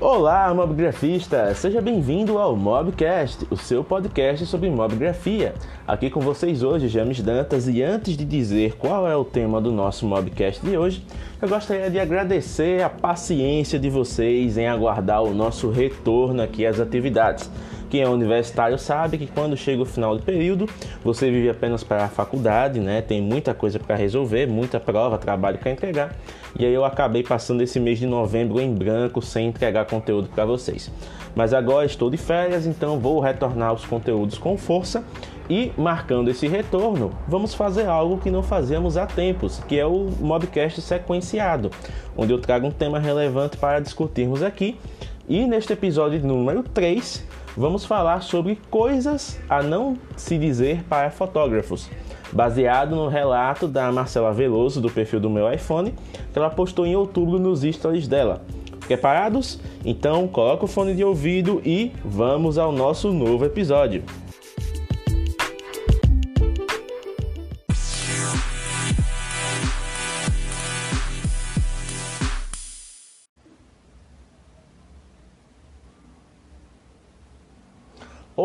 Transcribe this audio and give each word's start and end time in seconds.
Olá, 0.00 0.54
mobgrafista! 0.54 1.52
Seja 1.56 1.80
bem-vindo 1.80 2.38
ao 2.38 2.54
Mobcast, 2.54 3.44
o 3.50 3.56
seu 3.56 3.82
podcast 3.82 4.46
sobre 4.46 4.70
mobgrafia. 4.70 5.56
Aqui 5.84 6.08
com 6.08 6.20
vocês 6.20 6.62
hoje, 6.62 6.86
James 6.86 7.20
Dantas, 7.20 7.66
e 7.66 7.82
antes 7.82 8.16
de 8.16 8.24
dizer 8.24 8.76
qual 8.76 9.08
é 9.08 9.16
o 9.16 9.24
tema 9.24 9.60
do 9.60 9.72
nosso 9.72 10.06
Mobcast 10.06 10.64
de 10.64 10.78
hoje, 10.78 11.04
eu 11.42 11.48
gostaria 11.48 11.90
de 11.90 11.98
agradecer 11.98 12.80
a 12.80 12.88
paciência 12.88 13.76
de 13.76 13.90
vocês 13.90 14.56
em 14.56 14.68
aguardar 14.68 15.24
o 15.24 15.34
nosso 15.34 15.68
retorno 15.68 16.42
aqui 16.42 16.64
às 16.64 16.78
atividades. 16.78 17.50
Quem 17.90 18.02
é 18.02 18.08
universitário 18.08 18.78
sabe 18.78 19.18
que 19.18 19.26
quando 19.26 19.56
chega 19.56 19.82
o 19.82 19.86
final 19.86 20.16
do 20.16 20.22
período, 20.22 20.68
você 21.02 21.30
vive 21.30 21.48
apenas 21.48 21.82
para 21.82 22.04
a 22.04 22.08
faculdade, 22.08 22.80
né? 22.80 23.00
Tem 23.00 23.20
muita 23.20 23.54
coisa 23.54 23.78
para 23.78 23.96
resolver, 23.96 24.46
muita 24.46 24.78
prova, 24.78 25.16
trabalho 25.16 25.58
para 25.58 25.70
entregar. 25.70 26.14
E 26.58 26.66
aí 26.66 26.72
eu 26.72 26.84
acabei 26.84 27.22
passando 27.22 27.62
esse 27.62 27.80
mês 27.80 27.98
de 27.98 28.06
novembro 28.06 28.60
em 28.60 28.74
branco 28.74 29.22
sem 29.22 29.48
entregar 29.48 29.86
conteúdo 29.86 30.28
para 30.28 30.44
vocês. 30.44 30.90
Mas 31.34 31.54
agora 31.54 31.86
estou 31.86 32.10
de 32.10 32.16
férias, 32.16 32.66
então 32.66 32.98
vou 32.98 33.20
retornar 33.20 33.72
os 33.72 33.84
conteúdos 33.84 34.36
com 34.38 34.56
força 34.56 35.04
e 35.48 35.72
marcando 35.78 36.28
esse 36.28 36.46
retorno, 36.46 37.10
vamos 37.26 37.54
fazer 37.54 37.86
algo 37.86 38.18
que 38.18 38.30
não 38.30 38.42
fazemos 38.42 38.98
há 38.98 39.06
tempos, 39.06 39.62
que 39.66 39.78
é 39.78 39.86
o 39.86 40.10
Mobcast 40.20 40.82
sequenciado, 40.82 41.70
onde 42.14 42.32
eu 42.32 42.38
trago 42.38 42.66
um 42.66 42.70
tema 42.70 42.98
relevante 42.98 43.56
para 43.56 43.80
discutirmos 43.80 44.42
aqui. 44.42 44.78
E 45.26 45.46
neste 45.46 45.72
episódio 45.72 46.20
número 46.20 46.62
3, 46.62 47.24
vamos 47.56 47.84
falar 47.84 48.22
sobre 48.22 48.58
coisas 48.70 49.38
a 49.48 49.62
não 49.62 49.96
se 50.16 50.38
dizer 50.38 50.82
para 50.84 51.10
fotógrafos, 51.10 51.90
baseado 52.32 52.94
no 52.94 53.08
relato 53.08 53.66
da 53.66 53.90
Marcela 53.90 54.32
Veloso 54.32 54.80
do 54.80 54.90
perfil 54.90 55.20
do 55.20 55.30
meu 55.30 55.52
iPhone, 55.52 55.94
que 56.32 56.38
ela 56.38 56.50
postou 56.50 56.86
em 56.86 56.96
outubro 56.96 57.38
nos 57.38 57.62
stories 57.62 58.08
dela. 58.08 58.42
Preparados? 58.86 59.60
Então 59.84 60.26
coloca 60.26 60.64
o 60.64 60.68
fone 60.68 60.94
de 60.94 61.04
ouvido 61.04 61.60
e 61.64 61.92
vamos 62.04 62.56
ao 62.56 62.72
nosso 62.72 63.12
novo 63.12 63.44
episódio. 63.44 64.02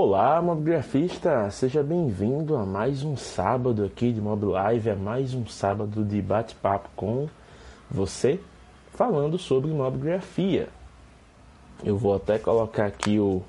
Olá, 0.06 0.42
mobgrafista! 0.42 1.50
Seja 1.50 1.82
bem-vindo 1.82 2.58
a 2.58 2.66
mais 2.66 3.06
um 3.06 3.16
sábado 3.16 3.86
aqui 3.86 4.12
de 4.12 4.20
Mob 4.20 4.48
Live, 4.48 4.90
a 4.90 4.96
mais 4.98 5.34
um 5.34 5.48
sábado 5.48 6.04
de 6.04 6.22
bate-papo 6.22 6.90
com 6.94 7.30
você, 7.90 8.38
falando 8.92 9.38
sobre 9.38 9.72
mobgrafia. 9.72 10.68
Eu 11.86 11.96
vou 11.96 12.14
até 12.14 12.38
colocar 12.38 12.86
aqui 12.86 13.18
o. 13.18 13.42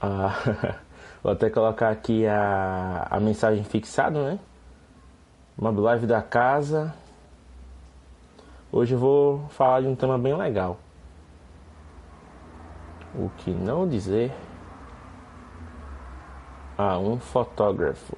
A, 0.00 0.78
vou 1.24 1.32
até 1.32 1.50
colocar 1.50 1.90
aqui 1.90 2.24
a, 2.24 3.08
a 3.10 3.18
mensagem 3.18 3.64
fixada, 3.64 4.22
né? 4.22 4.38
Mob 5.58 5.80
Live 5.80 6.06
da 6.06 6.22
casa. 6.22 6.94
Hoje 8.70 8.94
eu 8.94 8.98
vou 9.00 9.40
falar 9.48 9.80
de 9.80 9.88
um 9.88 9.96
tema 9.96 10.16
bem 10.16 10.36
legal. 10.36 10.78
O 13.12 13.28
que 13.38 13.50
não 13.50 13.88
dizer 13.88 14.32
a 16.80 16.98
um 16.98 17.18
fotógrafo. 17.18 18.16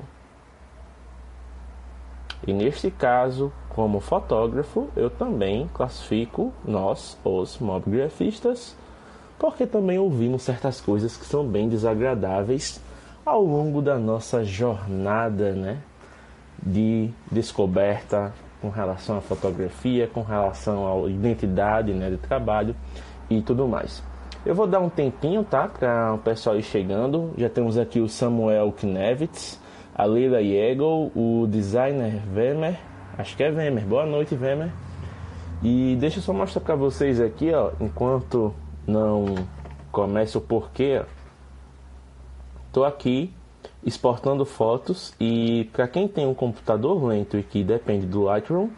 E 2.47 2.53
neste 2.53 2.91
caso, 2.91 3.53
como 3.69 3.99
fotógrafo, 3.99 4.89
eu 4.95 5.11
também 5.11 5.69
classifico 5.75 6.53
nós, 6.65 7.19
os 7.25 7.59
mobgrafistas, 7.59 8.77
porque 9.39 9.67
também 9.67 9.99
ouvimos 9.99 10.43
certas 10.43 10.81
coisas 10.81 11.17
que 11.17 11.25
são 11.25 11.45
bem 11.45 11.69
desagradáveis 11.69 12.81
ao 13.27 13.43
longo 13.43 13.83
da 13.83 13.99
nossa 13.99 14.45
jornada, 14.45 15.53
né, 15.53 15.79
de 16.63 17.11
descoberta 17.31 18.33
com 18.61 18.71
relação 18.71 19.19
à 19.19 19.21
fotografia, 19.21 20.07
com 20.07 20.23
relação 20.23 20.87
à 20.87 21.09
identidade, 21.09 21.93
né, 21.93 22.11
de 22.11 22.17
trabalho 22.17 22.77
e 23.29 23.43
tudo 23.43 23.67
mais. 23.67 24.03
Eu 24.45 24.57
vou 24.57 24.67
dar 24.67 24.81
um 24.81 24.89
tempinho, 24.89 25.45
tá? 25.45 25.69
Para 25.69 26.15
o 26.15 26.19
pessoal 26.19 26.57
ir 26.59 26.65
chegando. 26.65 27.33
Já 27.39 27.49
temos 27.49 27.79
aqui 27.79 28.01
o 28.01 28.09
Samuel 28.09 28.73
Knevitz, 28.73 29.61
a 29.95 30.05
Leila 30.05 30.41
Yegel, 30.41 31.13
o 31.15 31.47
designer 31.49 32.21
Vemer. 32.27 32.77
Acho 33.17 33.37
que 33.37 33.45
é 33.45 33.53
Vemer. 33.53 33.85
Boa 33.85 34.05
noite, 34.05 34.35
Vemer. 34.35 34.73
E 35.63 35.97
deixa 36.01 36.19
eu 36.19 36.23
só 36.25 36.33
mostrar 36.33 36.61
para 36.61 36.75
vocês 36.75 37.21
aqui, 37.21 37.55
ó, 37.55 37.71
enquanto 37.81 38.53
não 38.85 39.27
começa 39.93 40.39
o 40.39 40.41
porquê. 40.41 41.01
Tô 42.73 42.83
aqui 42.83 43.33
exportando 43.85 44.45
fotos 44.45 45.15
e 45.21 45.71
para 45.73 45.87
quem 45.87 46.09
tem 46.09 46.27
um 46.27 46.35
computador 46.35 47.05
lento 47.05 47.39
e 47.39 47.45
que 47.45 47.63
depende 47.63 48.07
do 48.07 48.25
Lightroom, 48.25 48.71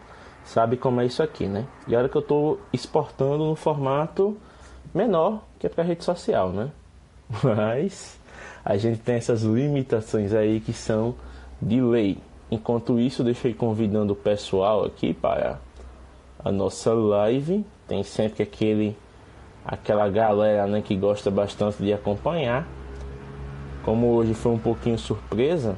sabe 0.44 0.76
como 0.76 1.00
é 1.00 1.06
isso 1.06 1.22
aqui, 1.22 1.46
né? 1.46 1.64
E 1.88 1.96
a 1.96 2.00
hora 2.00 2.08
que 2.10 2.16
eu 2.16 2.20
estou 2.20 2.60
exportando 2.70 3.46
no 3.46 3.56
formato 3.56 4.36
menor 4.94 5.42
que 5.58 5.66
é 5.66 5.70
para 5.70 5.82
rede 5.82 6.04
social, 6.04 6.50
né? 6.50 6.70
Mas 7.42 8.18
a 8.64 8.76
gente 8.76 9.00
tem 9.00 9.16
essas 9.16 9.42
limitações 9.42 10.32
aí 10.32 10.60
que 10.60 10.72
são 10.72 11.14
de 11.60 11.80
lei. 11.80 12.18
Enquanto 12.50 13.00
isso, 13.00 13.28
ir 13.28 13.54
convidando 13.54 14.12
o 14.12 14.16
pessoal 14.16 14.84
aqui 14.84 15.12
para 15.12 15.58
a 16.38 16.52
nossa 16.52 16.92
live. 16.92 17.64
Tem 17.88 18.02
sempre 18.02 18.42
aquele 18.42 18.96
aquela 19.64 20.08
galera 20.10 20.66
né, 20.66 20.82
que 20.82 20.94
gosta 20.94 21.30
bastante 21.30 21.82
de 21.82 21.92
acompanhar. 21.92 22.66
Como 23.82 24.08
hoje 24.08 24.34
foi 24.34 24.52
um 24.52 24.58
pouquinho 24.58 24.98
surpresa, 24.98 25.76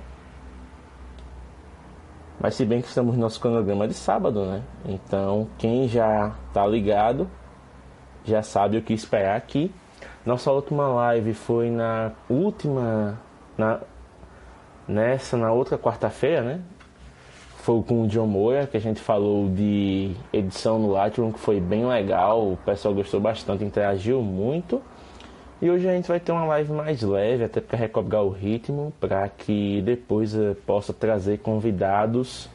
mas 2.41 2.55
se 2.55 2.65
bem 2.65 2.83
que 2.83 2.89
estamos 2.89 3.15
no 3.15 3.21
nosso 3.21 3.41
cronograma 3.41 3.89
de 3.89 3.95
sábado, 3.95 4.45
né? 4.45 4.63
Então 4.85 5.49
quem 5.59 5.89
já 5.89 6.35
tá 6.53 6.67
ligado 6.67 7.29
já 8.27 8.43
sabe 8.43 8.77
o 8.77 8.83
que 8.83 8.93
esperar 8.93 9.37
aqui. 9.37 9.71
Nossa 10.25 10.51
última 10.51 10.89
live 10.89 11.35
foi 11.35 11.71
na 11.71 12.13
última. 12.29 13.19
Na, 13.57 13.81
nessa, 14.87 15.37
na 15.37 15.53
outra 15.53 15.79
quarta-feira, 15.79 16.43
né? 16.43 16.61
Foi 17.59 17.83
com 17.83 18.03
o 18.03 18.07
John 18.07 18.27
Moura, 18.27 18.67
que 18.67 18.77
a 18.77 18.81
gente 18.81 19.01
falou 19.01 19.49
de 19.49 20.13
edição 20.33 20.79
no 20.79 20.93
Lightroom, 20.93 21.33
que 21.33 21.41
foi 21.41 21.61
bem 21.61 21.87
legal. 21.87 22.53
O 22.53 22.57
pessoal 22.59 22.95
gostou 22.95 23.21
bastante, 23.21 23.65
interagiu 23.65 24.23
muito. 24.23 24.81
E 25.61 25.71
hoje 25.71 25.89
a 25.89 25.93
gente 25.93 26.07
vai 26.07 26.21
ter 26.21 26.33
uma 26.33 26.45
live 26.45 26.73
mais 26.73 27.03
leve, 27.03 27.45
até 27.45 27.61
para 27.61 27.79
recobrar 27.79 28.23
o 28.23 28.29
ritmo, 28.29 28.93
para 29.01 29.29
que 29.29 29.81
depois 29.83 30.35
eu 30.35 30.55
possa 30.67 30.93
trazer 30.93 31.39
convidados 31.39 32.49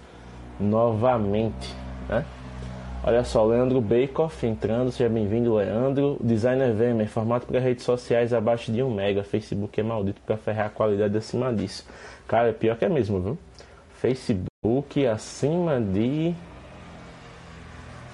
novamente, 0.59 1.75
né? 2.07 2.23
Olha 3.03 3.23
só, 3.23 3.43
Leandro 3.43 3.81
Bakeoff 3.81 4.45
entrando, 4.45 4.91
seja 4.91 5.09
bem-vindo, 5.09 5.55
Leandro. 5.55 6.17
Designer 6.21 6.71
Vemer, 6.71 7.09
formato 7.09 7.47
para 7.47 7.59
redes 7.59 7.83
sociais 7.83 8.31
abaixo 8.31 8.71
de 8.71 8.83
1 8.83 8.93
mega. 8.93 9.23
Facebook 9.23 9.79
é 9.79 9.83
maldito 9.83 10.21
para 10.21 10.37
ferrar 10.37 10.67
a 10.67 10.69
qualidade 10.69 11.17
acima 11.17 11.51
disso. 11.51 11.83
Cara, 12.27 12.49
é 12.49 12.53
pior 12.53 12.77
que 12.77 12.85
é 12.85 12.89
mesmo, 12.89 13.19
viu? 13.19 13.37
Facebook 13.95 15.07
acima 15.07 15.81
de. 15.81 16.35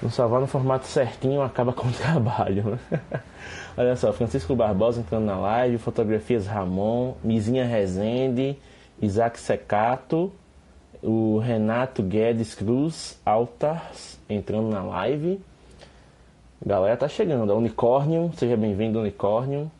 Não 0.01 0.09
salvar 0.09 0.39
no 0.39 0.47
formato 0.47 0.85
certinho 0.85 1.41
acaba 1.41 1.73
com 1.73 1.89
o 1.89 1.91
trabalho. 1.91 2.79
Olha 3.75 3.93
só, 3.97 4.13
Francisco 4.13 4.55
Barbosa 4.55 5.01
entrando 5.01 5.25
na 5.25 5.37
live, 5.37 5.77
fotografias 5.79 6.47
Ramon, 6.47 7.15
Mizinha 7.21 7.65
Rezende, 7.65 8.57
Isaac 9.01 9.37
Secato, 9.37 10.31
o 11.01 11.39
Renato 11.39 12.01
Guedes 12.01 12.55
Cruz 12.55 13.19
Altas 13.25 14.19
entrando 14.29 14.69
na 14.69 14.83
live. 14.83 15.39
Galera 16.65 16.97
tá 16.97 17.07
chegando. 17.07 17.51
A 17.51 17.55
Unicórnio, 17.55 18.31
seja 18.35 18.57
bem-vindo, 18.57 18.99
Unicórnio. 18.99 19.71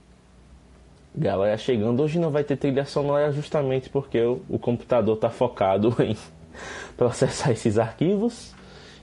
Galera 1.16 1.58
chegando. 1.58 2.04
Hoje 2.04 2.20
não 2.20 2.30
vai 2.30 2.44
ter 2.44 2.56
trilha 2.56 2.86
sonora 2.86 3.32
justamente 3.32 3.90
porque 3.90 4.22
o, 4.22 4.42
o 4.48 4.60
computador 4.60 5.18
tá 5.18 5.30
focado 5.30 5.96
em 6.02 6.16
processar 6.96 7.52
esses 7.52 7.78
arquivos. 7.78 8.54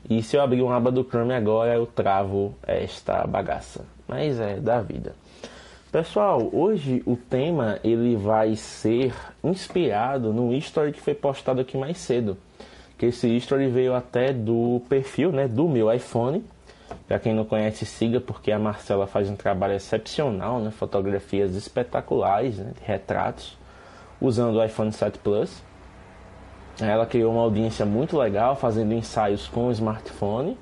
E 0.08 0.22
se 0.22 0.36
eu 0.36 0.42
abrir 0.42 0.62
uma 0.62 0.76
aba 0.76 0.92
do 0.92 1.04
Chrome 1.04 1.34
agora, 1.34 1.74
eu 1.74 1.86
travo 1.86 2.54
esta 2.62 3.26
bagaça. 3.26 3.84
Mas 4.06 4.38
é 4.38 4.56
da 4.56 4.80
vida. 4.80 5.14
Pessoal, 5.94 6.50
hoje 6.52 7.04
o 7.06 7.16
tema 7.16 7.78
ele 7.84 8.16
vai 8.16 8.56
ser 8.56 9.14
inspirado 9.44 10.32
no 10.32 10.52
history 10.52 10.90
que 10.90 11.00
foi 11.00 11.14
postado 11.14 11.60
aqui 11.60 11.76
mais 11.76 11.98
cedo. 11.98 12.36
Que 12.98 13.06
esse 13.06 13.28
history 13.28 13.68
veio 13.68 13.94
até 13.94 14.32
do 14.32 14.82
perfil, 14.88 15.30
né, 15.30 15.46
do 15.46 15.68
meu 15.68 15.92
iPhone. 15.92 16.44
Para 17.06 17.20
quem 17.20 17.32
não 17.32 17.44
conhece, 17.44 17.86
siga 17.86 18.20
porque 18.20 18.50
a 18.50 18.58
Marcela 18.58 19.06
faz 19.06 19.30
um 19.30 19.36
trabalho 19.36 19.74
excepcional, 19.74 20.58
né, 20.58 20.72
fotografias 20.72 21.54
espetaculares, 21.54 22.58
né, 22.58 22.72
retratos, 22.82 23.56
usando 24.20 24.56
o 24.56 24.64
iPhone 24.64 24.90
7 24.90 25.16
Plus. 25.20 25.62
Ela 26.80 27.06
criou 27.06 27.34
uma 27.34 27.42
audiência 27.42 27.86
muito 27.86 28.18
legal, 28.18 28.56
fazendo 28.56 28.92
ensaios 28.94 29.46
com 29.46 29.68
o 29.68 29.70
smartphone 29.70 30.58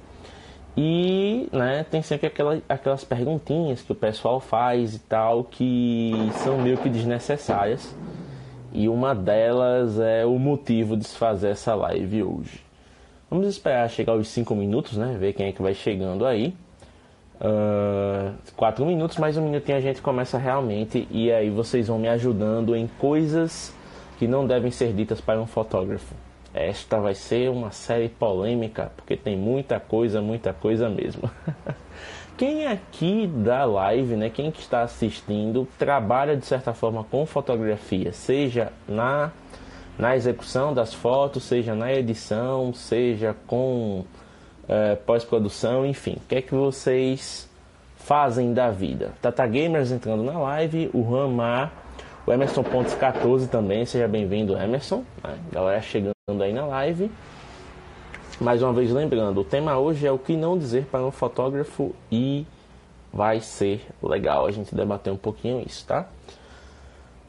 E 0.77 1.49
né, 1.53 1.85
tem 1.91 2.01
sempre 2.01 2.27
aquela, 2.27 2.61
aquelas 2.69 3.05
perguntinhas 3.05 3.83
que 3.83 3.93
o 3.93 3.95
pessoal 3.95 4.41
faz 4.41 4.95
e 4.95 4.99
tal 5.01 5.45
que 5.45 6.13
são 6.43 6.59
meio 6.59 6.79
que 6.79 6.89
desnecessárias. 6.89 7.95
E 8.73 8.89
uma 8.89 9.15
delas 9.15 10.01
é 10.01 10.25
o 10.25 10.39
motivo 10.39 10.97
de 10.97 11.05
se 11.05 11.17
fazer 11.17 11.51
essa 11.51 11.75
live 11.75 12.23
hoje. 12.23 12.65
Vamos 13.31 13.47
esperar 13.47 13.89
chegar 13.91 14.15
aos 14.15 14.29
5 14.29 14.55
minutos, 14.55 14.97
né? 14.97 15.17
Ver 15.19 15.35
quem 15.35 15.47
é 15.47 15.53
que 15.53 15.61
vai 15.61 15.75
chegando 15.75 16.25
aí. 16.25 16.55
4 18.57 18.85
uh, 18.85 18.87
minutos, 18.87 19.19
mais 19.19 19.37
um 19.37 19.45
minutinho 19.45 19.77
a 19.77 19.81
gente 19.81 20.01
começa 20.01 20.39
realmente. 20.39 21.07
E 21.11 21.31
aí 21.31 21.51
vocês 21.51 21.89
vão 21.89 21.99
me 21.99 22.09
ajudando 22.09 22.75
em 22.75 22.87
coisas 22.99 23.75
que 24.19 24.27
não 24.27 24.47
devem 24.47 24.71
ser 24.71 24.93
ditas 24.95 25.21
para 25.21 25.41
um 25.41 25.47
fotógrafo. 25.47 26.15
Esta 26.55 27.01
vai 27.01 27.15
ser 27.15 27.49
uma 27.49 27.71
série 27.71 28.09
polêmica, 28.09 28.93
porque 28.97 29.17
tem 29.17 29.37
muita 29.37 29.81
coisa, 29.81 30.21
muita 30.21 30.53
coisa 30.53 30.89
mesmo. 30.89 31.31
Quem 32.37 32.67
aqui 32.67 33.27
da 33.27 33.65
live, 33.65 34.17
né, 34.17 34.31
quem 34.31 34.51
que 34.51 34.61
está 34.61 34.83
assistindo, 34.83 35.69
trabalha 35.79 36.37
de 36.37 36.45
certa 36.45 36.73
forma 36.73 37.05
com 37.05 37.25
fotografia, 37.27 38.13
seja 38.13 38.73
na, 38.89 39.31
na 39.99 40.17
execução 40.17 40.73
das 40.73 40.95
fotos, 40.95 41.45
seja 41.45 41.75
na 41.75 41.93
edição, 41.93 42.73
seja 42.73 43.37
com 43.47 44.05
é, 44.67 44.97
pós-produção, 44.97 45.87
enfim. 45.87 46.17
O 46.17 46.29
que 46.29 46.37
é 46.37 46.43
que 46.43 46.55
vocês 46.55 47.49
fazem 47.97 48.53
da 48.53 48.71
vida? 48.71 49.13
Tata 49.21 49.47
Gamers 49.47 49.93
entrando 49.93 50.25
na 50.25 50.39
live, 50.39 50.91
o 50.93 51.03
Ramar 51.03 51.82
o 52.27 52.33
Emerson 52.33 52.63
Pontes 52.63 52.95
14 52.95 53.49
também, 53.49 53.85
seja 53.85 54.07
bem-vindo, 54.07 54.57
Emerson. 54.57 55.05
Né? 55.23 55.39
Galera 55.51 55.83
chegando 55.83 56.15
aí 56.41 56.53
na 56.53 56.65
live. 56.67 57.11
Mais 58.41 58.63
uma 58.63 58.73
vez 58.73 58.91
lembrando, 58.91 59.41
o 59.41 59.45
tema 59.45 59.79
hoje 59.79 60.07
é 60.07 60.13
o 60.13 60.19
que 60.19 60.37
não 60.37 60.57
dizer 60.57 60.87
para 60.87 61.05
um 61.05 61.11
fotógrafo 61.11 61.95
e 62.11 62.47
vai 63.13 63.41
ser 63.41 63.87
legal 64.03 64.47
a 64.47 64.51
gente 64.51 64.75
debater 64.75 65.13
um 65.13 65.17
pouquinho 65.17 65.63
isso, 65.67 65.87
tá? 65.87 66.07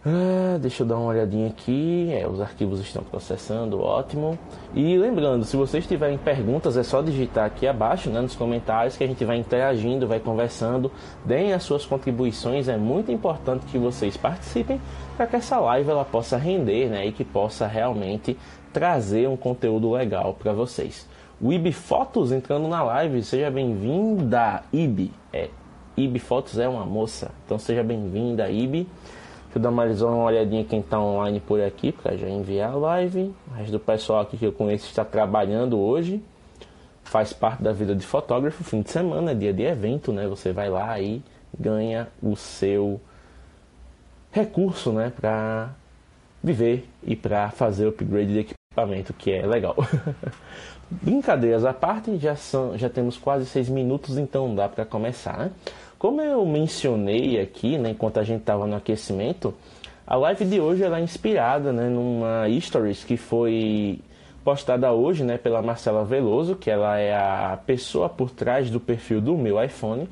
Ah, 0.06 0.58
deixa 0.60 0.84
eu 0.84 0.88
dar 0.88 0.98
uma 0.98 1.08
olhadinha 1.08 1.48
aqui. 1.48 2.10
É, 2.12 2.28
os 2.28 2.42
arquivos 2.42 2.82
estão 2.82 3.02
processando, 3.04 3.80
ótimo. 3.80 4.38
E 4.76 4.98
lembrando, 4.98 5.46
se 5.46 5.56
vocês 5.56 5.88
tiverem 5.88 6.18
perguntas, 6.18 6.76
é 6.76 6.84
só 6.84 7.02
digitar 7.02 7.46
aqui 7.46 7.66
abaixo, 7.66 8.10
né, 8.10 8.20
nos 8.20 8.36
comentários, 8.36 8.98
que 8.98 9.04
a 9.04 9.08
gente 9.08 9.24
vai 9.24 9.38
interagindo, 9.38 10.06
vai 10.06 10.20
conversando. 10.20 10.92
Deem 11.24 11.54
as 11.54 11.64
suas 11.64 11.86
contribuições, 11.86 12.68
é 12.68 12.76
muito 12.76 13.14
importante 13.14 13.66
que 13.68 13.78
vocês 13.78 14.18
participem 14.18 14.82
para 15.16 15.26
que 15.26 15.38
essa 15.38 15.58
live 15.60 15.90
ela 15.90 16.04
possa 16.04 16.36
render, 16.36 16.90
né, 16.90 17.08
e 17.08 17.14
que 17.14 17.24
possa 17.24 17.66
realmente 17.66 18.38
trazer 18.74 19.30
um 19.30 19.38
conteúdo 19.38 19.90
legal 19.92 20.34
para 20.34 20.52
vocês. 20.52 21.08
O 21.40 21.54
IB 21.54 21.72
Fotos 21.72 22.32
entrando 22.32 22.68
na 22.68 22.84
live, 22.84 23.24
seja 23.24 23.50
bem-vinda, 23.50 24.64
IB. 24.74 25.12
É, 25.32 25.50
IB 25.96 26.20
Fotos 26.20 26.60
é 26.60 26.68
uma 26.68 26.86
moça, 26.86 27.32
então 27.46 27.58
seja 27.58 27.84
bem-vinda, 27.84 28.50
IB. 28.50 28.86
Deixa 29.54 29.60
eu 29.60 29.70
dar 29.70 29.76
mais 29.76 30.02
uma 30.02 30.24
olhadinha 30.24 30.66
quem 30.66 30.80
está 30.80 31.00
online 31.00 31.40
por 31.40 31.62
aqui, 31.62 31.92
para 31.92 32.18
já 32.18 32.28
enviar 32.28 32.72
a 32.72 32.76
live. 32.76 33.32
Mas 33.52 33.70
do 33.70 33.80
pessoal 33.80 34.22
aqui 34.22 34.36
que 34.36 34.48
eu 34.48 34.52
conheço 34.52 34.88
está 34.88 35.06
trabalhando 35.06 35.80
hoje. 35.80 36.24
Faz 37.04 37.34
parte 37.34 37.62
da 37.62 37.72
vida 37.72 37.96
de 37.96 38.04
fotógrafo, 38.04 38.64
fim 38.64 38.82
de 38.82 38.90
semana, 38.90 39.36
dia 39.36 39.54
de 39.54 39.62
evento, 39.62 40.12
né? 40.12 40.28
Você 40.28 40.52
vai 40.52 40.72
lá 40.72 41.00
e 41.00 41.22
ganha 41.56 42.08
o 42.20 42.36
seu 42.36 43.00
recurso, 44.32 44.92
né? 44.92 45.14
Para 45.16 45.70
viver 46.44 46.90
e 47.04 47.16
para 47.16 47.52
fazer 47.52 47.86
o 47.86 47.90
upgrade 47.90 48.34
de 48.34 48.40
equipamento, 48.40 49.14
que 49.14 49.32
é 49.32 49.46
legal. 49.46 49.76
Brincadeiras 50.90 51.64
à 51.64 51.74
parte, 51.76 52.18
já, 52.18 52.36
são, 52.36 52.76
já 52.76 52.90
temos 52.90 53.18
quase 53.18 53.46
seis 53.46 53.70
minutos, 53.70 54.18
então 54.18 54.56
dá 54.56 54.68
para 54.68 54.84
começar, 54.84 55.38
né? 55.38 55.52
Como 56.04 56.22
eu 56.22 56.46
mencionei 56.46 57.40
aqui, 57.40 57.78
né, 57.78 57.92
enquanto 57.92 58.18
a 58.18 58.24
gente 58.24 58.42
estava 58.42 58.68
no 58.68 58.76
aquecimento, 58.76 59.54
a 60.06 60.18
live 60.18 60.44
de 60.44 60.60
hoje 60.60 60.84
ela 60.84 61.00
é 61.00 61.02
inspirada 61.02 61.72
né, 61.72 61.88
numa 61.88 62.44
stories 62.60 63.06
que 63.06 63.16
foi 63.16 64.02
postada 64.44 64.92
hoje 64.92 65.24
né, 65.24 65.38
pela 65.38 65.62
Marcela 65.62 66.04
Veloso, 66.04 66.58
que 66.58 66.70
ela 66.70 67.00
é 67.00 67.16
a 67.16 67.58
pessoa 67.66 68.10
por 68.10 68.30
trás 68.32 68.70
do 68.70 68.82
perfil 68.82 69.22
do 69.22 69.38
meu 69.38 69.64
iPhone. 69.64 70.10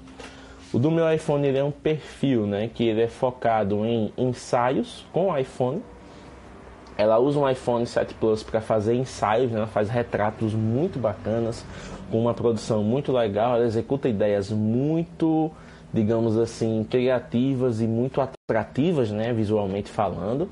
O 0.72 0.80
do 0.80 0.90
meu 0.90 1.14
iPhone 1.14 1.46
ele 1.46 1.58
é 1.58 1.64
um 1.66 1.72
perfil 1.72 2.48
né, 2.48 2.70
que 2.74 2.86
ele 2.86 3.02
é 3.02 3.10
focado 3.10 3.86
em 3.86 4.14
ensaios 4.18 5.06
com 5.12 5.38
iPhone. 5.38 5.84
Ela 6.98 7.20
usa 7.20 7.38
um 7.38 7.50
iPhone 7.50 7.86
7 7.86 8.14
Plus 8.14 8.44
para 8.44 8.62
fazer 8.62 8.96
ensaios, 8.96 9.52
né, 9.52 9.58
ela 9.58 9.68
faz 9.68 9.90
retratos 9.90 10.54
muito 10.54 10.98
bacanas, 10.98 11.66
com 12.10 12.18
uma 12.18 12.34
produção 12.34 12.82
muito 12.82 13.12
legal, 13.12 13.58
ela 13.58 13.66
executa 13.66 14.08
ideias 14.08 14.50
muito 14.50 15.52
digamos 15.94 16.38
assim, 16.38 16.86
criativas 16.90 17.82
e 17.82 17.88
muito 17.88 18.22
atrativas, 18.22 19.12
né, 19.12 19.34
visualmente 19.34 19.90
falando. 19.90 20.50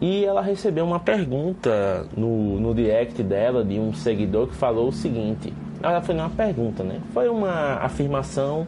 E 0.00 0.24
ela 0.24 0.42
recebeu 0.42 0.84
uma 0.84 0.98
pergunta 0.98 2.08
no, 2.16 2.58
no 2.58 2.74
direct 2.74 3.22
dela 3.22 3.64
de 3.64 3.78
um 3.78 3.94
seguidor 3.94 4.48
que 4.48 4.54
falou 4.54 4.88
o 4.88 4.92
seguinte: 4.92 5.52
ela 5.80 6.00
foi 6.02 6.14
uma 6.14 6.30
pergunta, 6.30 6.82
né? 6.82 7.00
Foi 7.12 7.28
uma 7.28 7.74
afirmação 7.76 8.66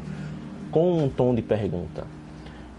com 0.71 0.99
um 0.99 1.09
tom 1.09 1.35
de 1.35 1.43
pergunta. 1.43 2.07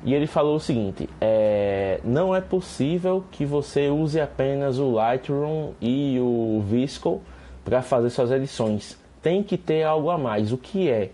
E 0.06 0.14
ele 0.14 0.28
falou 0.28 0.56
o 0.56 0.60
seguinte: 0.60 1.10
é, 1.20 2.00
não 2.04 2.34
é 2.34 2.40
possível 2.40 3.26
que 3.32 3.44
você 3.44 3.90
use 3.90 4.22
apenas 4.22 4.80
o 4.80 4.92
Lightroom 4.92 5.72
e 5.82 6.18
o 6.22 6.64
Visco 6.66 7.22
para 7.66 7.82
fazer 7.82 8.10
suas 8.10 8.32
edições. 8.32 8.98
Tem 9.22 9.42
que 9.42 9.58
ter 9.58 9.84
algo 9.84 10.10
a 10.10 10.18
mais. 10.18 10.54
O 10.54 10.58
que 10.58 10.90
é? 10.90 11.10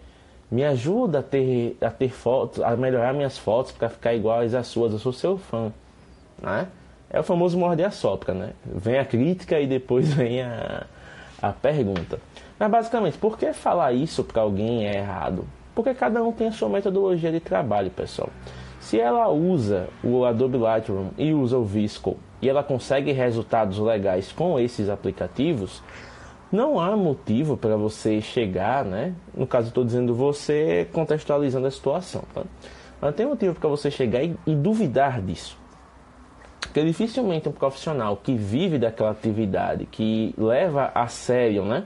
Me 0.52 0.66
ajuda 0.66 1.20
a 1.20 1.24
ter, 1.24 1.78
a 1.80 1.90
ter 1.90 2.10
fotos, 2.10 2.62
a 2.62 2.76
melhorar 2.76 3.14
minhas 3.14 3.38
fotos 3.38 3.72
para 3.72 3.88
ficar 3.88 4.14
iguais 4.14 4.54
às 4.54 4.68
suas. 4.68 4.92
Eu 4.92 5.00
sou 5.00 5.14
seu 5.14 5.38
fã, 5.38 5.72
né? 6.42 6.68
É 7.10 7.20
o 7.20 7.24
famoso 7.24 7.58
morde 7.58 7.84
a 7.84 7.92
sopra, 7.92 8.34
né? 8.34 8.52
Vem 8.66 9.00
a 9.00 9.06
crítica 9.06 9.60
e 9.60 9.66
depois 9.66 10.12
vem 10.14 10.42
a, 10.42 10.86
a 11.42 11.54
pergunta. 11.54 12.20
Mas 12.60 12.70
basicamente, 12.70 13.18
por 13.18 13.38
que 13.38 13.54
falar 13.54 13.94
isso 13.94 14.24
para 14.24 14.42
alguém 14.42 14.86
é 14.86 14.98
errado? 14.98 15.46
Porque 15.74 15.94
cada 15.94 16.22
um 16.22 16.34
tem 16.34 16.50
a 16.50 16.52
sua 16.52 16.68
metodologia 16.68 17.32
de 17.32 17.40
trabalho, 17.40 17.90
pessoal. 17.90 18.30
Se 18.80 19.00
ela 19.00 19.30
usa 19.30 19.88
o 20.04 20.26
Adobe 20.26 20.58
Lightroom 20.58 21.12
e 21.18 21.34
usa 21.34 21.58
o 21.58 21.64
Visco 21.64 22.18
e 22.42 22.50
ela 22.50 22.64
consegue 22.64 23.12
resultados 23.12 23.80
legais 23.80 24.32
com 24.32 24.60
esses 24.60 24.90
aplicativos, 24.90 25.82
não 26.52 26.80
há 26.80 26.98
motivo 26.98 27.56
para 27.56 27.78
você 27.78 28.20
chegar, 28.20 28.84
né? 28.84 29.14
No 29.34 29.48
caso, 29.48 29.70
estou 29.70 29.86
dizendo 29.86 30.14
você 30.14 30.88
contextualizando 30.92 31.66
a 31.66 31.72
situação, 31.72 32.24
tá? 32.34 32.44
Mas 33.00 33.16
tem 33.16 33.26
motivo 33.26 33.56
para 33.56 33.70
você 33.70 33.90
chegar 33.90 34.22
e, 34.24 34.36
e 34.46 34.54
duvidar 34.54 35.22
disso. 35.22 35.58
Porque 36.60 36.84
dificilmente 36.84 37.48
um 37.48 37.52
profissional 37.52 38.18
que 38.18 38.36
vive 38.36 38.78
daquela 38.78 39.12
atividade, 39.12 39.86
que 39.86 40.36
leva 40.38 40.92
a 40.94 41.08
sério, 41.08 41.64
né? 41.64 41.86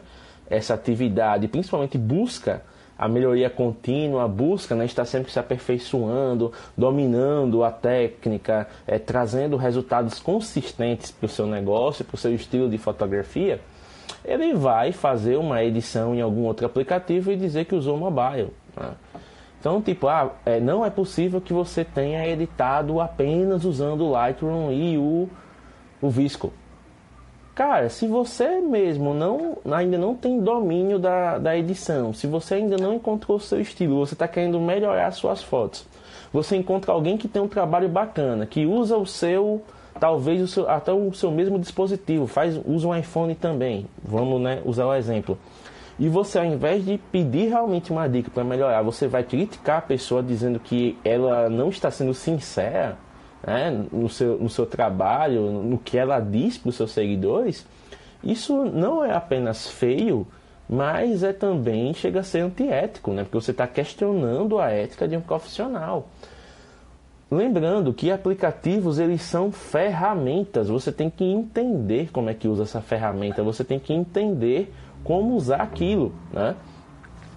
Essa 0.49 0.73
atividade, 0.73 1.47
principalmente 1.47 1.97
busca 1.97 2.63
a 2.97 3.07
melhoria 3.07 3.49
contínua, 3.49 4.27
busca 4.27 4.73
né, 4.73 4.85
estar 4.85 5.05
sempre 5.05 5.31
se 5.31 5.37
aperfeiçoando, 5.37 6.53
dominando 6.77 7.63
a 7.63 7.71
técnica, 7.71 8.67
é, 8.87 8.97
trazendo 8.97 9.57
resultados 9.57 10.19
consistentes 10.19 11.11
para 11.11 11.25
o 11.25 11.29
seu 11.29 11.45
negócio, 11.45 12.05
para 12.05 12.15
o 12.15 12.17
seu 12.17 12.33
estilo 12.33 12.69
de 12.69 12.77
fotografia 12.77 13.59
ele 14.25 14.53
vai 14.53 14.91
fazer 14.91 15.37
uma 15.37 15.63
edição 15.63 16.15
em 16.15 16.21
algum 16.21 16.43
outro 16.43 16.65
aplicativo 16.65 17.31
e 17.31 17.37
dizer 17.37 17.65
que 17.65 17.75
usou 17.75 17.97
mobile. 17.97 18.49
Né? 18.75 18.91
Então, 19.59 19.81
tipo, 19.81 20.07
ah, 20.07 20.31
é, 20.45 20.59
não 20.59 20.85
é 20.85 20.89
possível 20.89 21.41
que 21.41 21.53
você 21.53 21.83
tenha 21.83 22.27
editado 22.27 22.99
apenas 22.99 23.65
usando 23.65 24.01
o 24.05 24.11
Lightroom 24.11 24.71
e 24.71 24.97
o, 24.97 25.27
o 26.01 26.09
Visco. 26.09 26.53
Cara, 27.55 27.89
se 27.89 28.05
você 28.05 28.59
mesmo 28.59 29.13
não, 29.13 29.57
ainda 29.71 29.97
não 29.97 30.13
tem 30.13 30.41
domínio 30.41 30.99
da, 30.99 31.37
da 31.37 31.57
edição, 31.57 32.13
se 32.13 32.27
você 32.27 32.55
ainda 32.55 32.75
não 32.77 32.93
encontrou 32.95 33.37
o 33.37 33.39
seu 33.39 33.61
estilo, 33.61 34.05
você 34.05 34.13
está 34.13 34.27
querendo 34.27 34.59
melhorar 34.59 35.09
suas 35.11 35.41
fotos, 35.41 35.87
você 36.33 36.57
encontra 36.57 36.91
alguém 36.91 37.17
que 37.17 37.29
tem 37.29 37.41
um 37.41 37.47
trabalho 37.47 37.87
bacana, 37.87 38.45
que 38.45 38.65
usa 38.65 38.97
o 38.97 39.05
seu 39.05 39.63
talvez 39.99 40.41
o 40.41 40.47
seu, 40.47 40.69
até 40.69 40.91
o 40.91 41.13
seu 41.13 41.31
mesmo 41.31 41.59
dispositivo, 41.59 42.27
faz, 42.27 42.59
usa 42.65 42.87
um 42.87 42.95
iPhone 42.95 43.33
também, 43.35 43.87
vamos 44.03 44.41
né, 44.41 44.61
usar 44.65 44.85
o 44.85 44.93
exemplo. 44.93 45.37
E 45.97 46.09
você, 46.09 46.37
ao 46.37 46.45
invés 46.45 46.83
de 46.83 46.97
pedir 46.97 47.47
realmente 47.47 47.91
uma 47.91 48.07
dica 48.07 48.29
para 48.29 48.43
melhorar, 48.43 48.81
você 48.81 49.07
vai 49.07 49.23
criticar 49.23 49.77
a 49.77 49.81
pessoa 49.81 50.21
dizendo 50.21 50.59
que 50.59 50.97
ela 51.05 51.49
não 51.49 51.69
está 51.69 51.89
sendo 51.89 52.13
sincera 52.13 52.97
né, 53.45 53.85
no, 53.91 54.09
seu, 54.09 54.37
no 54.37 54.49
seu 54.49 54.65
trabalho, 54.65 55.49
no 55.63 55.77
que 55.77 55.97
ela 55.97 56.19
diz 56.19 56.57
para 56.57 56.69
os 56.69 56.75
seus 56.75 56.91
seguidores. 56.91 57.65
Isso 58.21 58.65
não 58.65 59.05
é 59.05 59.13
apenas 59.13 59.69
feio, 59.69 60.27
mas 60.67 61.23
é 61.23 61.31
também 61.31 61.93
chega 61.93 62.19
a 62.19 62.23
ser 62.23 62.39
antiético, 62.39 63.13
né? 63.13 63.23
Porque 63.23 63.39
você 63.39 63.51
está 63.51 63.67
questionando 63.67 64.59
a 64.59 64.71
ética 64.71 65.07
de 65.07 65.15
um 65.15 65.21
profissional. 65.21 66.09
Lembrando 67.29 67.93
que 67.93 68.11
aplicativos 68.11 68.99
eles 68.99 69.21
são 69.21 69.51
ferramentas. 69.51 70.69
Você 70.69 70.91
tem 70.91 71.09
que 71.09 71.23
entender 71.23 72.09
como 72.11 72.29
é 72.29 72.33
que 72.33 72.47
usa 72.47 72.63
essa 72.63 72.81
ferramenta. 72.81 73.43
Você 73.43 73.63
tem 73.63 73.79
que 73.79 73.93
entender 73.93 74.71
como 75.03 75.35
usar 75.35 75.61
aquilo, 75.61 76.13
né? 76.31 76.55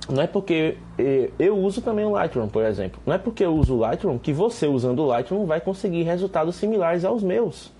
não 0.08 0.22
é 0.22 0.26
porque 0.26 0.78
eh, 0.98 1.30
eu 1.38 1.56
uso 1.58 1.82
também 1.82 2.04
o 2.04 2.10
Lightroom, 2.10 2.48
por 2.48 2.64
exemplo. 2.64 3.00
Não 3.04 3.14
é 3.14 3.18
porque 3.18 3.44
eu 3.44 3.54
uso 3.54 3.74
o 3.74 3.78
Lightroom 3.78 4.18
que 4.18 4.32
você 4.32 4.66
usando 4.66 5.00
o 5.00 5.06
Lightroom 5.06 5.44
vai 5.44 5.60
conseguir 5.60 6.02
resultados 6.02 6.56
similares 6.56 7.04
aos 7.04 7.22
meus. 7.22 7.70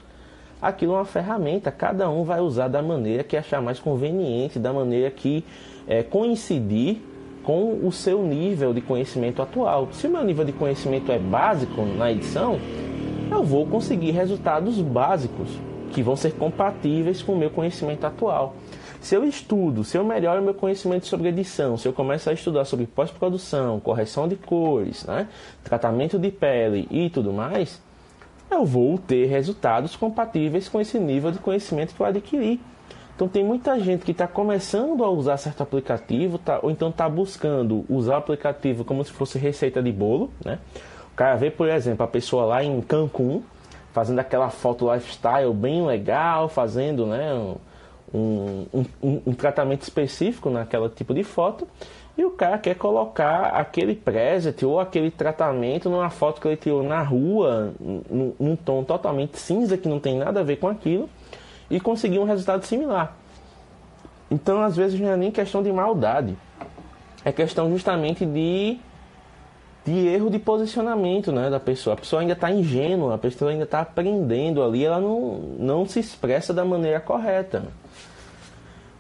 Aquilo 0.61 0.93
é 0.93 0.97
uma 0.97 1.05
ferramenta, 1.05 1.71
cada 1.71 2.11
um 2.11 2.25
vai 2.25 2.41
usar 2.41 2.69
da 2.69 2.83
maneira 2.83 3.23
que 3.23 3.37
achar 3.37 3.62
mais 3.62 3.79
conveniente, 3.79 4.59
da 4.59 4.73
maneira 4.73 5.11
que 5.11 5.45
é, 5.87 6.03
coincidir 6.03 7.00
com 7.49 7.81
o 7.83 7.90
seu 7.90 8.23
nível 8.23 8.75
de 8.75 8.83
conhecimento 8.83 9.40
atual. 9.40 9.88
Se 9.93 10.07
o 10.07 10.11
meu 10.11 10.23
nível 10.23 10.45
de 10.45 10.52
conhecimento 10.52 11.11
é 11.11 11.19
básico 11.19 11.81
na 11.81 12.12
edição, 12.12 12.61
eu 13.31 13.43
vou 13.43 13.67
conseguir 13.67 14.11
resultados 14.11 14.78
básicos 14.83 15.49
que 15.90 16.02
vão 16.02 16.14
ser 16.14 16.33
compatíveis 16.33 17.23
com 17.23 17.33
o 17.33 17.38
meu 17.38 17.49
conhecimento 17.49 18.05
atual. 18.05 18.55
Se 19.00 19.14
eu 19.14 19.25
estudo, 19.25 19.83
se 19.83 19.97
eu 19.97 20.05
melhoro 20.05 20.43
meu 20.43 20.52
conhecimento 20.52 21.07
sobre 21.07 21.31
edição, 21.31 21.78
se 21.78 21.88
eu 21.88 21.93
começo 21.95 22.28
a 22.28 22.35
estudar 22.35 22.67
sobre 22.67 22.85
pós-produção, 22.85 23.81
correção 23.81 24.28
de 24.28 24.37
cores, 24.37 25.07
né, 25.07 25.26
tratamento 25.64 26.19
de 26.19 26.31
pele 26.31 26.87
e 26.90 27.09
tudo 27.09 27.33
mais, 27.33 27.81
eu 28.50 28.67
vou 28.67 28.99
ter 28.99 29.25
resultados 29.25 29.97
compatíveis 29.97 30.69
com 30.69 30.83
esse 30.83 30.99
nível 30.99 31.33
de 31.33 31.38
conhecimento 31.38 31.95
que 31.95 32.00
eu 32.02 32.07
adquiri. 32.07 32.61
Então 33.19 33.27
tem 33.27 33.43
muita 33.43 33.77
gente 33.81 34.05
que 34.05 34.13
está 34.13 34.29
começando 34.29 35.03
a 35.03 35.11
usar 35.11 35.37
certo 35.39 35.61
aplicativo, 35.61 36.39
tá, 36.39 36.61
ou 36.63 36.71
então 36.71 36.89
está 36.89 37.09
buscando 37.09 37.85
usar 37.89 38.13
o 38.13 38.19
aplicativo 38.19 38.85
como 38.85 39.05
se 39.05 39.11
fosse 39.11 39.41
receita 39.41 39.83
de 39.83 39.91
bolo, 39.91 40.31
né? 40.45 40.61
O 41.13 41.17
cara 41.17 41.35
vê, 41.35 41.51
por 41.51 41.69
exemplo, 41.69 42.05
a 42.05 42.07
pessoa 42.07 42.45
lá 42.45 42.63
em 42.63 42.81
Cancún 42.81 43.43
fazendo 43.93 44.21
aquela 44.21 44.51
foto 44.51 44.95
lifestyle 44.95 45.53
bem 45.53 45.85
legal, 45.85 46.49
fazendo, 46.49 47.07
né, 47.07 47.35
um, 48.15 48.67
um, 48.73 48.85
um, 49.03 49.23
um 49.27 49.35
tratamento 49.35 49.83
específico 49.83 50.49
naquela 50.49 50.89
tipo 50.89 51.13
de 51.13 51.25
foto 51.25 51.67
e 52.17 52.25
o 52.25 52.31
cara 52.31 52.57
quer 52.57 52.77
colocar 52.77 53.47
aquele 53.47 53.97
preset 53.97 54.65
ou 54.65 54.79
aquele 54.79 55.11
tratamento 55.11 55.91
numa 55.91 56.09
foto 56.09 56.41
que 56.41 56.47
ele 56.47 56.57
tirou 56.57 56.85
na 56.85 57.03
rua, 57.03 57.73
num, 57.81 58.33
num, 58.39 58.55
tom 58.55 58.85
totalmente 58.85 59.41
cinza 59.41 59.77
que 59.77 59.89
não 59.89 59.99
tem 59.99 60.19
nada 60.19 60.39
a 60.39 60.45
ver 60.45 60.57
com 60.57 60.69
aquilo, 60.69 61.11
e 61.71 61.79
conseguir 61.81 62.19
um 62.19 62.25
resultado 62.25 62.65
similar. 62.65 63.17
Então, 64.31 64.63
às 64.63 64.77
vezes, 64.77 65.01
não 65.01 65.11
é 65.11 65.17
nem 65.17 65.31
questão 65.31 65.63
de 65.63 65.73
maldade, 65.73 66.37
é 67.25 67.33
questão 67.33 67.71
justamente 67.71 68.25
de, 68.27 68.79
de 69.85 70.07
erro 70.07 70.31
de 70.31 70.39
posicionamento 70.39 71.33
né, 71.33 71.49
da 71.51 71.59
pessoa. 71.59 71.95
A 71.95 71.97
pessoa 71.97 72.21
ainda 72.21 72.35
está 72.35 72.51
ingênua, 72.51 73.15
a 73.15 73.19
pessoa 73.19 73.51
ainda 73.51 73.65
está 73.65 73.81
aprendendo 73.81 74.63
ali, 74.63 74.85
ela 74.85 75.01
não, 75.01 75.39
não 75.59 75.87
se 75.87 75.99
expressa 75.99 76.53
da 76.53 76.65
maneira 76.65 77.01
correta. 77.01 77.65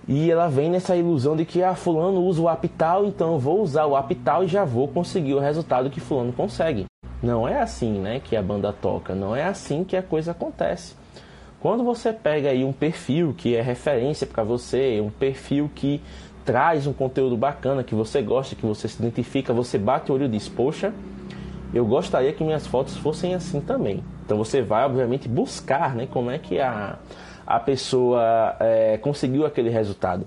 E 0.06 0.30
ela 0.30 0.48
vem 0.48 0.70
nessa 0.70 0.96
ilusão 0.96 1.36
de 1.36 1.44
que 1.44 1.62
ah, 1.62 1.74
fulano 1.74 2.22
usa 2.22 2.40
o 2.40 2.48
apital, 2.48 3.04
então 3.04 3.38
vou 3.38 3.60
usar 3.60 3.84
o 3.84 3.94
apital 3.94 4.42
e 4.42 4.48
já 4.48 4.64
vou 4.64 4.88
conseguir 4.88 5.34
o 5.34 5.38
resultado 5.38 5.90
que 5.90 6.00
fulano 6.00 6.32
consegue. 6.32 6.86
Não 7.22 7.46
é 7.46 7.60
assim, 7.60 7.98
né, 7.98 8.18
que 8.18 8.34
a 8.34 8.42
banda 8.42 8.72
toca, 8.72 9.14
não 9.14 9.36
é 9.36 9.44
assim 9.44 9.84
que 9.84 9.96
a 9.96 10.02
coisa 10.02 10.30
acontece. 10.30 10.94
Quando 11.60 11.82
você 11.82 12.12
pega 12.12 12.50
aí 12.50 12.64
um 12.64 12.72
perfil 12.72 13.34
que 13.36 13.56
é 13.56 13.60
referência 13.60 14.26
para 14.26 14.44
você, 14.44 15.00
um 15.00 15.10
perfil 15.10 15.68
que 15.74 16.00
traz 16.44 16.86
um 16.86 16.92
conteúdo 16.92 17.36
bacana, 17.36 17.82
que 17.82 17.96
você 17.96 18.22
gosta, 18.22 18.54
que 18.54 18.64
você 18.64 18.86
se 18.86 18.98
identifica, 19.00 19.52
você 19.52 19.76
bate 19.76 20.10
o 20.10 20.14
olho 20.14 20.26
e 20.26 20.28
diz, 20.28 20.48
poxa, 20.48 20.94
eu 21.74 21.84
gostaria 21.84 22.32
que 22.32 22.44
minhas 22.44 22.66
fotos 22.66 22.96
fossem 22.96 23.34
assim 23.34 23.60
também. 23.60 24.04
Então 24.24 24.38
você 24.38 24.62
vai, 24.62 24.84
obviamente, 24.84 25.28
buscar 25.28 25.96
né, 25.96 26.06
como 26.08 26.30
é 26.30 26.38
que 26.38 26.60
a, 26.60 26.96
a 27.44 27.58
pessoa 27.58 28.56
é, 28.60 28.96
conseguiu 28.98 29.44
aquele 29.44 29.68
resultado. 29.68 30.26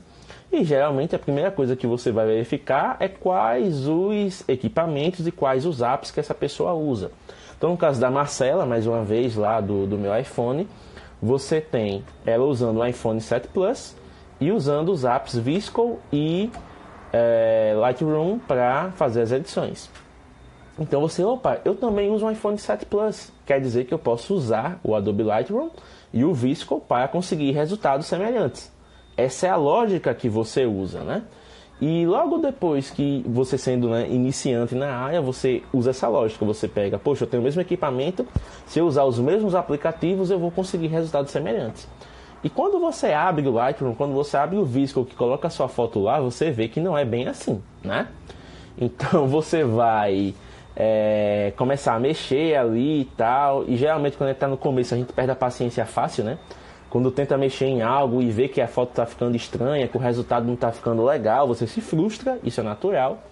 E 0.51 0.65
geralmente 0.65 1.15
a 1.15 1.19
primeira 1.19 1.49
coisa 1.49 1.77
que 1.77 1.87
você 1.87 2.11
vai 2.11 2.25
verificar 2.25 2.97
é 2.99 3.07
quais 3.07 3.87
os 3.87 4.43
equipamentos 4.49 5.25
e 5.25 5.31
quais 5.31 5.65
os 5.65 5.81
apps 5.81 6.11
que 6.11 6.19
essa 6.19 6.35
pessoa 6.35 6.73
usa. 6.73 7.09
Então, 7.57 7.69
no 7.71 7.77
caso 7.77 8.01
da 8.01 8.11
Marcela, 8.11 8.65
mais 8.65 8.85
uma 8.85 9.03
vez 9.03 9.37
lá 9.37 9.61
do, 9.61 9.87
do 9.87 9.97
meu 9.97 10.17
iPhone, 10.19 10.67
você 11.21 11.61
tem 11.61 12.03
ela 12.25 12.45
usando 12.45 12.77
o 12.77 12.85
iPhone 12.85 13.21
7 13.21 13.47
Plus 13.49 13.95
e 14.39 14.51
usando 14.51 14.89
os 14.91 15.05
apps 15.05 15.37
Visco 15.37 15.99
e 16.11 16.49
é, 17.13 17.73
Lightroom 17.77 18.39
para 18.39 18.91
fazer 18.91 19.21
as 19.21 19.31
edições. 19.31 19.89
Então 20.79 21.01
você, 21.01 21.23
opa, 21.23 21.61
eu 21.63 21.75
também 21.75 22.09
uso 22.11 22.25
um 22.25 22.31
iPhone 22.31 22.57
7 22.57 22.85
Plus. 22.85 23.31
Quer 23.45 23.61
dizer 23.61 23.85
que 23.85 23.93
eu 23.93 23.99
posso 23.99 24.33
usar 24.33 24.79
o 24.83 24.95
Adobe 24.95 25.21
Lightroom 25.21 25.69
e 26.11 26.23
o 26.25 26.33
Visco 26.33 26.79
para 26.79 27.07
conseguir 27.07 27.51
resultados 27.51 28.07
semelhantes. 28.07 28.71
Essa 29.15 29.47
é 29.47 29.49
a 29.51 29.55
lógica 29.55 30.13
que 30.15 30.27
você 30.27 30.65
usa, 30.65 31.03
né? 31.03 31.23
E 31.81 32.05
logo 32.05 32.37
depois 32.37 32.91
que 32.91 33.25
você 33.27 33.57
sendo 33.57 33.89
né, 33.89 34.07
iniciante 34.07 34.75
na 34.75 34.95
área, 34.95 35.19
você 35.19 35.63
usa 35.73 35.89
essa 35.89 36.07
lógica. 36.07 36.45
Você 36.45 36.67
pega, 36.67 36.99
poxa, 36.99 37.23
eu 37.23 37.27
tenho 37.27 37.41
o 37.41 37.43
mesmo 37.43 37.59
equipamento, 37.59 38.27
se 38.67 38.77
eu 38.77 38.85
usar 38.85 39.03
os 39.03 39.17
mesmos 39.17 39.55
aplicativos, 39.55 40.29
eu 40.29 40.37
vou 40.37 40.51
conseguir 40.51 40.87
resultados 40.87 41.31
semelhantes. 41.31 41.87
E 42.43 42.49
quando 42.49 42.79
você 42.79 43.13
abre 43.13 43.47
o 43.47 43.51
Lightroom, 43.51 43.95
quando 43.95 44.13
você 44.13 44.37
abre 44.37 44.57
o 44.57 44.63
Visco 44.65 45.03
que 45.03 45.15
coloca 45.15 45.47
a 45.47 45.49
sua 45.49 45.67
foto 45.67 45.99
lá, 45.99 46.19
você 46.19 46.51
vê 46.51 46.67
que 46.67 46.79
não 46.79 46.95
é 46.95 47.03
bem 47.03 47.27
assim, 47.27 47.61
né? 47.83 48.07
Então 48.79 49.27
você 49.27 49.65
vai 49.65 50.33
é, 50.75 51.51
começar 51.57 51.93
a 51.93 51.99
mexer 51.99 52.55
ali 52.55 53.01
e 53.01 53.05
tal. 53.05 53.65
E 53.67 53.75
geralmente 53.75 54.17
quando 54.17 54.29
está 54.29 54.47
no 54.47 54.57
começo 54.57 54.93
a 54.93 54.97
gente 54.97 55.11
perde 55.11 55.29
a 55.29 55.35
paciência 55.35 55.85
fácil, 55.85 56.23
né? 56.23 56.37
Quando 56.91 57.09
tenta 57.09 57.37
mexer 57.37 57.65
em 57.65 57.81
algo 57.81 58.21
e 58.21 58.29
vê 58.29 58.47
que 58.47 58.61
a 58.61 58.67
foto 58.67 58.89
está 58.89 59.05
ficando 59.05 59.35
estranha, 59.35 59.87
que 59.87 59.97
o 59.97 59.99
resultado 59.99 60.45
não 60.45 60.53
está 60.53 60.71
ficando 60.71 61.03
legal, 61.03 61.47
você 61.47 61.65
se 61.65 61.81
frustra, 61.81 62.37
isso 62.43 62.61
é 62.61 62.63
natural. 62.63 63.23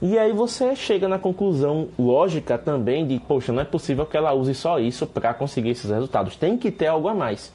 E 0.00 0.18
aí 0.18 0.32
você 0.32 0.74
chega 0.74 1.06
na 1.06 1.18
conclusão 1.18 1.88
lógica 1.98 2.56
também 2.56 3.06
de, 3.06 3.18
poxa, 3.18 3.52
não 3.52 3.60
é 3.60 3.64
possível 3.64 4.06
que 4.06 4.16
ela 4.16 4.32
use 4.32 4.54
só 4.54 4.78
isso 4.78 5.06
para 5.06 5.34
conseguir 5.34 5.70
esses 5.70 5.90
resultados. 5.90 6.36
Tem 6.36 6.56
que 6.56 6.70
ter 6.70 6.86
algo 6.86 7.08
a 7.08 7.14
mais. 7.14 7.52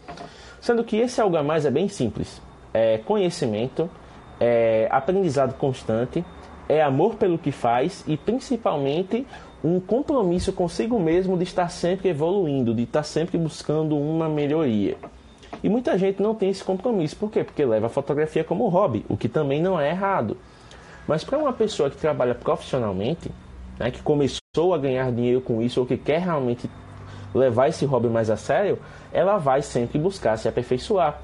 Sendo 0.61 0.83
que 0.83 0.97
esse 0.97 1.19
algo 1.21 1.37
a 1.37 1.43
mais 1.43 1.65
é 1.65 1.71
bem 1.71 1.87
simples. 1.87 2.41
É 2.73 2.97
conhecimento, 2.99 3.89
é 4.39 4.87
aprendizado 4.91 5.53
constante 5.55 6.23
é 6.69 6.83
amor 6.83 7.15
pelo 7.15 7.39
que 7.39 7.51
faz 7.51 8.03
e 8.07 8.15
principalmente 8.15 9.25
um 9.63 9.79
compromisso 9.79 10.53
consigo 10.53 10.99
mesmo 10.99 11.35
de 11.35 11.43
estar 11.43 11.67
sempre 11.69 12.09
evoluindo, 12.09 12.75
de 12.75 12.83
estar 12.83 13.01
sempre 13.01 13.39
buscando 13.39 13.97
uma 13.97 14.29
melhoria. 14.29 14.95
E 15.63 15.69
muita 15.69 15.97
gente 15.97 16.21
não 16.21 16.33
tem 16.33 16.49
esse 16.49 16.63
compromisso. 16.63 17.15
Por 17.15 17.31
quê? 17.31 17.43
Porque 17.43 17.65
leva 17.65 17.87
a 17.87 17.89
fotografia 17.89 18.43
como 18.43 18.67
hobby, 18.67 19.05
o 19.09 19.17
que 19.17 19.27
também 19.27 19.61
não 19.61 19.79
é 19.79 19.89
errado. 19.89 20.37
Mas 21.07 21.23
para 21.23 21.37
uma 21.37 21.53
pessoa 21.53 21.89
que 21.89 21.97
trabalha 21.97 22.35
profissionalmente, 22.35 23.31
né, 23.77 23.91
que 23.91 24.01
começou 24.01 24.73
a 24.73 24.77
ganhar 24.77 25.11
dinheiro 25.11 25.41
com 25.41 25.61
isso 25.61 25.79
ou 25.79 25.85
que 25.85 25.97
quer 25.97 26.21
realmente 26.21 26.69
levar 27.33 27.67
esse 27.67 27.85
hobby 27.85 28.07
mais 28.07 28.29
a 28.29 28.37
sério, 28.37 28.79
ela 29.11 29.37
vai 29.37 29.61
sempre 29.61 29.99
buscar 29.99 30.37
se 30.37 30.47
aperfeiçoar 30.47 31.21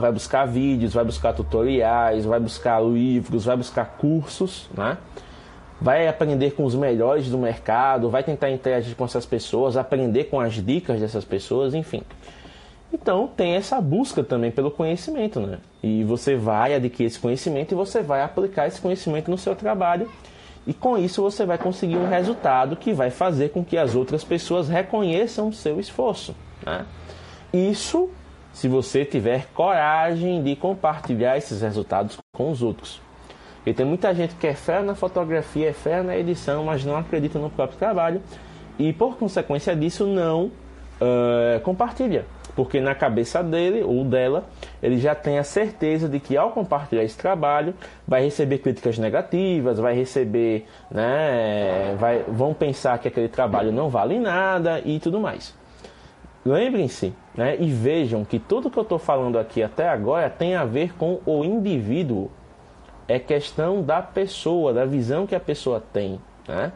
vai 0.00 0.12
buscar 0.12 0.46
vídeos, 0.46 0.94
vai 0.94 1.04
buscar 1.04 1.32
tutoriais, 1.32 2.24
vai 2.24 2.40
buscar 2.40 2.82
livros, 2.82 3.44
vai 3.44 3.56
buscar 3.56 3.96
cursos, 3.98 4.68
né? 4.76 4.98
Vai 5.80 6.06
aprender 6.08 6.52
com 6.52 6.64
os 6.64 6.74
melhores 6.74 7.28
do 7.28 7.36
mercado, 7.36 8.08
vai 8.08 8.22
tentar 8.22 8.50
interagir 8.50 8.96
com 8.96 9.04
essas 9.04 9.26
pessoas, 9.26 9.76
aprender 9.76 10.24
com 10.24 10.40
as 10.40 10.54
dicas 10.54 11.00
dessas 11.00 11.24
pessoas, 11.24 11.74
enfim. 11.74 12.02
Então 12.94 13.26
tem 13.26 13.56
essa 13.56 13.80
busca 13.80 14.22
também 14.22 14.52
pelo 14.52 14.70
conhecimento, 14.70 15.40
né? 15.40 15.58
E 15.82 16.04
você 16.04 16.36
vai 16.36 16.74
adquirir 16.74 17.08
esse 17.08 17.18
conhecimento 17.18 17.72
e 17.72 17.74
você 17.74 18.02
vai 18.02 18.22
aplicar 18.22 18.68
esse 18.68 18.80
conhecimento 18.80 19.28
no 19.28 19.36
seu 19.36 19.56
trabalho. 19.56 20.08
E 20.64 20.72
com 20.72 20.96
isso 20.96 21.20
você 21.20 21.44
vai 21.44 21.58
conseguir 21.58 21.96
um 21.96 22.08
resultado 22.08 22.76
que 22.76 22.92
vai 22.92 23.10
fazer 23.10 23.50
com 23.50 23.64
que 23.64 23.76
as 23.76 23.96
outras 23.96 24.22
pessoas 24.22 24.68
reconheçam 24.68 25.48
o 25.48 25.52
seu 25.52 25.80
esforço. 25.80 26.36
Né? 26.64 26.86
Isso 27.52 28.08
se 28.52 28.68
você 28.68 29.04
tiver 29.04 29.48
coragem 29.52 30.40
de 30.40 30.54
compartilhar 30.54 31.36
esses 31.36 31.62
resultados 31.62 32.16
com 32.32 32.48
os 32.48 32.62
outros. 32.62 33.02
Porque 33.56 33.74
tem 33.74 33.84
muita 33.84 34.14
gente 34.14 34.36
que 34.36 34.46
é 34.46 34.54
fé 34.54 34.80
na 34.80 34.94
fotografia, 34.94 35.70
é 35.70 35.72
fé 35.72 36.00
na 36.00 36.16
edição, 36.16 36.64
mas 36.64 36.84
não 36.84 36.96
acredita 36.96 37.40
no 37.40 37.50
próprio 37.50 37.76
trabalho 37.76 38.22
e, 38.78 38.92
por 38.92 39.16
consequência 39.16 39.74
disso, 39.74 40.06
não 40.06 40.44
uh, 41.00 41.60
compartilha. 41.64 42.24
Porque 42.54 42.80
na 42.80 42.94
cabeça 42.94 43.42
dele 43.42 43.82
ou 43.82 44.04
dela, 44.04 44.44
ele 44.82 44.98
já 44.98 45.14
tem 45.14 45.38
a 45.38 45.44
certeza 45.44 46.08
de 46.08 46.20
que 46.20 46.36
ao 46.36 46.50
compartilhar 46.50 47.02
esse 47.02 47.18
trabalho, 47.18 47.74
vai 48.06 48.22
receber 48.22 48.58
críticas 48.58 48.98
negativas, 48.98 49.78
vai 49.78 49.94
receber, 49.94 50.66
né, 50.90 51.96
vai, 51.98 52.22
vão 52.28 52.54
pensar 52.54 52.98
que 52.98 53.08
aquele 53.08 53.28
trabalho 53.28 53.72
não 53.72 53.88
vale 53.88 54.18
nada 54.18 54.80
e 54.84 55.00
tudo 55.00 55.20
mais. 55.20 55.54
Lembrem-se 56.46 57.14
né, 57.34 57.56
e 57.58 57.70
vejam 57.70 58.24
que 58.24 58.38
tudo 58.38 58.70
que 58.70 58.78
eu 58.78 58.82
estou 58.82 58.98
falando 58.98 59.38
aqui 59.38 59.62
até 59.62 59.88
agora 59.88 60.28
tem 60.28 60.54
a 60.54 60.64
ver 60.64 60.94
com 60.94 61.20
o 61.24 61.42
indivíduo. 61.42 62.30
É 63.08 63.18
questão 63.18 63.82
da 63.82 64.00
pessoa, 64.00 64.72
da 64.72 64.84
visão 64.84 65.26
que 65.26 65.34
a 65.34 65.40
pessoa 65.40 65.82
tem. 65.92 66.20
Né? 66.46 66.72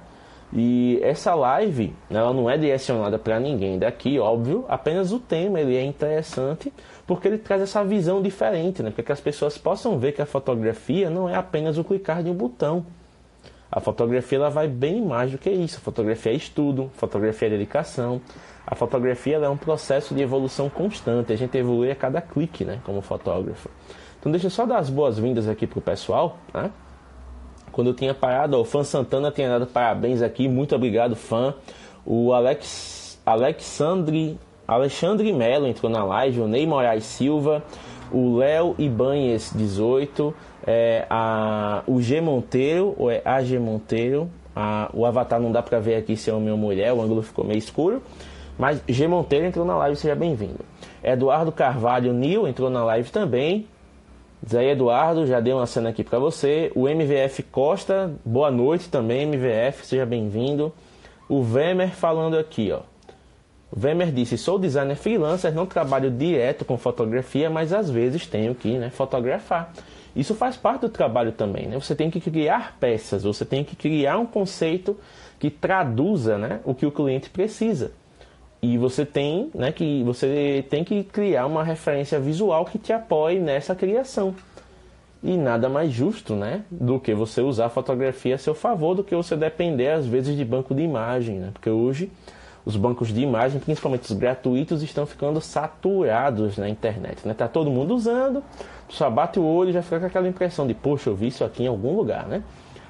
E 0.52 0.98
essa 1.02 1.34
live, 1.34 1.94
ela 2.10 2.32
não 2.32 2.48
é 2.48 2.56
direcionada 2.56 3.18
para 3.18 3.38
ninguém 3.38 3.78
daqui, 3.78 4.18
óbvio, 4.18 4.64
apenas 4.66 5.12
o 5.12 5.18
tema 5.18 5.60
ele 5.60 5.76
é 5.76 5.84
interessante 5.84 6.72
porque 7.06 7.28
ele 7.28 7.38
traz 7.38 7.60
essa 7.62 7.84
visão 7.84 8.22
diferente, 8.22 8.82
né? 8.82 8.90
Para 8.90 9.02
que 9.02 9.12
as 9.12 9.20
pessoas 9.20 9.58
possam 9.58 9.98
ver 9.98 10.12
que 10.12 10.22
a 10.22 10.26
fotografia 10.26 11.10
não 11.10 11.28
é 11.28 11.34
apenas 11.34 11.76
o 11.76 11.84
clicar 11.84 12.22
de 12.22 12.30
um 12.30 12.34
botão. 12.34 12.84
A 13.70 13.80
fotografia 13.80 14.38
ela 14.38 14.48
vai 14.48 14.66
bem 14.66 15.02
mais 15.02 15.30
do 15.30 15.38
que 15.38 15.50
isso. 15.50 15.76
A 15.76 15.80
fotografia 15.80 16.32
é 16.32 16.34
estudo, 16.34 16.90
fotografia 16.94 17.48
é 17.48 17.50
dedicação. 17.50 18.20
A 18.66 18.74
fotografia 18.74 19.36
é 19.36 19.48
um 19.48 19.56
processo 19.56 20.14
de 20.14 20.22
evolução 20.22 20.70
constante. 20.70 21.32
A 21.32 21.36
gente 21.36 21.56
evolui 21.56 21.90
a 21.90 21.94
cada 21.94 22.20
clique, 22.20 22.64
né, 22.64 22.80
como 22.84 23.02
fotógrafo. 23.02 23.68
Então 24.18 24.32
deixa 24.32 24.46
eu 24.46 24.50
só 24.50 24.64
dar 24.64 24.78
as 24.78 24.88
boas-vindas 24.88 25.46
aqui 25.46 25.66
pro 25.66 25.80
pessoal, 25.80 26.38
né? 26.52 26.70
Quando 27.78 27.90
eu 27.90 27.94
tinha 27.94 28.12
parado, 28.12 28.58
ó, 28.58 28.62
o 28.62 28.64
fã 28.64 28.82
Santana 28.82 29.30
tinha 29.30 29.48
dado 29.50 29.64
parabéns 29.64 30.20
aqui, 30.20 30.48
muito 30.48 30.74
obrigado, 30.74 31.14
fã. 31.14 31.54
O 32.04 32.32
Alex, 32.32 33.20
Alexandre, 33.24 34.36
Alexandre 34.66 35.32
Melo 35.32 35.64
entrou 35.64 35.88
na 35.88 36.02
live, 36.02 36.40
o 36.40 36.48
Ney 36.48 36.66
Moraes 36.66 37.04
Silva, 37.04 37.62
o 38.10 38.38
Léo 38.38 38.74
Ibanhes 38.78 39.52
18, 39.54 40.34
é, 40.66 41.06
a, 41.08 41.84
o 41.86 42.02
G 42.02 42.20
Monteiro, 42.20 42.96
ou 42.98 43.12
é 43.12 43.22
a 43.24 43.44
G 43.44 43.60
Monteiro, 43.60 44.28
a, 44.56 44.90
o 44.92 45.06
avatar 45.06 45.38
não 45.38 45.52
dá 45.52 45.62
pra 45.62 45.78
ver 45.78 45.94
aqui 45.94 46.16
se 46.16 46.30
é 46.30 46.34
homem 46.34 46.50
ou 46.50 46.58
mulher, 46.58 46.92
o 46.92 47.00
ângulo 47.00 47.22
ficou 47.22 47.44
meio 47.44 47.58
escuro. 47.58 48.02
Mas 48.58 48.82
G 48.88 49.06
Monteiro 49.06 49.46
entrou 49.46 49.64
na 49.64 49.76
live, 49.76 49.94
seja 49.94 50.16
bem-vindo. 50.16 50.64
Eduardo 51.00 51.52
Carvalho 51.52 52.12
Nil 52.12 52.48
entrou 52.48 52.70
na 52.70 52.82
live 52.82 53.08
também. 53.12 53.68
Zé 54.46 54.70
Eduardo, 54.70 55.26
já 55.26 55.40
dei 55.40 55.52
uma 55.52 55.66
cena 55.66 55.88
aqui 55.88 56.04
para 56.04 56.18
você. 56.18 56.70
O 56.74 56.88
MVF 56.88 57.42
Costa, 57.44 58.12
boa 58.24 58.50
noite 58.50 58.88
também, 58.88 59.22
MVF, 59.22 59.84
seja 59.84 60.06
bem-vindo. 60.06 60.72
O 61.28 61.42
Vemer 61.42 61.90
falando 61.90 62.38
aqui, 62.38 62.70
ó. 62.70 62.80
O 63.70 63.78
Vemer 63.78 64.12
disse: 64.12 64.38
Sou 64.38 64.58
designer 64.58 64.96
freelancer, 64.96 65.52
não 65.52 65.66
trabalho 65.66 66.10
direto 66.10 66.64
com 66.64 66.78
fotografia, 66.78 67.50
mas 67.50 67.72
às 67.72 67.90
vezes 67.90 68.26
tenho 68.26 68.54
que 68.54 68.78
né, 68.78 68.90
fotografar. 68.90 69.72
Isso 70.14 70.34
faz 70.34 70.56
parte 70.56 70.82
do 70.82 70.88
trabalho 70.88 71.32
também, 71.32 71.66
né? 71.66 71.78
Você 71.78 71.94
tem 71.94 72.10
que 72.10 72.20
criar 72.20 72.76
peças, 72.78 73.24
você 73.24 73.44
tem 73.44 73.64
que 73.64 73.76
criar 73.76 74.18
um 74.18 74.26
conceito 74.26 74.96
que 75.38 75.50
traduza 75.50 76.38
né, 76.38 76.60
o 76.64 76.74
que 76.74 76.86
o 76.86 76.92
cliente 76.92 77.28
precisa. 77.28 77.92
E 78.60 78.76
você 78.76 79.06
tem, 79.06 79.50
né, 79.54 79.70
que 79.70 80.02
você 80.02 80.64
tem 80.68 80.82
que 80.82 81.04
criar 81.04 81.46
uma 81.46 81.62
referência 81.62 82.18
visual 82.18 82.64
que 82.64 82.78
te 82.78 82.92
apoie 82.92 83.38
nessa 83.38 83.74
criação. 83.74 84.34
E 85.22 85.36
nada 85.36 85.68
mais 85.68 85.90
justo, 85.92 86.34
né, 86.34 86.62
do 86.70 86.98
que 86.98 87.14
você 87.14 87.40
usar 87.40 87.66
a 87.66 87.70
fotografia 87.70 88.34
a 88.34 88.38
seu 88.38 88.54
favor 88.54 88.94
do 88.94 89.04
que 89.04 89.14
você 89.14 89.36
depender 89.36 89.90
às 89.90 90.06
vezes 90.06 90.36
de 90.36 90.44
banco 90.44 90.74
de 90.74 90.82
imagem, 90.82 91.38
né? 91.38 91.50
Porque 91.52 91.70
hoje 91.70 92.10
os 92.64 92.76
bancos 92.76 93.08
de 93.08 93.20
imagem, 93.20 93.60
principalmente 93.60 94.02
os 94.02 94.12
gratuitos, 94.12 94.82
estão 94.82 95.06
ficando 95.06 95.40
saturados 95.40 96.58
na 96.58 96.68
internet, 96.68 97.26
né? 97.26 97.34
Tá 97.34 97.48
todo 97.48 97.70
mundo 97.70 97.94
usando, 97.94 98.44
só 98.88 99.08
bate 99.08 99.38
o 99.38 99.44
olho 99.44 99.70
e 99.70 99.72
já 99.72 99.82
fica 99.82 100.00
com 100.00 100.06
aquela 100.06 100.28
impressão 100.28 100.66
de, 100.66 100.74
poxa, 100.74 101.10
eu 101.10 101.16
vi 101.16 101.28
isso 101.28 101.44
aqui 101.44 101.64
em 101.64 101.66
algum 101.66 101.96
lugar, 101.96 102.26
né? 102.26 102.42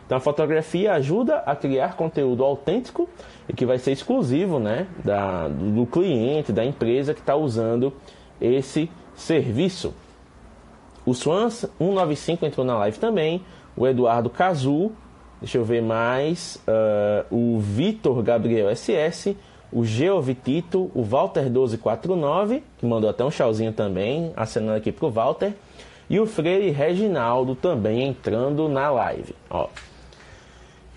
Então 0.08 0.16
a 0.16 0.20
fotografia 0.22 0.94
ajuda 0.94 1.42
a 1.44 1.54
criar 1.54 1.94
conteúdo 1.94 2.42
autêntico 2.42 3.06
e 3.46 3.52
que 3.52 3.66
vai 3.66 3.76
ser 3.76 3.92
exclusivo 3.92 4.58
né, 4.58 4.86
da, 5.04 5.48
do 5.48 5.84
cliente, 5.84 6.50
da 6.50 6.64
empresa 6.64 7.12
que 7.12 7.20
está 7.20 7.36
usando 7.36 7.92
esse 8.40 8.90
serviço. 9.14 9.92
O 11.04 11.12
Swans 11.12 11.66
195 11.76 12.46
entrou 12.46 12.64
na 12.64 12.78
live 12.78 12.98
também, 12.98 13.44
o 13.76 13.86
Eduardo 13.86 14.30
Cazu, 14.30 14.92
deixa 15.42 15.58
eu 15.58 15.64
ver 15.66 15.82
mais, 15.82 16.58
uh, 16.66 17.26
o 17.30 17.58
Vitor 17.58 18.22
Gabriel 18.22 18.74
SS, 18.74 19.36
o 19.70 19.84
Geovitito, 19.84 20.90
o 20.94 21.02
Walter 21.02 21.42
1249, 21.42 22.62
que 22.78 22.86
mandou 22.86 23.10
até 23.10 23.22
um 23.22 23.28
tchauzinho 23.28 23.74
também, 23.74 24.32
acenando 24.34 24.78
aqui 24.78 24.90
pro 24.90 25.10
Walter, 25.10 25.52
e 26.08 26.18
o 26.18 26.24
Freire 26.24 26.70
Reginaldo 26.70 27.54
também 27.54 28.08
entrando 28.08 28.70
na 28.70 28.90
live. 28.90 29.34
Ó. 29.50 29.68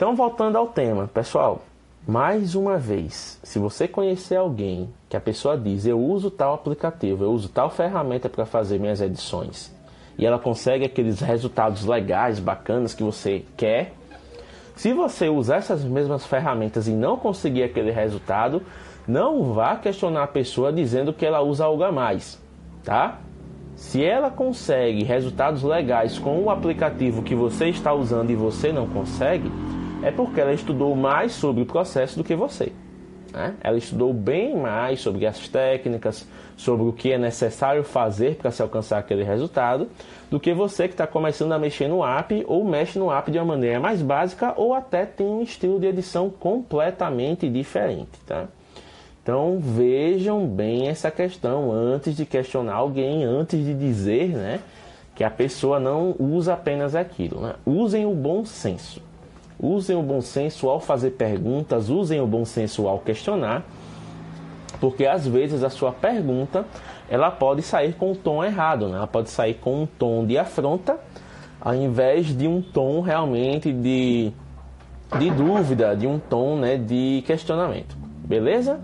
Então, 0.02 0.16
voltando 0.16 0.58
ao 0.58 0.66
tema, 0.66 1.08
pessoal, 1.08 1.62
mais 2.08 2.56
uma 2.56 2.76
vez, 2.76 3.40
se 3.44 3.60
você 3.60 3.88
conhecer 3.88 4.36
alguém 4.36 4.90
que 5.08 5.16
a 5.16 5.22
pessoa 5.22 5.56
diz 5.56 5.86
eu 5.86 6.00
uso 6.00 6.32
tal 6.32 6.56
aplicativo, 6.56 7.24
eu 7.24 7.32
uso 7.32 7.48
tal 7.48 7.70
ferramenta 7.70 8.28
para 8.28 8.44
fazer 8.44 8.80
minhas 8.80 9.00
edições, 9.00 9.72
e 10.18 10.26
ela 10.26 10.40
consegue 10.40 10.86
aqueles 10.86 11.20
resultados 11.20 11.86
legais, 11.86 12.40
bacanas 12.40 12.96
que 12.96 13.04
você 13.04 13.46
quer, 13.56 13.94
se 14.76 14.92
você 14.92 15.30
usar 15.30 15.58
essas 15.58 15.84
mesmas 15.84 16.26
ferramentas 16.26 16.88
e 16.88 16.94
não 16.94 17.16
conseguir 17.16 17.62
aquele 17.62 17.92
resultado, 17.92 18.64
não 19.08 19.54
vá 19.54 19.76
questionar 19.76 20.24
a 20.24 20.28
pessoa 20.28 20.74
dizendo 20.74 21.14
que 21.14 21.28
ela 21.28 21.42
usa 21.42 21.66
algo 21.66 21.84
a 21.84 21.92
mais, 21.92 22.42
tá? 22.84 23.20
Se 23.76 24.04
ela 24.04 24.32
consegue 24.32 25.04
resultados 25.04 25.62
legais 25.62 26.18
com 26.18 26.40
o 26.40 26.50
aplicativo 26.50 27.22
que 27.22 27.36
você 27.36 27.68
está 27.68 27.94
usando 27.94 28.32
e 28.32 28.36
você 28.36 28.74
não 28.74 28.88
consegue, 28.88 29.52
é 30.04 30.12
porque 30.12 30.42
ela 30.42 30.54
estudou 30.54 30.96
mais 30.96 31.32
sobre 31.34 31.64
o 31.64 31.66
processo 31.66 32.18
do 32.18 32.24
que 32.24 32.36
você. 32.36 32.72
Né? 33.32 33.56
Ela 33.62 33.78
estudou 33.78 34.14
bem 34.14 34.56
mais 34.56 35.00
sobre 35.00 35.26
as 35.26 35.48
técnicas, 35.48 36.28
sobre 36.58 36.86
o 36.88 36.92
que 36.92 37.12
é 37.12 37.18
necessário 37.18 37.84
fazer 37.84 38.36
para 38.36 38.52
se 38.52 38.62
alcançar 38.62 39.00
aquele 39.00 39.24
resultado, 39.24 39.88
do 40.30 40.40
que 40.40 40.54
você 40.54 40.88
que 40.88 40.94
está 40.94 41.08
começando 41.08 41.54
a 41.54 41.60
mexer 41.60 41.88
no 41.88 42.04
app 42.04 42.44
ou 42.48 42.64
mexe 42.64 43.00
no 43.00 43.12
app 43.12 43.32
de 43.32 43.38
uma 43.38 43.46
maneira 43.46 43.80
mais 43.80 44.02
básica 44.02 44.54
ou 44.58 44.74
até 44.74 45.06
tem 45.06 45.26
um 45.26 45.42
estilo 45.42 45.80
de 45.80 45.88
edição 45.88 46.30
completamente 46.30 47.50
diferente. 47.50 48.20
Tá? 48.26 48.48
Então 49.24 49.60
vejam 49.60 50.46
bem 50.48 50.88
essa 50.88 51.12
questão 51.12 51.72
antes 51.72 52.16
de 52.16 52.26
questionar 52.26 52.76
alguém, 52.76 53.24
antes 53.24 53.64
de 53.64 53.74
dizer 53.74 54.30
né, 54.30 54.60
que 55.16 55.24
a 55.24 55.30
pessoa 55.30 55.80
não 55.80 56.16
usa 56.20 56.54
apenas 56.54 56.96
aquilo. 56.96 57.40
Né? 57.40 57.54
Usem 57.66 58.06
o 58.06 58.14
bom 58.14 58.44
senso. 58.44 59.11
Usem 59.62 59.96
o 59.96 60.02
bom 60.02 60.22
senso 60.22 60.68
ao 60.68 60.80
fazer 60.80 61.12
perguntas, 61.12 61.88
usem 61.88 62.20
o 62.20 62.26
bom 62.26 62.44
senso 62.44 62.88
ao 62.88 62.98
questionar, 62.98 63.64
porque 64.80 65.06
às 65.06 65.28
vezes 65.28 65.64
a 65.64 65.70
sua 65.70 65.92
pergunta 65.92 66.66
ela 67.08 67.30
pode 67.30 67.62
sair 67.62 67.94
com 67.94 68.14
um 68.14 68.16
tom 68.16 68.44
errado, 68.44 68.88
né? 68.88 68.98
ela 68.98 69.06
pode 69.06 69.30
sair 69.30 69.54
com 69.54 69.84
um 69.84 69.86
tom 69.86 70.26
de 70.26 70.36
afronta, 70.36 70.98
ao 71.60 71.76
invés 71.76 72.36
de 72.36 72.48
um 72.48 72.60
tom 72.60 73.02
realmente 73.02 73.72
de, 73.72 74.32
de 75.20 75.30
dúvida, 75.30 75.96
de 75.96 76.08
um 76.08 76.18
tom 76.18 76.56
né, 76.56 76.78
de 76.78 77.24
questionamento. 77.28 77.96
Beleza? 78.26 78.80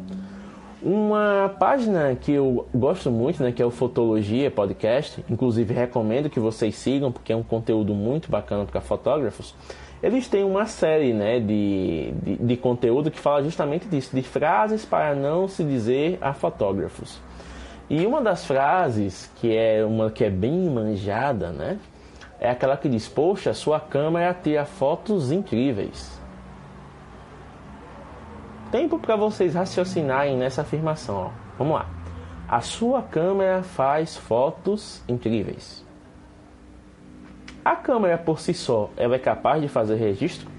Uma 0.79 1.55
página 1.57 2.15
que 2.15 2.33
eu 2.33 2.67
gosto 2.75 3.09
muito, 3.09 3.41
né, 3.41 3.51
que 3.51 3.63
é 3.63 3.65
o 3.65 3.71
Fotologia 3.71 4.51
Podcast, 4.51 5.25
inclusive 5.27 5.73
recomendo 5.73 6.29
que 6.29 6.39
vocês 6.39 6.75
sigam, 6.75 7.11
porque 7.11 7.33
é 7.33 7.35
um 7.35 7.41
conteúdo 7.41 7.95
muito 7.95 8.29
bacana 8.29 8.63
para 8.65 8.79
fotógrafos 8.79 9.55
eles 10.01 10.27
têm 10.27 10.43
uma 10.43 10.65
série 10.65 11.13
né, 11.13 11.39
de, 11.39 12.13
de, 12.21 12.36
de, 12.36 12.57
conteúdo 12.57 13.10
que 13.10 13.19
fala 13.19 13.43
justamente 13.43 13.88
disso, 13.88 14.15
de 14.15 14.21
frases 14.21 14.86
para 14.86 15.15
não 15.15 15.47
se 15.47 15.63
dizer 15.63 16.17
a 16.21 16.33
fotógrafos. 16.33 17.19
E 17.89 18.05
uma 18.05 18.21
das 18.21 18.45
frases, 18.45 19.31
que 19.38 19.55
é 19.55 19.83
uma 19.83 20.12
que 20.12 20.23
é 20.23 20.29
bem 20.29 20.69
manjada, 20.69 21.51
né, 21.51 21.79
é 22.39 22.49
aquela 22.49 22.77
que 22.77 22.88
diz, 22.88 23.07
poxa, 23.07 23.53
sua 23.53 23.79
câmera 23.79 24.33
tira 24.33 24.65
fotos 24.65 25.31
incríveis. 25.31 26.17
Tempo 28.71 28.99
para 28.99 29.15
vocês 29.15 29.55
raciocinarem 29.55 30.38
nessa 30.38 30.62
afirmação. 30.62 31.15
Ó. 31.15 31.29
Vamos 31.57 31.75
lá. 31.75 31.89
A 32.47 32.62
sua 32.62 33.01
câmera 33.01 33.63
faz 33.63 34.15
fotos 34.17 35.01
incríveis. 35.07 35.87
A 37.67 37.75
câmera 37.75 38.17
por 38.17 38.39
si 38.39 38.53
só, 38.53 38.89
ela 38.95 39.15
é 39.15 39.19
capaz 39.19 39.62
de 39.62 39.67
fazer 39.67 39.95
registro? 39.95 40.49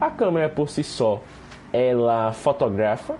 A 0.00 0.10
câmera 0.10 0.48
por 0.48 0.68
si 0.68 0.82
só, 0.82 1.22
ela 1.72 2.32
fotografa? 2.32 3.14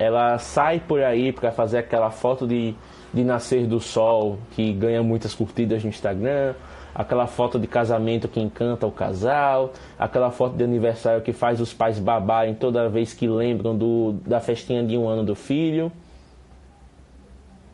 Ela 0.00 0.36
sai 0.38 0.80
por 0.80 1.00
aí 1.00 1.32
para 1.32 1.52
fazer 1.52 1.78
aquela 1.78 2.10
foto 2.10 2.44
de, 2.44 2.74
de 3.14 3.22
nascer 3.22 3.68
do 3.68 3.78
sol 3.78 4.36
que 4.50 4.72
ganha 4.72 5.00
muitas 5.00 5.32
curtidas 5.32 5.84
no 5.84 5.90
Instagram, 5.90 6.56
aquela 6.92 7.28
foto 7.28 7.56
de 7.56 7.68
casamento 7.68 8.26
que 8.26 8.40
encanta 8.40 8.84
o 8.84 8.90
casal, 8.90 9.72
aquela 9.96 10.32
foto 10.32 10.56
de 10.56 10.64
aniversário 10.64 11.22
que 11.22 11.32
faz 11.32 11.60
os 11.60 11.72
pais 11.72 12.00
babarem 12.00 12.52
toda 12.52 12.88
vez 12.88 13.14
que 13.14 13.28
lembram 13.28 13.78
do, 13.78 14.14
da 14.26 14.40
festinha 14.40 14.84
de 14.84 14.98
um 14.98 15.08
ano 15.08 15.22
do 15.22 15.36
filho. 15.36 15.92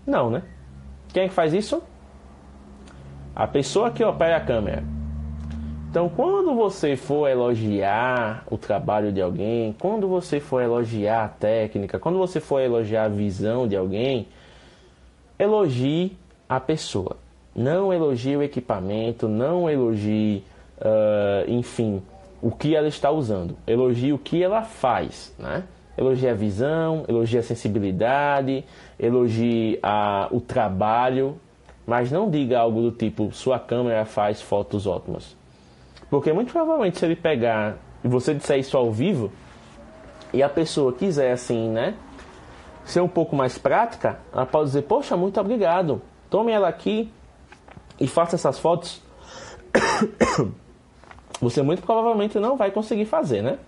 Não, 0.06 0.28
né? 0.28 0.42
Quem 1.14 1.22
é 1.22 1.28
que 1.28 1.34
faz 1.34 1.54
isso? 1.54 1.82
A 3.38 3.46
pessoa 3.46 3.92
que 3.92 4.02
opera 4.02 4.36
a 4.36 4.40
câmera. 4.40 4.82
Então, 5.88 6.08
quando 6.08 6.54
você 6.56 6.96
for 6.96 7.28
elogiar 7.28 8.42
o 8.50 8.58
trabalho 8.58 9.12
de 9.12 9.22
alguém, 9.22 9.74
quando 9.78 10.08
você 10.08 10.40
for 10.40 10.60
elogiar 10.60 11.24
a 11.24 11.28
técnica, 11.28 12.00
quando 12.00 12.18
você 12.18 12.40
for 12.40 12.60
elogiar 12.60 13.04
a 13.04 13.08
visão 13.08 13.68
de 13.68 13.76
alguém, 13.76 14.26
elogie 15.38 16.18
a 16.48 16.58
pessoa. 16.58 17.16
Não 17.54 17.92
elogie 17.92 18.36
o 18.36 18.42
equipamento, 18.42 19.28
não 19.28 19.70
elogie, 19.70 20.42
uh, 20.78 21.48
enfim, 21.48 22.02
o 22.42 22.50
que 22.50 22.74
ela 22.74 22.88
está 22.88 23.10
usando, 23.10 23.56
elogie 23.66 24.12
o 24.12 24.18
que 24.18 24.42
ela 24.42 24.62
faz, 24.62 25.32
né? 25.38 25.62
Elogie 25.96 26.28
a 26.28 26.34
visão, 26.34 27.04
elogie 27.08 27.38
a 27.38 27.42
sensibilidade, 27.42 28.64
elogie 28.98 29.78
a, 29.82 30.28
o 30.30 30.40
trabalho, 30.40 31.36
mas 31.88 32.12
não 32.12 32.28
diga 32.28 32.60
algo 32.60 32.82
do 32.82 32.90
tipo 32.92 33.32
sua 33.32 33.58
câmera 33.58 34.04
faz 34.04 34.42
fotos 34.42 34.86
ótimas. 34.86 35.34
Porque 36.10 36.30
muito 36.34 36.52
provavelmente 36.52 36.98
se 36.98 37.04
ele 37.06 37.16
pegar 37.16 37.78
e 38.04 38.08
você 38.08 38.34
disser 38.34 38.58
isso 38.58 38.76
ao 38.76 38.92
vivo 38.92 39.32
e 40.30 40.42
a 40.42 40.50
pessoa 40.50 40.92
quiser 40.92 41.32
assim, 41.32 41.70
né, 41.70 41.94
ser 42.84 43.00
um 43.00 43.08
pouco 43.08 43.34
mais 43.34 43.56
prática, 43.56 44.18
ela 44.30 44.44
pode 44.44 44.66
dizer: 44.66 44.82
"Poxa, 44.82 45.16
muito 45.16 45.40
obrigado. 45.40 46.02
Tome 46.28 46.52
ela 46.52 46.68
aqui 46.68 47.10
e 47.98 48.06
faça 48.06 48.36
essas 48.36 48.58
fotos". 48.58 49.02
Você 51.40 51.62
muito 51.62 51.80
provavelmente 51.80 52.38
não 52.38 52.54
vai 52.58 52.70
conseguir 52.70 53.06
fazer, 53.06 53.40
né? 53.40 53.58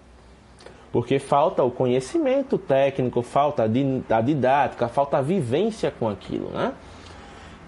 Porque 0.93 1.19
falta 1.19 1.63
o 1.63 1.71
conhecimento 1.71 2.59
técnico, 2.59 3.23
falta 3.23 3.63
a 3.63 4.21
didática, 4.21 4.89
falta 4.89 5.19
a 5.19 5.23
vivência 5.23 5.91
com 5.91 6.07
aquilo, 6.07 6.51
né? 6.51 6.75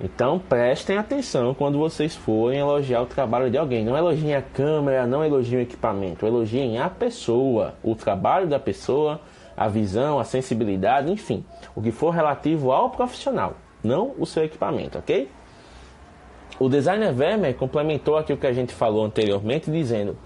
Então 0.02 0.36
prestem 0.36 0.98
atenção 0.98 1.54
quando 1.54 1.78
vocês 1.78 2.16
forem 2.16 2.58
elogiar 2.58 3.02
o 3.02 3.06
trabalho 3.06 3.48
de 3.48 3.56
alguém. 3.56 3.84
Não 3.84 3.96
elogiem 3.96 4.34
a 4.34 4.42
câmera, 4.42 5.06
não 5.06 5.24
elogiem 5.24 5.60
o 5.60 5.62
equipamento, 5.62 6.26
elogiem 6.26 6.78
a 6.78 6.90
pessoa, 6.90 7.74
o 7.84 7.94
trabalho 7.94 8.48
da 8.48 8.58
pessoa, 8.58 9.20
a 9.56 9.68
visão, 9.68 10.18
a 10.18 10.24
sensibilidade, 10.24 11.12
enfim, 11.12 11.44
o 11.74 11.80
que 11.80 11.92
for 11.92 12.10
relativo 12.10 12.72
ao 12.72 12.90
profissional, 12.90 13.54
não 13.82 14.12
o 14.18 14.26
seu 14.26 14.42
equipamento, 14.42 14.98
ok? 14.98 15.28
O 16.58 16.68
designer 16.68 17.12
Vermeer 17.12 17.54
complementou 17.54 18.16
aqui 18.16 18.32
o 18.32 18.36
que 18.36 18.46
a 18.46 18.52
gente 18.52 18.74
falou 18.74 19.04
anteriormente, 19.04 19.70
dizendo: 19.70 20.16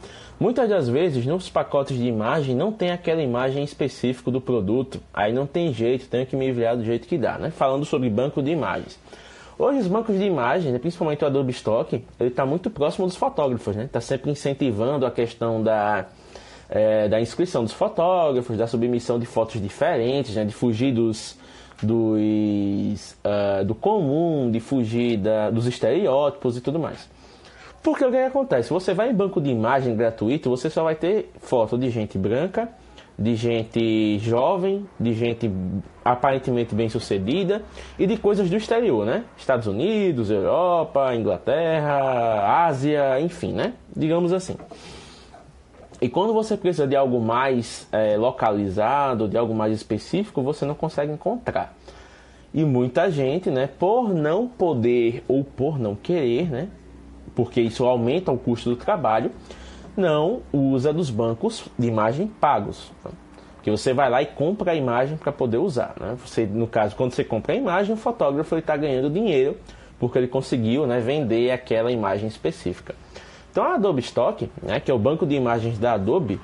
muitas 0.41 0.69
das 0.69 0.89
vezes 0.89 1.27
nos 1.27 1.51
pacotes 1.51 1.97
de 1.97 2.07
imagem 2.07 2.55
não 2.55 2.73
tem 2.73 2.91
aquela 2.91 3.23
imagem 3.23 3.63
específica 3.63 4.31
do 4.31 4.41
produto, 4.41 5.01
aí 5.13 5.33
não 5.33 5.47
tem 5.47 5.73
jeito, 5.73 6.09
tenho 6.09 6.27
que 6.27 6.35
me 6.35 6.51
virar 6.51 6.77
do 6.77 6.85
jeito 6.85 7.07
que 7.07 7.19
dá, 7.19 7.39
né? 7.39 7.51
Falando 7.51 7.85
sobre 7.85 8.09
banco 8.09 8.43
de 8.43 8.51
imagens. 8.51 8.99
Hoje 9.59 9.79
os 9.79 9.89
bancos 9.89 10.19
de 10.19 10.25
imagens, 10.25 10.71
né, 10.71 10.79
principalmente 10.79 11.25
o 11.25 11.27
Adobe 11.27 11.51
Stock, 11.51 12.05
ele 12.21 12.29
está 12.29 12.45
muito 12.45 12.69
próximo 12.69 13.07
dos 13.07 13.17
fotógrafos, 13.17 13.75
né? 13.75 13.85
Está 13.85 14.03
sempre 14.03 14.31
incentivando 14.31 15.07
a 15.07 15.11
questão 15.11 15.63
da, 15.63 16.07
é, 16.69 17.09
da 17.09 17.19
inscrição 17.19 17.63
dos 17.63 17.73
fotógrafos, 17.73 18.59
da 18.59 18.67
submissão 18.67 19.19
de 19.19 19.25
fotos 19.25 19.61
diferentes, 19.61 20.35
né? 20.35 20.45
De 20.45 20.53
fugir 20.53 20.93
dos, 20.93 21.39
dos, 21.83 23.17
uh, 23.25 23.65
do 23.65 23.75
comum, 23.75 24.51
de 24.51 24.61
fugir 24.61 25.17
da, 25.17 25.49
dos 25.49 25.67
estereótipos 25.67 26.59
e 26.59 26.61
tudo 26.61 26.79
mais. 26.79 27.09
Porque 27.83 28.05
o 28.05 28.11
que, 28.11 28.17
que 28.19 28.25
acontece? 28.25 28.71
Você 28.71 28.93
vai 28.93 29.11
em 29.11 29.15
banco 29.15 29.41
de 29.41 29.49
imagem 29.49 29.97
gratuito, 29.97 30.51
você 30.51 30.69
só 30.69 30.85
vai 30.85 30.97
ter 30.97 31.31
foto 31.39 31.79
de 31.79 31.89
gente 31.89 32.19
branca, 32.19 32.69
de 33.19 33.35
gente 33.35 34.19
jovem, 34.19 34.87
de 35.01 35.15
gente 35.15 35.51
aparentemente 36.05 36.75
bem 36.75 36.89
sucedida 36.89 37.63
e 37.99 38.07
de 38.07 38.17
coisas 38.17 38.51
do 38.51 38.57
exterior, 38.57 39.07
né? 39.07 39.25
Estados 39.37 39.67
Unidos, 39.67 40.31
Europa, 40.31 41.15
Inglaterra, 41.15 42.67
Ásia, 42.67 43.19
enfim, 43.21 43.53
né? 43.53 43.73
Digamos 43.95 44.33
assim. 44.33 44.57
E 46.01 46.11
quando 46.11 46.35
você 46.35 46.57
precisa 46.59 46.87
de 46.87 46.95
algo 46.95 47.21
mais 47.21 47.89
é, 47.91 48.19
localizado, 48.19 49.27
de 49.27 49.39
algo 49.39 49.55
mais 49.55 49.73
específico, 49.73 50.43
você 50.43 50.67
não 50.67 50.75
consegue 50.75 51.11
encontrar. 51.11 51.75
E 52.53 52.65
muita 52.65 53.11
gente, 53.11 53.51
né, 53.51 53.67
por 53.67 54.15
não 54.15 54.47
poder 54.47 55.25
ou 55.27 55.43
por 55.43 55.79
não 55.79 55.95
querer, 55.95 56.51
né, 56.51 56.69
porque 57.35 57.61
isso 57.61 57.85
aumenta 57.85 58.31
o 58.31 58.39
custo 58.39 58.71
do 58.71 58.77
trabalho, 58.77 59.31
não 59.97 60.43
usa 60.53 60.93
dos 60.93 61.11
bancos 61.11 61.69
de 61.79 61.87
imagem 61.87 62.27
pagos. 62.27 62.93
Que 63.63 63.71
você 63.71 63.93
vai 63.93 64.09
lá 64.09 64.23
e 64.23 64.27
compra 64.27 64.73
a 64.73 64.75
imagem 64.75 65.17
para 65.17 65.33
poder 65.33 65.59
usar. 65.59 65.95
Né? 65.99 66.17
Você, 66.25 66.47
no 66.47 66.67
caso, 66.67 66.95
quando 66.95 67.13
você 67.13 67.25
compra 67.25 67.53
a 67.53 67.57
imagem, 67.57 67.95
o 67.95 67.97
fotógrafo 67.97 68.57
está 68.57 68.77
ganhando 68.77 69.11
dinheiro 69.11 69.57
porque 69.99 70.19
ele 70.19 70.29
conseguiu 70.29 70.87
né, 70.87 71.01
vender 71.01 71.51
aquela 71.51 71.91
imagem 71.91 72.29
específica. 72.29 72.95
Então 73.51 73.65
a 73.65 73.75
Adobe 73.75 74.01
Stock, 74.01 74.51
né, 74.63 74.81
que 74.81 74.91
é 74.91 74.95
o 74.95 74.99
banco 74.99 75.27
de 75.27 75.35
imagens 75.35 75.79
da 75.79 75.95
Adobe, 75.95 76.39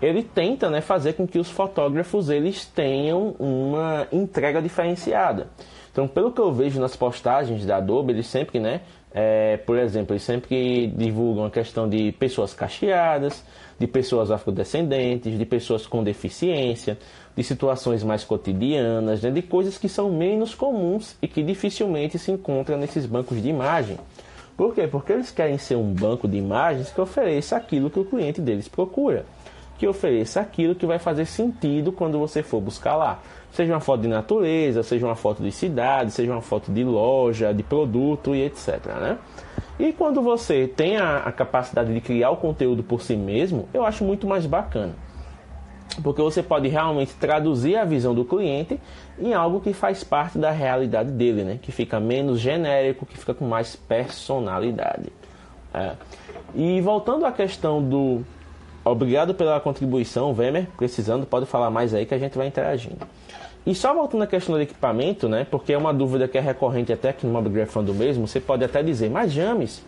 ele 0.00 0.22
tenta 0.22 0.70
né, 0.70 0.80
fazer 0.80 1.14
com 1.14 1.26
que 1.26 1.38
os 1.38 1.50
fotógrafos 1.50 2.30
eles 2.30 2.66
tenham 2.66 3.34
uma 3.38 4.06
entrega 4.12 4.60
diferenciada. 4.60 5.48
Então, 5.92 6.06
pelo 6.06 6.30
que 6.30 6.40
eu 6.40 6.52
vejo 6.52 6.80
nas 6.80 6.94
postagens 6.94 7.66
da 7.66 7.76
Adobe, 7.78 8.12
eles 8.12 8.26
sempre, 8.26 8.60
né, 8.60 8.82
é, 9.12 9.56
por 9.56 9.76
exemplo, 9.76 10.12
eles 10.12 10.22
sempre 10.22 10.86
divulgam 10.86 11.44
a 11.44 11.50
questão 11.50 11.88
de 11.88 12.12
pessoas 12.12 12.54
cacheadas, 12.54 13.44
de 13.78 13.86
pessoas 13.86 14.30
afrodescendentes, 14.30 15.36
de 15.36 15.44
pessoas 15.44 15.86
com 15.86 16.04
deficiência, 16.04 16.96
de 17.34 17.42
situações 17.42 18.04
mais 18.04 18.24
cotidianas, 18.24 19.22
né, 19.22 19.30
de 19.30 19.42
coisas 19.42 19.78
que 19.78 19.88
são 19.88 20.10
menos 20.10 20.54
comuns 20.54 21.16
e 21.20 21.26
que 21.26 21.42
dificilmente 21.42 22.18
se 22.18 22.30
encontram 22.30 22.76
nesses 22.76 23.06
bancos 23.06 23.42
de 23.42 23.48
imagem. 23.48 23.98
Por 24.56 24.74
quê? 24.74 24.86
Porque 24.86 25.12
eles 25.12 25.30
querem 25.30 25.56
ser 25.56 25.76
um 25.76 25.92
banco 25.92 26.28
de 26.28 26.36
imagens 26.36 26.90
que 26.90 27.00
ofereça 27.00 27.56
aquilo 27.56 27.88
que 27.88 27.98
o 27.98 28.04
cliente 28.04 28.40
deles 28.40 28.68
procura, 28.68 29.24
que 29.78 29.88
ofereça 29.88 30.40
aquilo 30.40 30.74
que 30.74 30.84
vai 30.84 30.98
fazer 30.98 31.24
sentido 31.24 31.90
quando 31.90 32.18
você 32.18 32.42
for 32.42 32.60
buscar 32.60 32.94
lá. 32.94 33.22
Seja 33.52 33.72
uma 33.72 33.80
foto 33.80 34.02
de 34.02 34.08
natureza, 34.08 34.82
seja 34.82 35.06
uma 35.06 35.16
foto 35.16 35.42
de 35.42 35.50
cidade, 35.50 36.12
seja 36.12 36.30
uma 36.30 36.40
foto 36.40 36.70
de 36.70 36.84
loja, 36.84 37.52
de 37.52 37.62
produto 37.62 38.34
e 38.34 38.42
etc. 38.42 38.86
Né? 38.86 39.18
E 39.78 39.92
quando 39.92 40.22
você 40.22 40.68
tem 40.68 40.96
a, 40.96 41.18
a 41.18 41.32
capacidade 41.32 41.92
de 41.92 42.00
criar 42.00 42.30
o 42.30 42.36
conteúdo 42.36 42.82
por 42.82 43.02
si 43.02 43.16
mesmo, 43.16 43.68
eu 43.74 43.84
acho 43.84 44.04
muito 44.04 44.26
mais 44.26 44.46
bacana 44.46 44.94
porque 46.02 46.22
você 46.22 46.42
pode 46.42 46.68
realmente 46.68 47.14
traduzir 47.14 47.76
a 47.76 47.84
visão 47.84 48.14
do 48.14 48.24
cliente 48.24 48.80
em 49.18 49.34
algo 49.34 49.60
que 49.60 49.72
faz 49.72 50.04
parte 50.04 50.38
da 50.38 50.50
realidade 50.50 51.10
dele, 51.10 51.44
né? 51.44 51.58
que 51.60 51.72
fica 51.72 51.98
menos 51.98 52.40
genérico, 52.40 53.04
que 53.04 53.18
fica 53.18 53.34
com 53.34 53.44
mais 53.44 53.76
personalidade. 53.76 55.12
É. 55.74 55.92
E 56.54 56.80
voltando 56.80 57.24
à 57.24 57.32
questão 57.32 57.82
do 57.82 58.22
obrigado 58.84 59.34
pela 59.34 59.60
contribuição, 59.60 60.32
Vemer, 60.32 60.66
precisando, 60.76 61.26
pode 61.26 61.46
falar 61.46 61.70
mais 61.70 61.94
aí 61.94 62.06
que 62.06 62.14
a 62.14 62.18
gente 62.18 62.36
vai 62.36 62.46
interagindo. 62.46 63.06
E 63.66 63.74
só 63.74 63.92
voltando 63.92 64.22
à 64.22 64.26
questão 64.26 64.54
do 64.54 64.60
equipamento, 64.60 65.28
né? 65.28 65.46
porque 65.50 65.72
é 65.72 65.78
uma 65.78 65.92
dúvida 65.92 66.26
que 66.26 66.38
é 66.38 66.40
recorrente 66.40 66.92
até 66.92 67.10
aqui 67.10 67.26
no 67.26 67.32
Mobgrafando 67.32 67.92
mesmo, 67.94 68.26
você 68.26 68.40
pode 68.40 68.64
até 68.64 68.82
dizer, 68.82 69.10
mas 69.10 69.32
James, 69.32 69.84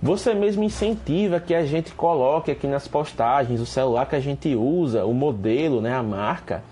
você 0.00 0.32
mesmo 0.32 0.62
incentiva 0.62 1.40
que 1.40 1.54
a 1.54 1.66
gente 1.66 1.92
coloque 1.92 2.50
aqui 2.50 2.66
nas 2.66 2.86
postagens 2.88 3.60
o 3.60 3.66
celular 3.66 4.06
que 4.06 4.16
a 4.16 4.20
gente 4.20 4.54
usa, 4.54 5.04
o 5.04 5.12
modelo, 5.12 5.80
né, 5.80 5.92
a 5.92 6.02
marca. 6.02 6.62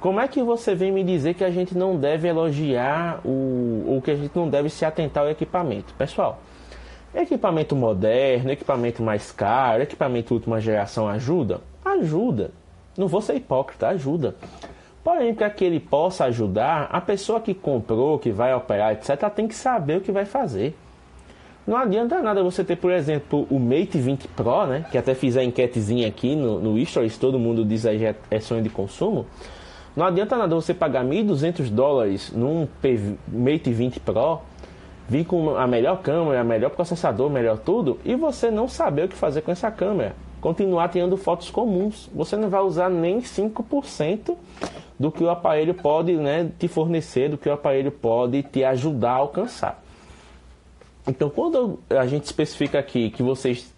Como 0.00 0.18
é 0.18 0.26
que 0.26 0.42
você 0.42 0.74
vem 0.74 0.90
me 0.90 1.04
dizer 1.04 1.34
que 1.34 1.44
a 1.44 1.50
gente 1.50 1.76
não 1.76 1.96
deve 1.96 2.26
elogiar 2.26 3.20
o 3.24 3.84
ou 3.86 4.02
que 4.02 4.10
a 4.10 4.16
gente 4.16 4.34
não 4.34 4.48
deve 4.48 4.68
se 4.68 4.84
atentar 4.84 5.24
ao 5.24 5.30
equipamento? 5.30 5.94
Pessoal, 5.94 6.40
equipamento 7.14 7.76
moderno, 7.76 8.50
equipamento 8.50 9.02
mais 9.02 9.30
caro, 9.30 9.82
equipamento 9.82 10.34
última 10.34 10.60
geração 10.60 11.06
ajuda? 11.06 11.60
Ajuda. 11.84 12.50
Não 12.98 13.06
vou 13.06 13.20
ser 13.20 13.36
hipócrita, 13.36 13.88
ajuda. 13.88 14.34
Porém, 15.06 15.32
para 15.32 15.48
que 15.48 15.64
ele 15.64 15.78
possa 15.78 16.24
ajudar, 16.24 16.88
a 16.90 17.00
pessoa 17.00 17.40
que 17.40 17.54
comprou, 17.54 18.18
que 18.18 18.32
vai 18.32 18.52
operar, 18.52 18.92
etc., 18.92 19.30
tem 19.32 19.46
que 19.46 19.54
saber 19.54 19.98
o 19.98 20.00
que 20.00 20.10
vai 20.10 20.24
fazer. 20.24 20.76
Não 21.64 21.76
adianta 21.76 22.20
nada 22.20 22.42
você 22.42 22.64
ter, 22.64 22.74
por 22.74 22.90
exemplo, 22.90 23.46
o 23.48 23.56
Mate 23.60 23.98
20 23.98 24.26
Pro, 24.26 24.66
né? 24.66 24.84
Que 24.90 24.98
até 24.98 25.14
fiz 25.14 25.36
a 25.36 25.44
enquetezinha 25.44 26.08
aqui 26.08 26.34
no, 26.34 26.58
no 26.58 26.84
Stories, 26.84 27.16
todo 27.18 27.38
mundo 27.38 27.64
diz 27.64 27.86
aí 27.86 28.04
é, 28.04 28.16
é 28.32 28.40
sonho 28.40 28.64
de 28.64 28.68
consumo. 28.68 29.26
Não 29.94 30.04
adianta 30.04 30.36
nada 30.36 30.52
você 30.56 30.74
pagar 30.74 31.04
1.200 31.04 31.70
dólares 31.70 32.32
num 32.32 32.66
Mate 33.28 33.72
20 33.72 34.00
Pro, 34.00 34.40
vir 35.08 35.24
com 35.24 35.54
a 35.54 35.68
melhor 35.68 36.02
câmera, 36.02 36.42
melhor 36.42 36.70
processador, 36.70 37.30
melhor 37.30 37.58
tudo, 37.58 38.00
e 38.04 38.16
você 38.16 38.50
não 38.50 38.66
saber 38.66 39.04
o 39.04 39.08
que 39.08 39.14
fazer 39.14 39.42
com 39.42 39.52
essa 39.52 39.70
câmera. 39.70 40.16
Continuar 40.40 40.88
tirando 40.88 41.16
fotos 41.16 41.48
comuns. 41.48 42.10
Você 42.12 42.36
não 42.36 42.48
vai 42.48 42.60
usar 42.60 42.90
nem 42.90 43.20
5% 43.20 44.36
do 44.98 45.12
que 45.12 45.22
o 45.22 45.30
aparelho 45.30 45.74
pode 45.74 46.12
né, 46.16 46.50
te 46.58 46.68
fornecer, 46.68 47.28
do 47.28 47.38
que 47.38 47.48
o 47.48 47.52
aparelho 47.52 47.90
pode 47.90 48.42
te 48.42 48.64
ajudar 48.64 49.12
a 49.12 49.16
alcançar. 49.16 49.82
Então, 51.06 51.30
quando 51.30 51.78
a 51.90 52.06
gente 52.06 52.24
especifica 52.24 52.78
aqui 52.78 53.10
que 53.10 53.22
vocês 53.22 53.72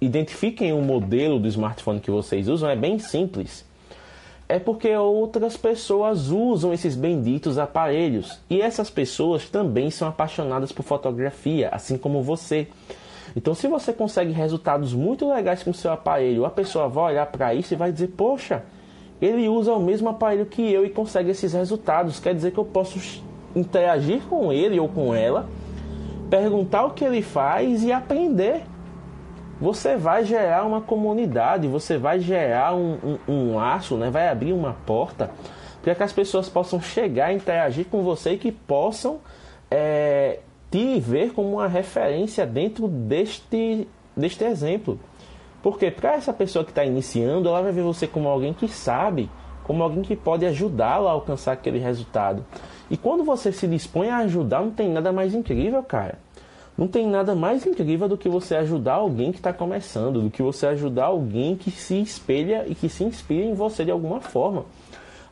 identifiquem 0.00 0.72
o 0.72 0.80
modelo 0.80 1.38
do 1.38 1.46
smartphone 1.48 2.00
que 2.00 2.10
vocês 2.10 2.48
usam, 2.48 2.70
é 2.70 2.76
bem 2.76 2.98
simples. 2.98 3.68
É 4.48 4.58
porque 4.58 4.94
outras 4.96 5.56
pessoas 5.56 6.30
usam 6.30 6.72
esses 6.72 6.96
benditos 6.96 7.58
aparelhos. 7.58 8.40
E 8.48 8.60
essas 8.60 8.90
pessoas 8.90 9.48
também 9.48 9.90
são 9.90 10.08
apaixonadas 10.08 10.72
por 10.72 10.82
fotografia, 10.82 11.68
assim 11.70 11.96
como 11.96 12.22
você. 12.22 12.66
Então, 13.36 13.54
se 13.54 13.68
você 13.68 13.92
consegue 13.92 14.32
resultados 14.32 14.92
muito 14.92 15.32
legais 15.32 15.62
com 15.62 15.72
seu 15.72 15.92
aparelho, 15.92 16.44
a 16.44 16.50
pessoa 16.50 16.88
vai 16.88 17.12
olhar 17.12 17.26
para 17.26 17.54
isso 17.54 17.74
e 17.74 17.76
vai 17.76 17.92
dizer: 17.92 18.08
Poxa, 18.08 18.64
ele 19.20 19.48
usa 19.48 19.72
o 19.72 19.80
mesmo 19.80 20.08
aparelho 20.08 20.46
que 20.46 20.62
eu 20.62 20.84
e 20.84 20.90
consegue 20.90 21.30
esses 21.30 21.52
resultados. 21.52 22.18
Quer 22.18 22.34
dizer 22.34 22.52
que 22.52 22.58
eu 22.58 22.64
posso 22.64 23.22
interagir 23.54 24.22
com 24.22 24.52
ele 24.52 24.78
ou 24.78 24.88
com 24.88 25.14
ela 25.14 25.48
perguntar 26.30 26.84
o 26.84 26.90
que 26.92 27.04
ele 27.04 27.20
faz 27.20 27.82
e 27.82 27.92
aprender. 27.92 28.62
você 29.60 29.96
vai 29.96 30.24
gerar 30.24 30.64
uma 30.64 30.80
comunidade, 30.80 31.68
você 31.68 31.98
vai 31.98 32.20
gerar 32.20 32.74
um, 32.74 33.18
um, 33.28 33.32
um 33.32 33.56
laço, 33.56 33.96
né? 33.96 34.08
vai 34.08 34.28
abrir 34.28 34.52
uma 34.52 34.74
porta 34.86 35.30
para 35.82 35.94
que 35.94 36.02
as 36.02 36.12
pessoas 36.12 36.48
possam 36.48 36.80
chegar, 36.80 37.32
interagir 37.32 37.86
com 37.86 38.02
você 38.02 38.32
e 38.32 38.38
que 38.38 38.52
possam 38.52 39.18
é, 39.70 40.38
te 40.70 41.00
ver 41.00 41.32
como 41.32 41.52
uma 41.52 41.68
referência 41.68 42.46
dentro 42.46 42.86
deste, 42.88 43.86
deste 44.16 44.44
exemplo. 44.44 44.98
Porque 45.62 45.90
para 45.90 46.14
essa 46.14 46.32
pessoa 46.32 46.64
que 46.64 46.70
está 46.70 46.84
iniciando, 46.84 47.48
ela 47.48 47.62
vai 47.62 47.72
ver 47.72 47.82
você 47.82 48.06
como 48.06 48.28
alguém 48.28 48.54
que 48.54 48.66
sabe, 48.66 49.30
como 49.64 49.82
alguém 49.82 50.02
que 50.02 50.16
pode 50.16 50.46
ajudá-la 50.46 51.10
a 51.10 51.12
alcançar 51.12 51.52
aquele 51.52 51.78
resultado. 51.78 52.44
E 52.90 52.96
quando 52.96 53.22
você 53.22 53.52
se 53.52 53.68
dispõe 53.68 54.08
a 54.08 54.18
ajudar, 54.18 54.62
não 54.62 54.70
tem 54.70 54.88
nada 54.88 55.12
mais 55.12 55.34
incrível, 55.34 55.82
cara. 55.82 56.18
Não 56.76 56.88
tem 56.88 57.06
nada 57.06 57.34
mais 57.34 57.66
incrível 57.66 58.08
do 58.08 58.16
que 58.16 58.28
você 58.28 58.56
ajudar 58.56 58.94
alguém 58.94 59.32
que 59.32 59.38
está 59.38 59.52
começando, 59.52 60.22
do 60.22 60.30
que 60.30 60.42
você 60.42 60.66
ajudar 60.66 61.06
alguém 61.06 61.54
que 61.54 61.70
se 61.70 62.00
espelha 62.00 62.64
e 62.66 62.74
que 62.74 62.88
se 62.88 63.04
inspira 63.04 63.44
em 63.44 63.52
você 63.52 63.84
de 63.84 63.90
alguma 63.90 64.20
forma. 64.20 64.64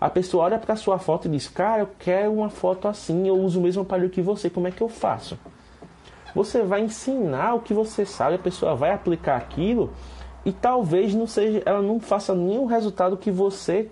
A 0.00 0.10
pessoa 0.10 0.44
olha 0.44 0.58
para 0.58 0.76
sua 0.76 0.98
foto 0.98 1.26
e 1.26 1.30
diz: 1.30 1.48
Cara, 1.48 1.82
eu 1.82 1.88
quero 1.98 2.32
uma 2.32 2.50
foto 2.50 2.86
assim, 2.86 3.26
eu 3.26 3.34
uso 3.34 3.58
o 3.58 3.62
mesmo 3.62 3.82
aparelho 3.82 4.10
que 4.10 4.20
você, 4.20 4.50
como 4.50 4.68
é 4.68 4.70
que 4.70 4.82
eu 4.82 4.88
faço? 4.88 5.38
Você 6.34 6.62
vai 6.62 6.82
ensinar 6.82 7.54
o 7.54 7.60
que 7.60 7.72
você 7.72 8.04
sabe, 8.04 8.36
a 8.36 8.38
pessoa 8.38 8.76
vai 8.76 8.92
aplicar 8.92 9.36
aquilo 9.36 9.90
e 10.48 10.52
talvez 10.52 11.14
não 11.14 11.26
seja, 11.26 11.62
ela 11.66 11.82
não 11.82 12.00
faça 12.00 12.34
nenhum 12.34 12.64
resultado 12.64 13.18
que 13.18 13.30
você 13.30 13.90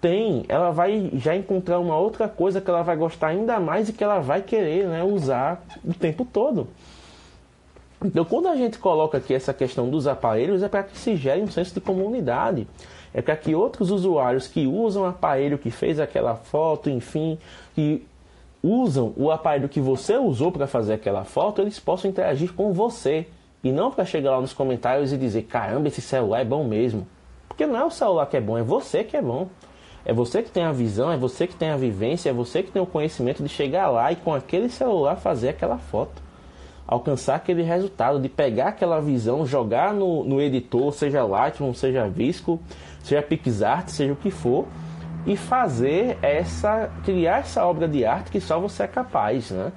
tem, 0.00 0.44
ela 0.48 0.70
vai 0.70 1.10
já 1.14 1.34
encontrar 1.34 1.80
uma 1.80 1.98
outra 1.98 2.28
coisa 2.28 2.60
que 2.60 2.70
ela 2.70 2.82
vai 2.82 2.94
gostar 2.94 3.26
ainda 3.26 3.58
mais 3.58 3.88
e 3.88 3.92
que 3.92 4.04
ela 4.04 4.20
vai 4.20 4.40
querer 4.40 4.86
né, 4.86 5.02
usar 5.02 5.60
o 5.84 5.92
tempo 5.92 6.24
todo. 6.24 6.68
Então, 8.04 8.24
quando 8.24 8.46
a 8.46 8.54
gente 8.54 8.78
coloca 8.78 9.18
aqui 9.18 9.34
essa 9.34 9.52
questão 9.52 9.90
dos 9.90 10.06
aparelhos, 10.06 10.62
é 10.62 10.68
para 10.68 10.84
que 10.84 10.96
se 10.96 11.16
gere 11.16 11.42
um 11.42 11.50
senso 11.50 11.74
de 11.74 11.80
comunidade. 11.80 12.68
É 13.12 13.20
para 13.20 13.34
que 13.34 13.52
outros 13.52 13.90
usuários 13.90 14.46
que 14.46 14.68
usam 14.68 15.02
o 15.02 15.06
aparelho 15.06 15.58
que 15.58 15.72
fez 15.72 15.98
aquela 15.98 16.36
foto, 16.36 16.88
enfim, 16.88 17.36
que 17.74 18.06
usam 18.62 19.12
o 19.16 19.28
aparelho 19.28 19.68
que 19.68 19.80
você 19.80 20.16
usou 20.16 20.52
para 20.52 20.68
fazer 20.68 20.94
aquela 20.94 21.24
foto, 21.24 21.60
eles 21.60 21.80
possam 21.80 22.08
interagir 22.08 22.52
com 22.54 22.72
você. 22.72 23.26
E 23.62 23.70
não 23.70 23.90
para 23.90 24.04
chegar 24.04 24.32
lá 24.32 24.40
nos 24.40 24.52
comentários 24.52 25.12
e 25.12 25.18
dizer: 25.18 25.42
caramba, 25.42 25.88
esse 25.88 26.00
celular 26.00 26.40
é 26.40 26.44
bom 26.44 26.64
mesmo. 26.64 27.06
Porque 27.48 27.66
não 27.66 27.76
é 27.76 27.84
o 27.84 27.90
celular 27.90 28.26
que 28.26 28.36
é 28.36 28.40
bom, 28.40 28.56
é 28.56 28.62
você 28.62 29.04
que 29.04 29.16
é 29.16 29.22
bom. 29.22 29.48
É 30.04 30.14
você 30.14 30.42
que 30.42 30.50
tem 30.50 30.64
a 30.64 30.72
visão, 30.72 31.12
é 31.12 31.16
você 31.16 31.46
que 31.46 31.54
tem 31.54 31.70
a 31.70 31.76
vivência, 31.76 32.30
é 32.30 32.32
você 32.32 32.62
que 32.62 32.70
tem 32.70 32.80
o 32.80 32.86
conhecimento 32.86 33.42
de 33.42 33.48
chegar 33.50 33.90
lá 33.90 34.10
e 34.10 34.16
com 34.16 34.32
aquele 34.32 34.70
celular 34.70 35.16
fazer 35.16 35.50
aquela 35.50 35.76
foto. 35.76 36.22
Alcançar 36.86 37.36
aquele 37.36 37.62
resultado, 37.62 38.18
de 38.18 38.28
pegar 38.28 38.68
aquela 38.68 38.98
visão, 38.98 39.44
jogar 39.44 39.92
no, 39.92 40.24
no 40.24 40.40
editor, 40.40 40.92
seja 40.92 41.22
Lightroom, 41.22 41.74
seja 41.74 42.08
Visco, 42.08 42.58
seja 43.02 43.22
PixArt, 43.22 43.88
seja 43.88 44.12
o 44.12 44.16
que 44.16 44.30
for, 44.30 44.66
e 45.26 45.36
fazer 45.36 46.18
essa, 46.22 46.90
criar 47.04 47.40
essa 47.40 47.64
obra 47.64 47.86
de 47.86 48.04
arte 48.04 48.30
que 48.30 48.40
só 48.40 48.58
você 48.58 48.84
é 48.84 48.86
capaz, 48.86 49.50
né? 49.50 49.70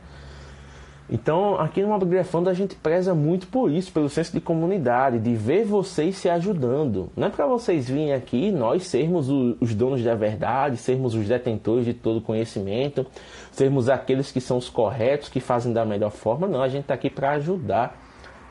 Então, 1.13 1.59
aqui 1.59 1.79
no 1.83 1.89
Mobgrafando 1.89 2.49
a 2.49 2.55
gente 2.55 2.73
preza 2.73 3.13
muito 3.13 3.45
por 3.45 3.69
isso, 3.69 3.91
pelo 3.91 4.09
senso 4.09 4.33
de 4.33 4.41
comunidade, 4.41 5.19
de 5.19 5.35
ver 5.35 5.63
vocês 5.63 6.17
se 6.17 6.27
ajudando. 6.27 7.07
Não 7.15 7.27
é 7.27 7.29
para 7.29 7.45
vocês 7.45 7.87
virem 7.87 8.13
aqui 8.13 8.51
nós 8.51 8.87
sermos 8.87 9.29
os 9.29 9.75
donos 9.75 10.03
da 10.03 10.15
verdade, 10.15 10.75
sermos 10.75 11.13
os 11.13 11.27
detentores 11.27 11.85
de 11.85 11.93
todo 11.93 12.19
conhecimento, 12.19 13.05
sermos 13.51 13.89
aqueles 13.89 14.31
que 14.31 14.41
são 14.41 14.57
os 14.57 14.69
corretos, 14.69 15.29
que 15.29 15.39
fazem 15.39 15.71
da 15.71 15.85
melhor 15.85 16.09
forma. 16.09 16.47
Não, 16.47 16.63
a 16.63 16.67
gente 16.67 16.81
está 16.81 16.95
aqui 16.95 17.11
para 17.11 17.33
ajudar. 17.33 17.95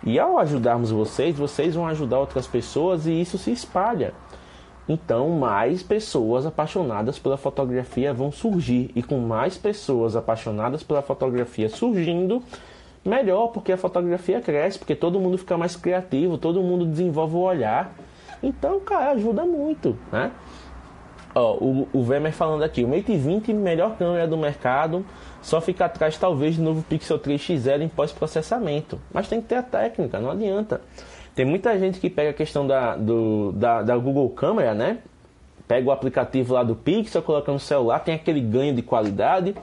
E 0.04 0.16
ao 0.20 0.38
ajudarmos 0.38 0.92
vocês, 0.92 1.36
vocês 1.36 1.74
vão 1.74 1.88
ajudar 1.88 2.20
outras 2.20 2.46
pessoas 2.46 3.08
e 3.08 3.20
isso 3.20 3.38
se 3.38 3.50
espalha. 3.50 4.14
Então, 4.88 5.30
mais 5.30 5.82
pessoas 5.82 6.44
apaixonadas 6.44 7.18
pela 7.18 7.36
fotografia 7.36 8.12
vão 8.12 8.32
surgir. 8.32 8.90
E 8.94 9.02
com 9.02 9.18
mais 9.18 9.56
pessoas 9.56 10.16
apaixonadas 10.16 10.82
pela 10.82 11.02
fotografia 11.02 11.68
surgindo, 11.68 12.42
melhor, 13.04 13.48
porque 13.48 13.72
a 13.72 13.76
fotografia 13.76 14.40
cresce, 14.40 14.78
porque 14.78 14.96
todo 14.96 15.20
mundo 15.20 15.38
fica 15.38 15.56
mais 15.56 15.76
criativo, 15.76 16.36
todo 16.36 16.62
mundo 16.62 16.84
desenvolve 16.84 17.36
o 17.36 17.40
olhar. 17.40 17.94
Então, 18.42 18.80
cara, 18.80 19.12
ajuda 19.12 19.44
muito, 19.44 19.96
né? 20.10 20.32
Ó, 21.34 21.54
o, 21.54 21.88
o 21.92 22.02
Vemer 22.02 22.32
falando 22.32 22.62
aqui, 22.62 22.84
o 22.84 22.88
Mate 22.88 23.16
20, 23.16 23.54
melhor 23.54 23.96
câmera 23.96 24.26
do 24.26 24.36
mercado, 24.36 25.04
só 25.40 25.60
fica 25.60 25.86
atrás 25.86 26.18
talvez 26.18 26.56
do 26.56 26.62
novo 26.62 26.82
Pixel 26.82 27.18
3 27.18 27.40
XL 27.40 27.82
em 27.82 27.88
pós-processamento. 27.88 29.00
Mas 29.12 29.28
tem 29.28 29.40
que 29.40 29.48
ter 29.48 29.54
a 29.54 29.62
técnica, 29.62 30.20
não 30.20 30.30
adianta. 30.30 30.80
Tem 31.34 31.44
muita 31.46 31.78
gente 31.78 31.98
que 31.98 32.10
pega 32.10 32.30
a 32.30 32.34
questão 32.34 32.66
da, 32.66 32.96
do, 32.96 33.52
da, 33.52 33.82
da 33.82 33.96
Google 33.96 34.28
Câmera, 34.30 34.74
né? 34.74 34.98
Pega 35.66 35.88
o 35.88 35.92
aplicativo 35.92 36.52
lá 36.52 36.62
do 36.62 36.74
Pixel, 36.74 37.22
coloca 37.22 37.50
no 37.50 37.58
celular, 37.58 38.00
tem 38.00 38.14
aquele 38.14 38.40
ganho 38.40 38.74
de 38.74 38.82
qualidade. 38.82 39.54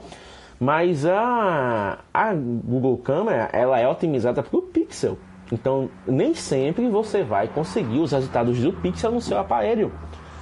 Mas 0.58 1.06
a, 1.06 2.00
a 2.12 2.34
Google 2.34 2.98
Câmera, 2.98 3.48
ela 3.52 3.78
é 3.78 3.88
otimizada 3.88 4.42
para 4.42 4.58
o 4.58 4.62
Pixel. 4.62 5.16
Então, 5.52 5.88
nem 6.06 6.34
sempre 6.34 6.88
você 6.88 7.22
vai 7.22 7.48
conseguir 7.48 7.98
os 7.98 8.12
resultados 8.12 8.58
do 8.60 8.72
Pixel 8.72 9.12
no 9.12 9.20
seu 9.20 9.38
aparelho. 9.38 9.92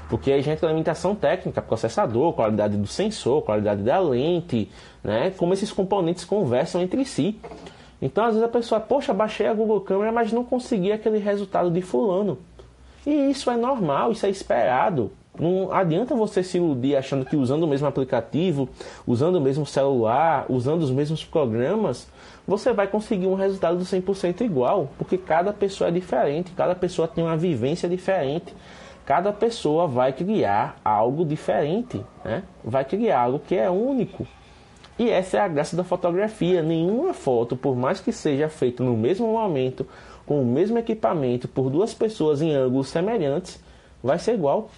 Porque 0.08 0.32
a 0.32 0.40
gente 0.40 0.58
tem 0.58 0.68
limitação 0.70 1.14
técnica, 1.14 1.60
processador, 1.60 2.32
qualidade 2.32 2.76
do 2.76 2.86
sensor, 2.86 3.42
qualidade 3.42 3.82
da 3.82 3.98
lente, 3.98 4.70
né? 5.04 5.30
Como 5.36 5.52
esses 5.52 5.70
componentes 5.70 6.24
conversam 6.24 6.80
entre 6.80 7.04
si. 7.04 7.38
Então, 8.00 8.24
às 8.24 8.34
vezes 8.34 8.44
a 8.44 8.50
pessoa, 8.50 8.80
poxa, 8.80 9.12
baixei 9.12 9.46
a 9.46 9.54
Google 9.54 9.80
Câmera, 9.80 10.12
mas 10.12 10.32
não 10.32 10.44
consegui 10.44 10.92
aquele 10.92 11.18
resultado 11.18 11.70
de 11.70 11.82
fulano. 11.82 12.38
E 13.06 13.30
isso 13.30 13.50
é 13.50 13.56
normal, 13.56 14.12
isso 14.12 14.26
é 14.26 14.30
esperado. 14.30 15.10
Não 15.38 15.72
adianta 15.72 16.14
você 16.14 16.42
se 16.42 16.56
iludir 16.56 16.96
achando 16.96 17.24
que 17.24 17.36
usando 17.36 17.62
o 17.62 17.68
mesmo 17.68 17.86
aplicativo, 17.86 18.68
usando 19.06 19.36
o 19.36 19.40
mesmo 19.40 19.64
celular, 19.64 20.46
usando 20.48 20.82
os 20.82 20.90
mesmos 20.90 21.24
programas, 21.24 22.08
você 22.46 22.72
vai 22.72 22.88
conseguir 22.88 23.26
um 23.26 23.34
resultado 23.34 23.78
do 23.78 23.84
100% 23.84 24.40
igual, 24.40 24.90
porque 24.98 25.16
cada 25.16 25.52
pessoa 25.52 25.88
é 25.88 25.90
diferente, 25.92 26.52
cada 26.56 26.74
pessoa 26.74 27.06
tem 27.06 27.22
uma 27.22 27.36
vivência 27.36 27.88
diferente, 27.88 28.52
cada 29.06 29.32
pessoa 29.32 29.86
vai 29.86 30.12
criar 30.12 30.76
algo 30.84 31.24
diferente, 31.24 32.04
né? 32.24 32.42
vai 32.64 32.84
criar 32.84 33.20
algo 33.20 33.38
que 33.38 33.54
é 33.54 33.70
único. 33.70 34.26
E 34.98 35.10
essa 35.10 35.36
é 35.36 35.40
a 35.40 35.48
graça 35.48 35.76
da 35.76 35.84
fotografia. 35.84 36.62
Nenhuma 36.62 37.14
foto, 37.14 37.56
por 37.56 37.76
mais 37.76 38.00
que 38.00 38.12
seja 38.12 38.48
feita 38.48 38.82
no 38.82 38.96
mesmo 38.96 39.32
momento, 39.32 39.86
com 40.26 40.42
o 40.42 40.46
mesmo 40.46 40.78
equipamento, 40.78 41.46
por 41.46 41.70
duas 41.70 41.94
pessoas 41.94 42.42
em 42.42 42.54
ângulos 42.54 42.88
semelhantes, 42.88 43.62
vai 44.02 44.18
ser 44.18 44.34
igual. 44.34 44.70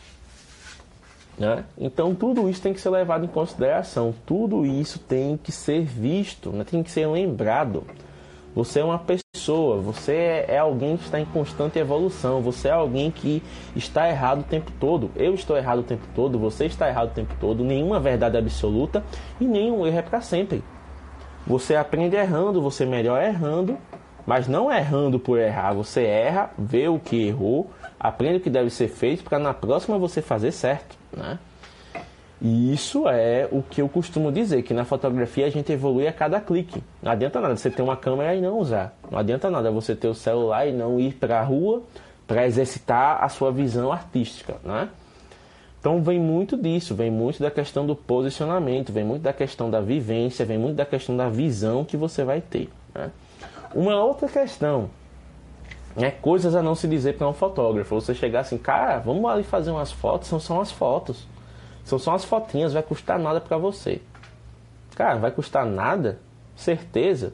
Né? 1.38 1.64
Então 1.78 2.14
tudo 2.14 2.50
isso 2.50 2.61
tem 2.61 2.74
que 2.74 2.80
ser 2.80 2.90
levado 2.90 3.24
em 3.24 3.28
consideração. 3.28 4.14
Tudo 4.26 4.66
isso 4.66 4.98
tem 4.98 5.38
que 5.38 5.50
ser 5.50 5.83
visto, 5.83 6.50
né? 6.50 6.64
tem 6.64 6.83
que 6.83 6.90
ser 6.90 7.06
lembrado. 7.06 7.85
Você 8.55 8.81
é 8.81 8.85
uma 8.85 8.99
pessoa, 8.99 9.81
você 9.81 10.45
é, 10.49 10.59
alguém 10.59 10.97
que 10.97 11.05
está 11.05 11.21
em 11.21 11.25
constante 11.25 11.79
evolução, 11.79 12.41
você 12.41 12.69
é 12.69 12.73
alguém 12.73 13.11
que 13.11 13.43
está 13.77 14.09
errado 14.09 14.41
o 14.41 14.45
tempo 14.45 14.73
todo. 14.81 15.11
Eu 15.15 15.35
estou 15.35 15.57
errado 15.57 15.81
o 15.81 15.85
tempo 15.85 16.05
todo, 16.15 16.39
você 16.39 16.67
está 16.67 16.89
errado 16.89 17.11
o 17.11 17.15
tempo 17.15 17.35
todo. 17.41 17.63
Nenhuma 17.63 18.01
verdade 18.01 18.37
absoluta 18.37 19.05
e 19.41 19.45
nenhum 19.45 19.87
erro 19.87 19.99
é 19.99 20.03
para 20.03 20.21
sempre. 20.21 20.65
Você 21.47 21.77
aprende 21.77 22.17
errando, 22.17 22.61
você 22.61 22.85
melhora 22.85 23.25
errando, 23.25 23.79
mas 24.27 24.49
não 24.49 24.71
errando 24.71 25.19
por 25.19 25.39
errar. 25.39 25.73
Você 25.73 26.03
erra, 26.03 26.51
vê 26.59 26.89
o 26.89 26.99
que 26.99 27.29
errou, 27.29 27.71
aprende 27.99 28.39
o 28.39 28.41
que 28.41 28.51
deve 28.51 28.71
ser 28.71 28.89
feito 28.89 29.23
para 29.23 29.39
na 29.39 29.55
próxima 29.55 29.97
você 29.97 30.21
fazer 30.21 30.51
certo, 30.51 30.97
né? 31.17 31.39
E 32.40 32.72
isso 32.72 33.07
é 33.07 33.46
o 33.53 33.62
que 33.62 33.83
eu 33.83 33.88
costumo 33.88 34.33
dizer, 34.33 34.62
que 34.62 34.72
na 34.72 34.85
fotografia 34.85 35.46
a 35.46 35.50
gente 35.50 35.70
evolui 35.70 36.09
a 36.09 36.12
cada 36.12 36.40
clique. 36.40 36.83
Não 37.03 37.12
adianta 37.12 37.38
nada 37.40 37.55
você 37.55 37.70
ter 37.70 37.83
uma 37.83 37.96
câmera 37.96 38.35
e 38.35 38.40
não 38.40 38.59
usar. 38.59 38.96
Não 39.11 39.18
adianta 39.18 39.50
nada 39.50 39.70
você 39.70 39.94
ter 39.94 40.09
o 40.09 40.14
celular 40.14 40.66
e 40.66 40.72
não 40.72 40.98
ir 40.98 41.14
para 41.14 41.40
a 41.40 41.42
rua 41.42 41.83
para 42.26 42.46
exercitar 42.46 43.22
a 43.22 43.29
sua 43.29 43.50
visão 43.53 43.92
artística, 43.92 44.57
né? 44.64 44.88
Então 45.81 46.03
vem 46.03 46.18
muito 46.18 46.57
disso, 46.57 46.94
vem 46.94 47.11
muito 47.11 47.42
da 47.42 47.50
questão 47.50 47.87
do 47.87 47.96
posicionamento, 47.96 48.92
vem 48.92 49.03
muito 49.03 49.22
da 49.22 49.33
questão 49.33 49.70
da 49.70 49.81
vivência, 49.81 50.44
vem 50.44 50.59
muito 50.59 50.76
da 50.76 50.85
questão 50.85 51.16
da 51.16 51.29
visão 51.29 51.85
que 51.85 51.96
você 51.96 52.22
vai 52.22 52.40
ter. 52.40 52.68
Né? 52.94 53.11
Uma 53.74 54.03
outra 54.05 54.29
questão, 54.29 54.90
né, 55.96 56.11
coisas 56.11 56.55
a 56.55 56.62
não 56.62 56.74
se 56.74 56.87
dizer 56.87 57.16
para 57.16 57.26
um 57.26 57.33
fotógrafo. 57.33 57.94
Você 57.94 58.14
chegar 58.14 58.40
assim, 58.40 58.59
cara, 58.59 58.98
vamos 58.98 59.24
ali 59.31 59.42
fazer 59.42 59.70
umas 59.70 59.90
fotos, 59.90 60.29
são 60.29 60.38
só 60.38 60.55
umas 60.55 60.70
fotos. 60.70 61.26
São 61.85 61.99
só 61.99 62.12
umas 62.12 62.25
fotinhas, 62.25 62.73
vai 62.73 62.83
custar 62.83 63.19
nada 63.19 63.40
para 63.40 63.57
você. 63.57 64.01
Cara, 64.95 65.19
vai 65.19 65.31
custar 65.31 65.64
nada? 65.64 66.19
Certeza. 66.55 67.33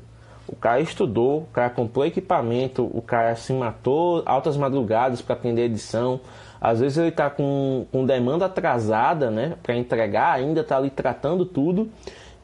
O 0.49 0.55
cara 0.55 0.81
estudou, 0.81 1.39
o 1.39 1.47
cara 1.47 1.71
comprou 1.71 2.07
equipamento, 2.07 2.89
o 2.95 3.03
cara 3.03 3.35
se 3.35 3.53
matou 3.53 4.23
altas 4.25 4.57
madrugadas 4.57 5.21
para 5.21 5.35
aprender 5.35 5.65
edição. 5.65 6.21
Às 6.61 6.81
vezes 6.81 6.99
ele 6.99 7.09
está 7.09 7.29
com, 7.29 7.87
com 7.91 8.07
demanda 8.07 8.47
atrasada, 8.47 9.31
né, 9.31 9.57
para 9.63 9.77
entregar, 9.77 10.33
ainda 10.33 10.61
está 10.61 10.77
ali 10.77 10.91
tratando 10.91 11.45
tudo 11.45 11.91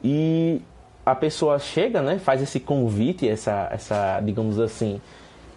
e 0.03 0.61
a 1.05 1.15
pessoa 1.15 1.57
chega, 1.59 2.01
né, 2.01 2.19
faz 2.19 2.41
esse 2.41 2.59
convite, 2.59 3.27
essa, 3.27 3.69
essa 3.71 4.19
digamos 4.21 4.59
assim, 4.59 5.01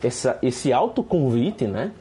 essa, 0.02 0.38
esse 0.42 0.72
autoconvite, 0.72 1.66
né? 1.66 1.92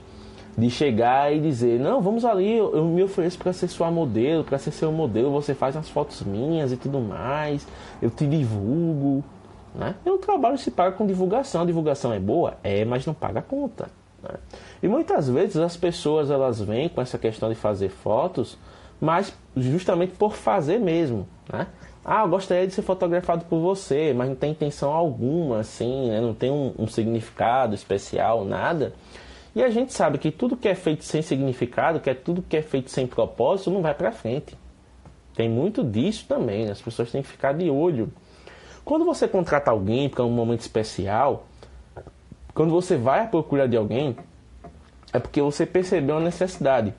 De 0.57 0.69
chegar 0.69 1.33
e 1.33 1.39
dizer, 1.41 1.79
não, 1.79 2.01
vamos 2.01 2.23
ali, 2.23 2.57
eu, 2.57 2.73
eu 2.75 2.85
me 2.85 3.03
ofereço 3.03 3.37
para 3.37 3.51
ser 3.51 3.67
sua 3.67 3.91
modelo, 3.91 4.43
para 4.43 4.57
ser 4.57 4.71
seu 4.71 4.91
modelo, 4.91 5.29
você 5.29 5.53
faz 5.53 5.75
as 5.75 5.89
fotos 5.89 6.21
minhas 6.21 6.71
e 6.71 6.77
tudo 6.77 6.99
mais, 6.99 7.67
eu 8.01 8.09
te 8.09 8.25
divulgo, 8.25 9.23
né? 9.73 9.95
E 10.05 10.09
o 10.09 10.17
trabalho 10.17 10.57
se 10.57 10.71
paga 10.71 10.95
com 10.95 11.05
divulgação, 11.05 11.63
a 11.63 11.65
divulgação 11.65 12.13
é 12.13 12.19
boa? 12.19 12.57
É, 12.63 12.85
mas 12.85 13.05
não 13.05 13.13
paga 13.13 13.39
a 13.39 13.43
conta. 13.43 13.87
Né? 14.23 14.35
E 14.81 14.87
muitas 14.87 15.29
vezes 15.29 15.57
as 15.57 15.75
pessoas 15.75 16.31
elas 16.31 16.61
vêm 16.61 16.87
com 16.87 17.01
essa 17.01 17.17
questão 17.17 17.49
de 17.49 17.55
fazer 17.55 17.89
fotos, 17.89 18.57
mas 18.99 19.33
justamente 19.57 20.13
por 20.13 20.33
fazer 20.33 20.79
mesmo, 20.79 21.27
né? 21.51 21.67
Ah, 22.07 22.21
eu 22.21 22.29
gostaria 22.29 22.67
de 22.67 22.73
ser 22.73 22.83
fotografado 22.83 23.45
por 23.45 23.59
você, 23.59 24.13
mas 24.13 24.29
não 24.29 24.35
tem 24.35 24.51
intenção 24.51 24.93
alguma, 24.93 25.61
assim, 25.61 26.09
né? 26.09 26.21
não 26.21 26.35
tem 26.35 26.51
um, 26.51 26.71
um, 26.77 26.87
significado 26.87 27.73
especial, 27.73 28.45
nada. 28.45 28.93
E 29.55 29.63
a 29.63 29.69
gente 29.69 29.93
sabe 29.93 30.17
que 30.17 30.31
tudo 30.31 30.57
que 30.57 30.67
é 30.67 30.75
feito 30.75 31.05
sem 31.05 31.21
significado, 31.21 32.01
que 32.01 32.09
é 32.09 32.13
tudo 32.13 32.41
que 32.41 32.57
é 32.57 32.61
feito 32.61 32.91
sem 32.91 33.07
propósito, 33.07 33.71
não 33.71 33.81
vai 33.81 33.93
para 33.93 34.11
frente. 34.11 34.57
Tem 35.33 35.49
muito 35.49 35.81
disso 35.81 36.25
também, 36.27 36.65
né? 36.65 36.71
as 36.71 36.81
pessoas 36.81 37.09
têm 37.09 37.21
que 37.21 37.29
ficar 37.29 37.53
de 37.53 37.69
olho. 37.69 38.11
Quando 38.83 39.05
você 39.05 39.27
contrata 39.27 39.71
alguém 39.71 40.09
para 40.09 40.25
um 40.25 40.29
momento 40.29 40.59
especial, 40.59 41.47
quando 42.53 42.71
você 42.71 42.97
vai 42.97 43.21
à 43.21 43.27
procura 43.27 43.67
de 43.67 43.77
alguém, 43.77 44.15
é 45.13 45.19
porque 45.19 45.41
você 45.41 45.65
percebeu 45.65 46.17
a 46.17 46.19
necessidade. 46.19 46.93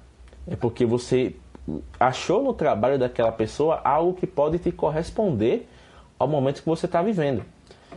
É 0.47 0.57
porque 0.57 0.87
você 0.87 1.37
achou 2.01 2.43
no 2.43 2.55
trabalho 2.55 2.99
daquela 2.99 3.33
pessoa 3.33 3.81
algo 3.85 4.15
que 4.15 4.27
pode 4.27 4.59
te 4.59 4.73
corresponder 4.73 5.69
ao 6.19 6.27
momento 6.27 6.63
que 6.63 6.69
você 6.69 6.87
está 6.87 7.03
vivendo. 7.03 7.45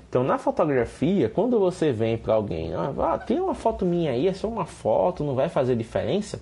Então, 0.09 0.23
na 0.23 0.39
fotografia, 0.39 1.29
quando 1.29 1.59
você 1.59 1.91
vem 1.91 2.17
para 2.17 2.33
alguém, 2.33 2.73
ah, 2.73 3.17
tem 3.19 3.39
uma 3.39 3.53
foto 3.53 3.85
minha 3.85 4.11
aí, 4.11 4.27
é 4.27 4.33
só 4.33 4.47
uma 4.47 4.65
foto, 4.65 5.23
não 5.23 5.35
vai 5.35 5.49
fazer 5.49 5.75
diferença. 5.75 6.41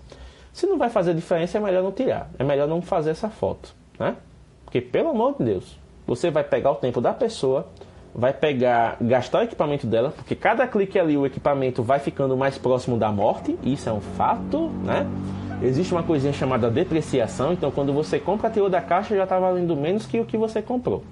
Se 0.54 0.66
não 0.66 0.78
vai 0.78 0.90
fazer 0.90 1.14
diferença, 1.14 1.58
é 1.58 1.62
melhor 1.62 1.84
não 1.84 1.92
tirar, 1.92 2.30
é 2.40 2.46
melhor 2.46 2.66
não 2.66 2.82
fazer 2.82 3.10
essa 3.10 3.30
foto, 3.30 3.76
né? 4.00 4.16
Porque, 4.64 4.80
pelo 4.80 5.10
amor 5.10 5.36
de 5.38 5.44
Deus, 5.44 5.78
você 6.06 6.32
vai 6.32 6.46
pegar 6.46 6.72
o 6.72 6.76
tempo 6.76 7.02
da 7.02 7.14
pessoa, 7.14 7.68
vai 8.16 8.32
pegar, 8.32 8.96
gastar 9.02 9.40
o 9.40 9.44
equipamento 9.44 9.86
dela, 9.86 10.12
porque 10.16 10.34
cada 10.34 10.66
clique 10.66 10.98
ali 10.98 11.18
o 11.18 11.26
equipamento 11.26 11.84
vai 11.84 12.00
ficando 12.00 12.38
mais 12.38 12.58
próximo 12.58 12.98
da 12.98 13.12
morte, 13.12 13.60
isso 13.64 13.90
é 13.90 13.92
um 13.92 14.02
fato, 14.02 14.70
né? 14.86 15.06
Existe 15.62 15.94
uma 15.94 16.04
coisinha 16.04 16.32
chamada 16.32 16.72
depreciação, 16.72 17.52
então 17.52 17.70
quando 17.70 17.92
você 17.92 18.18
compra, 18.18 18.50
tirou 18.50 18.70
da 18.70 18.82
caixa 18.82 19.14
já 19.14 19.24
está 19.24 19.38
valendo 19.38 19.76
menos 19.76 20.06
que 20.06 20.22
o 20.22 20.26
que 20.26 20.38
você 20.38 20.62
comprou. 20.62 21.04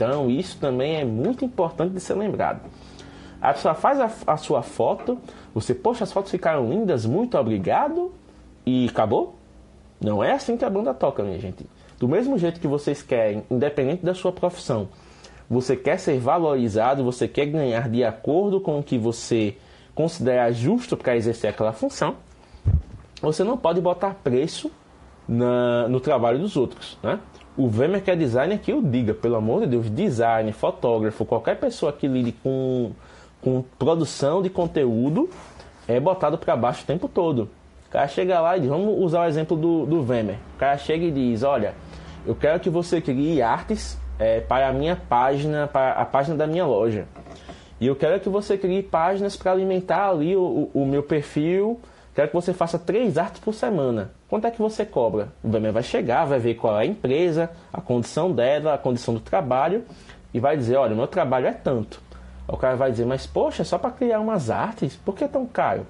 Então 0.00 0.30
isso 0.30 0.56
também 0.58 0.96
é 0.96 1.04
muito 1.04 1.44
importante 1.44 1.92
de 1.92 2.00
ser 2.00 2.14
lembrado. 2.14 2.62
A 3.38 3.52
pessoa 3.52 3.74
faz 3.74 4.00
a, 4.00 4.32
a 4.32 4.36
sua 4.38 4.62
foto, 4.62 5.18
você, 5.54 5.74
poxa, 5.74 6.04
as 6.04 6.12
fotos 6.12 6.30
ficaram 6.30 6.70
lindas, 6.70 7.04
muito 7.04 7.36
obrigado, 7.36 8.10
e 8.64 8.86
acabou? 8.88 9.36
Não 10.00 10.24
é 10.24 10.32
assim 10.32 10.56
que 10.56 10.64
a 10.64 10.70
banda 10.70 10.94
toca, 10.94 11.22
minha 11.22 11.38
gente. 11.38 11.66
Do 11.98 12.08
mesmo 12.08 12.38
jeito 12.38 12.60
que 12.60 12.66
vocês 12.66 13.02
querem, 13.02 13.44
independente 13.50 14.02
da 14.02 14.14
sua 14.14 14.32
profissão, 14.32 14.88
você 15.48 15.76
quer 15.76 15.98
ser 15.98 16.18
valorizado, 16.18 17.04
você 17.04 17.28
quer 17.28 17.44
ganhar 17.44 17.86
de 17.90 18.02
acordo 18.02 18.58
com 18.58 18.78
o 18.78 18.82
que 18.82 18.96
você 18.96 19.58
considera 19.94 20.50
justo 20.50 20.96
para 20.96 21.14
exercer 21.14 21.50
aquela 21.50 21.74
função, 21.74 22.16
você 23.20 23.44
não 23.44 23.58
pode 23.58 23.82
botar 23.82 24.14
preço 24.14 24.70
na, 25.28 25.88
no 25.88 26.00
trabalho 26.00 26.38
dos 26.38 26.56
outros, 26.56 26.98
né? 27.02 27.20
O 27.60 27.68
Vemer 27.68 28.00
que 28.02 28.10
é 28.10 28.16
designer 28.16 28.58
que 28.58 28.72
eu 28.72 28.80
diga, 28.80 29.12
pelo 29.12 29.36
amor 29.36 29.60
de 29.60 29.66
Deus, 29.66 29.90
designer, 29.90 30.50
fotógrafo, 30.54 31.26
qualquer 31.26 31.60
pessoa 31.60 31.92
que 31.92 32.08
lide 32.08 32.32
com, 32.32 32.92
com 33.42 33.62
produção 33.78 34.40
de 34.40 34.48
conteúdo 34.48 35.28
é 35.86 36.00
botado 36.00 36.38
para 36.38 36.56
baixo 36.56 36.84
o 36.84 36.86
tempo 36.86 37.06
todo. 37.06 37.50
O 37.86 37.90
cara 37.90 38.08
chega 38.08 38.40
lá 38.40 38.56
e 38.56 38.60
diz, 38.60 38.70
vamos 38.70 38.98
usar 38.98 39.20
o 39.20 39.24
exemplo 39.26 39.58
do, 39.58 39.84
do 39.84 40.02
Vemer. 40.02 40.38
O 40.54 40.58
cara 40.58 40.78
chega 40.78 41.04
e 41.04 41.10
diz, 41.10 41.42
olha, 41.42 41.74
eu 42.26 42.34
quero 42.34 42.58
que 42.60 42.70
você 42.70 42.98
crie 42.98 43.42
artes 43.42 43.98
é, 44.18 44.40
para 44.40 44.66
a 44.68 44.72
minha 44.72 44.96
página, 44.96 45.66
para 45.66 45.92
a 45.92 46.06
página 46.06 46.38
da 46.38 46.46
minha 46.46 46.64
loja. 46.64 47.06
E 47.78 47.86
eu 47.86 47.94
quero 47.94 48.18
que 48.20 48.30
você 48.30 48.56
crie 48.56 48.82
páginas 48.82 49.36
para 49.36 49.52
alimentar 49.52 50.08
ali 50.08 50.34
o, 50.34 50.70
o, 50.72 50.82
o 50.82 50.86
meu 50.86 51.02
perfil 51.02 51.78
Quero 52.14 52.28
que 52.28 52.34
você 52.34 52.52
faça 52.52 52.78
três 52.78 53.16
artes 53.16 53.40
por 53.40 53.54
semana. 53.54 54.10
Quanto 54.30 54.46
é 54.46 54.50
que 54.52 54.62
você 54.62 54.86
cobra? 54.86 55.32
O 55.42 55.48
BME 55.48 55.72
vai 55.72 55.82
chegar, 55.82 56.24
vai 56.24 56.38
ver 56.38 56.54
qual 56.54 56.78
é 56.78 56.82
a 56.82 56.86
empresa, 56.86 57.50
a 57.72 57.80
condição 57.80 58.30
dela, 58.30 58.74
a 58.74 58.78
condição 58.78 59.12
do 59.12 59.18
trabalho 59.18 59.84
e 60.32 60.38
vai 60.38 60.56
dizer: 60.56 60.76
olha, 60.76 60.94
meu 60.94 61.08
trabalho 61.08 61.48
é 61.48 61.52
tanto. 61.52 62.00
O 62.46 62.56
cara 62.56 62.76
vai 62.76 62.92
dizer: 62.92 63.04
mas 63.04 63.26
poxa, 63.26 63.64
só 63.64 63.76
para 63.76 63.90
criar 63.90 64.20
umas 64.20 64.48
artes, 64.48 64.94
por 64.94 65.16
que 65.16 65.24
é 65.24 65.28
tão 65.28 65.44
caro? 65.46 65.84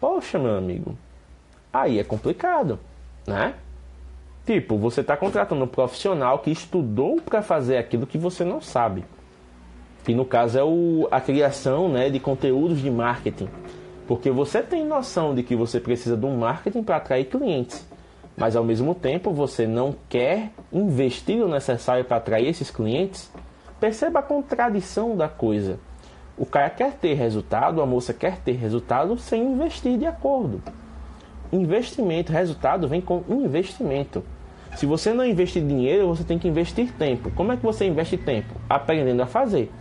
Poxa, 0.00 0.36
meu 0.36 0.56
amigo, 0.56 0.98
aí 1.72 2.00
é 2.00 2.04
complicado, 2.04 2.76
né? 3.24 3.54
Tipo, 4.44 4.76
você 4.76 5.00
está 5.00 5.16
contratando 5.16 5.62
um 5.62 5.68
profissional 5.68 6.40
que 6.40 6.50
estudou 6.50 7.20
para 7.20 7.40
fazer 7.40 7.76
aquilo 7.76 8.04
que 8.04 8.18
você 8.18 8.44
não 8.44 8.60
sabe. 8.60 9.04
Que 10.04 10.12
no 10.12 10.24
caso 10.24 10.58
é 10.58 10.64
o, 10.64 11.06
a 11.12 11.20
criação 11.20 11.88
né, 11.88 12.10
de 12.10 12.18
conteúdos 12.18 12.80
de 12.80 12.90
marketing. 12.90 13.48
Porque 14.06 14.30
você 14.30 14.62
tem 14.62 14.84
noção 14.84 15.34
de 15.34 15.42
que 15.42 15.56
você 15.56 15.80
precisa 15.80 16.16
de 16.16 16.24
um 16.24 16.36
marketing 16.36 16.82
para 16.82 16.96
atrair 16.96 17.24
clientes, 17.24 17.86
mas 18.36 18.54
ao 18.54 18.62
mesmo 18.62 18.94
tempo 18.94 19.32
você 19.32 19.66
não 19.66 19.94
quer 20.08 20.50
investir 20.72 21.42
o 21.42 21.48
necessário 21.48 22.04
para 22.04 22.18
atrair 22.18 22.48
esses 22.48 22.70
clientes. 22.70 23.30
Perceba 23.80 24.20
a 24.20 24.22
contradição 24.22 25.16
da 25.16 25.28
coisa. 25.28 25.78
O 26.38 26.46
cara 26.46 26.70
quer 26.70 26.92
ter 26.92 27.14
resultado, 27.14 27.80
a 27.80 27.86
moça 27.86 28.12
quer 28.12 28.38
ter 28.38 28.52
resultado 28.52 29.18
sem 29.18 29.42
investir 29.42 29.98
de 29.98 30.06
acordo. 30.06 30.62
Investimento, 31.52 32.32
resultado 32.32 32.86
vem 32.86 33.00
com 33.00 33.24
investimento. 33.28 34.22
Se 34.76 34.84
você 34.84 35.14
não 35.14 35.24
investir 35.24 35.64
dinheiro, 35.64 36.08
você 36.08 36.22
tem 36.22 36.38
que 36.38 36.46
investir 36.46 36.92
tempo. 36.92 37.30
Como 37.30 37.52
é 37.52 37.56
que 37.56 37.62
você 37.62 37.86
investe 37.86 38.18
tempo? 38.18 38.54
Aprendendo 38.68 39.22
a 39.22 39.26
fazer. 39.26 39.72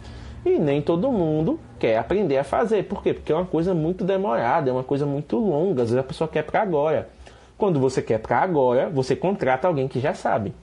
E 0.46 0.60
nem 0.60 0.80
todo 0.80 1.12
mundo 1.12 1.60
quer 1.80 1.98
aprender 1.98 2.38
a 2.38 2.44
fazer. 2.44 2.84
Por 2.84 3.02
quê? 3.02 3.14
Porque 3.16 3.32
é 3.32 3.36
uma 3.36 3.46
coisa 3.46 3.74
muito 3.74 4.04
demorada, 4.04 4.70
é 4.70 4.74
uma 4.74 4.84
coisa 4.84 5.06
muito 5.06 5.38
longa. 5.38 5.82
Às 5.82 5.90
vezes 5.90 5.98
a 5.98 6.08
pessoa 6.08 6.28
quer 6.28 6.44
para 6.44 6.62
agora. 6.62 7.10
Quando 7.58 7.80
você 7.80 8.00
quer 8.02 8.20
para 8.20 8.40
agora, 8.40 8.88
você 8.90 9.16
contrata 9.16 9.68
alguém 9.68 9.88
que 9.88 10.00
já 10.00 10.14
sabe. 10.14 10.54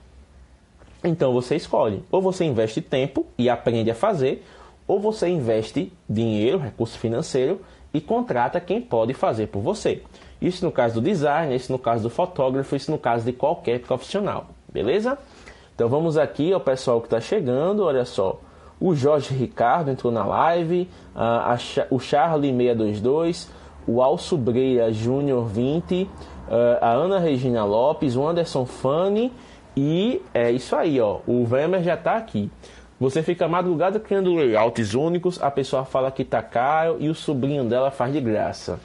Então 1.02 1.32
você 1.32 1.56
escolhe. 1.56 2.04
Ou 2.12 2.22
você 2.22 2.44
investe 2.44 2.80
tempo 2.80 3.26
e 3.36 3.50
aprende 3.50 3.90
a 3.90 3.94
fazer, 3.94 4.44
ou 4.86 5.00
você 5.00 5.28
investe 5.28 5.92
dinheiro, 6.08 6.58
recurso 6.58 6.96
financeiro 6.98 7.60
e 7.92 8.00
contrata 8.00 8.60
quem 8.60 8.80
pode 8.80 9.14
fazer 9.14 9.48
por 9.48 9.60
você. 9.60 10.02
Isso 10.40 10.64
no 10.64 10.70
caso 10.70 11.00
do 11.00 11.00
design, 11.00 11.54
isso 11.54 11.72
no 11.72 11.78
caso 11.78 12.04
do 12.04 12.10
fotógrafo, 12.10 12.76
isso 12.76 12.90
no 12.90 12.98
caso 12.98 13.24
de 13.24 13.32
qualquer 13.32 13.80
profissional. 13.80 14.46
Beleza? 14.72 15.18
Então 15.74 15.88
vamos 15.88 16.16
aqui 16.16 16.52
ao 16.52 16.60
pessoal 16.60 17.00
que 17.00 17.06
está 17.06 17.20
chegando. 17.20 17.84
Olha 17.84 18.04
só. 18.04 18.38
O 18.84 18.96
Jorge 18.96 19.32
Ricardo 19.32 19.92
entrou 19.92 20.12
na 20.12 20.24
live, 20.24 20.88
a, 21.14 21.54
a, 21.54 21.58
o 21.88 22.00
Charlie 22.00 22.50
622, 22.50 23.48
o 23.86 24.02
Alço 24.02 24.36
Breira 24.36 24.92
Júnior 24.92 25.46
20, 25.46 26.10
a 26.80 26.90
Ana 26.90 27.20
Regina 27.20 27.64
Lopes, 27.64 28.16
o 28.16 28.26
Anderson 28.26 28.66
Fani 28.66 29.32
e 29.76 30.20
é 30.34 30.50
isso 30.50 30.74
aí, 30.74 31.00
ó. 31.00 31.20
O 31.28 31.46
Vemer 31.46 31.84
já 31.84 31.94
está 31.94 32.16
aqui. 32.16 32.50
Você 32.98 33.22
fica 33.22 33.46
madrugada 33.46 34.00
criando 34.00 34.34
layouts 34.34 34.94
únicos, 34.94 35.40
a 35.40 35.48
pessoa 35.48 35.84
fala 35.84 36.10
que 36.10 36.24
tá 36.24 36.42
caro 36.42 36.96
e 36.98 37.08
o 37.08 37.14
sobrinho 37.14 37.64
dela 37.64 37.92
faz 37.92 38.12
de 38.12 38.20
graça. 38.20 38.80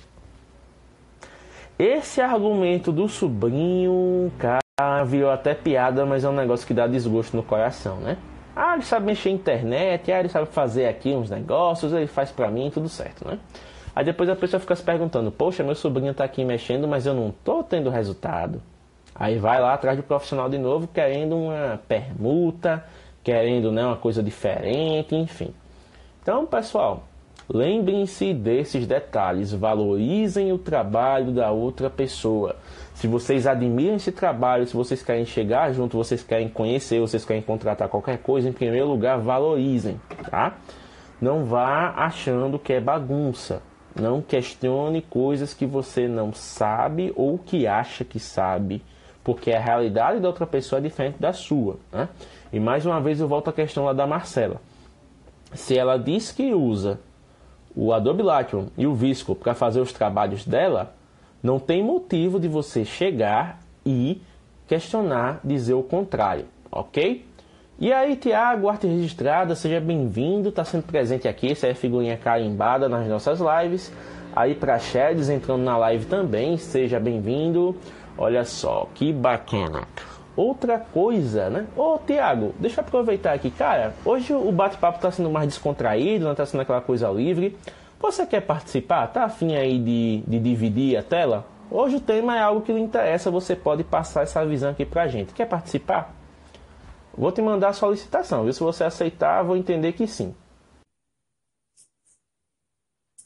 Esse 1.79 2.21
argumento 2.21 2.91
do 2.91 3.09
sobrinho, 3.09 4.31
cara, 4.37 5.03
virou 5.05 5.31
até 5.31 5.55
piada, 5.55 6.05
mas 6.05 6.23
é 6.23 6.29
um 6.29 6.35
negócio 6.35 6.67
que 6.67 6.73
dá 6.75 6.85
desgosto 6.85 7.35
no 7.35 7.41
coração, 7.41 7.97
né? 7.97 8.15
Ah, 8.59 8.73
ele 8.73 8.81
sabe 8.81 9.05
mexer 9.05 9.29
na 9.29 9.35
internet, 9.35 10.11
ah, 10.11 10.19
ele 10.19 10.29
sabe 10.29 10.47
fazer 10.47 10.87
aqui 10.87 11.09
uns 11.09 11.29
negócios, 11.29 11.93
ele 11.93 12.07
faz 12.07 12.31
pra 12.31 12.49
mim, 12.49 12.71
tudo 12.73 12.89
certo, 12.89 13.27
né? 13.27 13.37
Aí 13.95 14.03
depois 14.03 14.27
a 14.31 14.35
pessoa 14.35 14.59
fica 14.59 14.75
se 14.75 14.81
perguntando, 14.81 15.31
poxa, 15.31 15.63
meu 15.63 15.75
sobrinho 15.75 16.11
tá 16.11 16.23
aqui 16.23 16.43
mexendo, 16.43 16.87
mas 16.87 17.05
eu 17.05 17.13
não 17.13 17.31
tô 17.43 17.61
tendo 17.61 17.91
resultado. 17.91 18.59
Aí 19.13 19.37
vai 19.37 19.61
lá 19.61 19.75
atrás 19.75 19.95
do 19.95 20.01
profissional 20.01 20.49
de 20.49 20.57
novo, 20.57 20.87
querendo 20.87 21.35
uma 21.37 21.79
permuta, 21.87 22.83
querendo 23.23 23.71
né, 23.71 23.85
uma 23.85 23.95
coisa 23.95 24.23
diferente, 24.23 25.15
enfim. 25.15 25.53
Então, 26.23 26.43
pessoal, 26.47 27.03
lembrem-se 27.47 28.33
desses 28.33 28.87
detalhes, 28.87 29.53
valorizem 29.53 30.51
o 30.51 30.57
trabalho 30.57 31.31
da 31.31 31.51
outra 31.51 31.91
pessoa. 31.91 32.55
Se 32.97 33.07
vocês 33.07 33.45
admiram 33.45 33.95
esse 33.95 34.11
trabalho, 34.11 34.65
se 34.65 34.75
vocês 34.75 35.03
querem 35.03 35.23
chegar 35.23 35.71
junto, 35.71 35.95
vocês 35.95 36.23
querem 36.23 36.49
conhecer, 36.49 36.99
vocês 36.99 37.23
querem 37.23 37.43
contratar 37.43 37.87
qualquer 37.87 38.17
coisa, 38.17 38.49
em 38.49 38.51
primeiro 38.51 38.87
lugar, 38.87 39.19
valorizem, 39.19 40.01
tá? 40.31 40.55
Não 41.21 41.45
vá 41.45 41.93
achando 41.95 42.57
que 42.57 42.73
é 42.73 42.81
bagunça. 42.81 43.61
Não 43.95 44.19
questione 44.19 45.03
coisas 45.03 45.53
que 45.53 45.63
você 45.63 46.07
não 46.07 46.33
sabe 46.33 47.13
ou 47.15 47.37
que 47.37 47.67
acha 47.67 48.03
que 48.03 48.19
sabe, 48.19 48.83
porque 49.23 49.51
a 49.51 49.59
realidade 49.59 50.19
da 50.19 50.27
outra 50.27 50.47
pessoa 50.47 50.79
é 50.79 50.81
diferente 50.81 51.19
da 51.19 51.33
sua. 51.33 51.77
Né? 51.91 52.09
E 52.51 52.59
mais 52.59 52.83
uma 52.83 52.99
vez 52.99 53.19
eu 53.19 53.27
volto 53.27 53.51
à 53.51 53.53
questão 53.53 53.85
lá 53.85 53.93
da 53.93 54.07
Marcela. 54.07 54.59
Se 55.53 55.77
ela 55.77 55.99
diz 55.99 56.31
que 56.31 56.51
usa 56.51 56.99
o 57.75 57.93
Adobe 57.93 58.23
Lightroom 58.23 58.69
e 58.75 58.87
o 58.87 58.95
Visco 58.95 59.35
para 59.35 59.53
fazer 59.53 59.81
os 59.81 59.93
trabalhos 59.93 60.43
dela, 60.43 60.96
não 61.47 61.59
tem 61.59 61.81
motivo 61.81 62.41
de 62.41 62.49
você 62.49 62.83
chegar 62.83 63.61
e 63.85 64.21
questionar, 64.67 65.39
dizer 65.41 65.75
o 65.75 65.81
contrário, 65.81 66.43
ok? 66.69 67.25
E 67.79 67.93
aí, 67.93 68.17
Tiago, 68.17 68.67
arte 68.67 68.85
registrada, 68.85 69.55
seja 69.55 69.79
bem-vindo, 69.79 70.49
está 70.49 70.65
sendo 70.65 70.83
presente 70.83 71.25
aqui, 71.25 71.53
essa 71.53 71.67
é 71.67 71.71
a 71.71 71.75
figurinha 71.75 72.17
carimbada 72.17 72.89
nas 72.89 73.07
nossas 73.07 73.39
lives. 73.39 73.93
Aí 74.35 74.55
para 74.55 74.77
entrando 75.29 75.63
na 75.63 75.77
live 75.77 76.05
também, 76.07 76.57
seja 76.57 76.99
bem-vindo. 76.99 77.77
Olha 78.17 78.43
só, 78.43 78.89
que 78.93 79.13
bacana. 79.13 79.83
Outra 80.35 80.77
coisa, 80.77 81.49
né? 81.49 81.65
Ô, 81.77 81.97
Tiago, 82.05 82.53
deixa 82.59 82.81
eu 82.81 82.85
aproveitar 82.85 83.31
aqui, 83.31 83.49
cara. 83.51 83.93
Hoje 84.03 84.33
o 84.33 84.51
bate-papo 84.51 84.97
está 84.97 85.11
sendo 85.11 85.29
mais 85.29 85.47
descontraído, 85.47 86.25
não 86.25 86.33
está 86.33 86.45
sendo 86.45 86.59
aquela 86.59 86.81
coisa 86.81 87.09
livre. 87.09 87.57
Você 87.99 88.25
quer 88.25 88.41
participar? 88.41 89.07
Tá 89.07 89.25
afim 89.25 89.55
aí 89.55 89.79
de, 89.79 90.23
de 90.27 90.39
dividir 90.39 90.97
a 90.97 91.03
tela? 91.03 91.47
Hoje 91.69 91.97
o 91.97 92.01
tema 92.01 92.37
é 92.37 92.41
algo 92.41 92.61
que 92.61 92.71
lhe 92.71 92.79
interessa, 92.79 93.29
você 93.29 93.55
pode 93.55 93.83
passar 93.83 94.21
essa 94.23 94.45
visão 94.45 94.71
aqui 94.71 94.85
pra 94.85 95.07
gente. 95.07 95.33
Quer 95.33 95.47
participar? 95.47 96.15
Vou 97.13 97.31
te 97.31 97.41
mandar 97.41 97.69
a 97.69 97.73
solicitação, 97.73 98.43
viu? 98.43 98.53
Se 98.53 98.59
você 98.59 98.83
aceitar, 98.83 99.43
vou 99.43 99.57
entender 99.57 99.93
que 99.93 100.05
sim. 100.07 100.35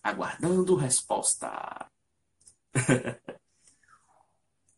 Aguardando 0.01 0.75
resposta. 0.75 1.85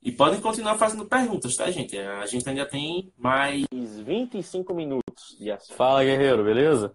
e 0.02 0.12
podem 0.12 0.42
continuar 0.42 0.78
fazendo 0.78 1.06
perguntas, 1.06 1.56
tá, 1.56 1.70
gente? 1.70 1.98
A 1.98 2.26
gente 2.26 2.50
ainda 2.50 2.66
tem 2.66 3.14
mais 3.16 3.66
25 3.72 4.74
minutos 4.74 5.38
de 5.40 5.52
assunto. 5.52 5.78
Fala, 5.78 6.04
guerreiro, 6.04 6.44
beleza? 6.44 6.94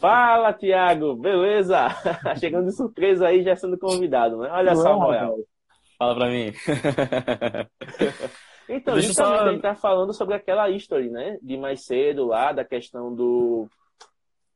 Fala, 0.00 0.52
Tiago, 0.52 1.16
beleza? 1.16 1.88
Chegando 2.38 2.66
de 2.66 2.76
surpresa 2.76 3.28
aí, 3.28 3.42
já 3.42 3.56
sendo 3.56 3.78
convidado, 3.78 4.38
né? 4.38 4.50
Olha 4.52 4.74
só, 4.74 4.96
Royal. 4.96 5.36
Fala 5.98 6.14
pra 6.14 6.28
mim. 6.28 6.52
então, 8.68 8.94
Deixa 8.94 9.08
justamente 9.08 9.38
só... 9.38 9.48
ele 9.48 9.60
tá 9.60 9.74
falando 9.74 10.12
sobre 10.12 10.34
aquela 10.34 10.70
history, 10.70 11.10
né? 11.10 11.38
De 11.42 11.56
mais 11.56 11.84
cedo 11.84 12.26
lá, 12.26 12.52
da 12.52 12.64
questão 12.64 13.14
do 13.14 13.68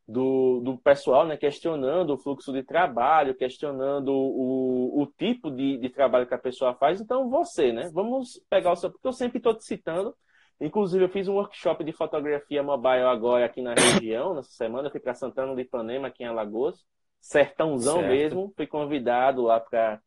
do, 0.07 0.61
do 0.61 0.79
pessoal, 0.79 1.27
né, 1.27 1.37
questionando 1.37 2.11
o 2.11 2.19
fluxo 2.19 2.53
de 2.53 2.63
trabalho, 2.63 3.35
questionando 3.35 4.13
o, 4.13 5.03
o 5.03 5.07
tipo 5.07 5.51
de, 5.51 5.79
de 5.79 5.89
trabalho 5.89 6.27
que 6.27 6.35
a 6.35 6.39
pessoa 6.39 6.75
faz. 6.75 7.01
Então, 7.01 7.31
você, 7.31 7.73
né? 7.73 7.91
Vamos 7.93 8.41
pegar 8.51 8.73
o 8.73 8.77
seu. 8.77 8.91
Porque 8.91 9.07
eu 9.07 9.13
sempre 9.13 9.39
estou 9.39 9.55
te 9.55 9.65
citando. 9.65 10.15
Inclusive, 10.63 11.05
eu 11.05 11.09
fiz 11.09 11.27
um 11.27 11.35
workshop 11.35 11.83
de 11.83 11.93
fotografia 11.93 12.63
mobile 12.63 13.03
agora 13.03 13.45
aqui 13.45 13.61
na 13.61 13.75
região, 13.75 14.33
nessa 14.33 14.53
semana. 14.53 14.87
Eu 14.87 14.93
fui 14.93 15.01
para 15.01 15.13
Santana 15.13 15.57
de 15.57 15.63
Ipanema, 15.63 16.07
aqui 16.07 16.23
em 16.23 16.27
Alagoas. 16.27 16.85
Sertãozão 17.21 17.97
certo. 17.97 18.09
mesmo. 18.09 18.53
Fui 18.57 18.65
convidado 18.65 19.43
lá 19.43 19.59
para 19.59 20.01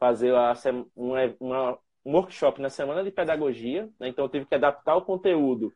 fazer 0.00 0.32
uma, 0.32 0.54
uma, 1.38 1.78
um 2.06 2.12
workshop 2.14 2.58
na 2.58 2.70
semana 2.70 3.04
de 3.04 3.10
pedagogia. 3.10 3.86
Né? 4.00 4.08
Então, 4.08 4.24
eu 4.24 4.30
tive 4.30 4.46
que 4.46 4.54
adaptar 4.54 4.96
o 4.96 5.02
conteúdo 5.02 5.70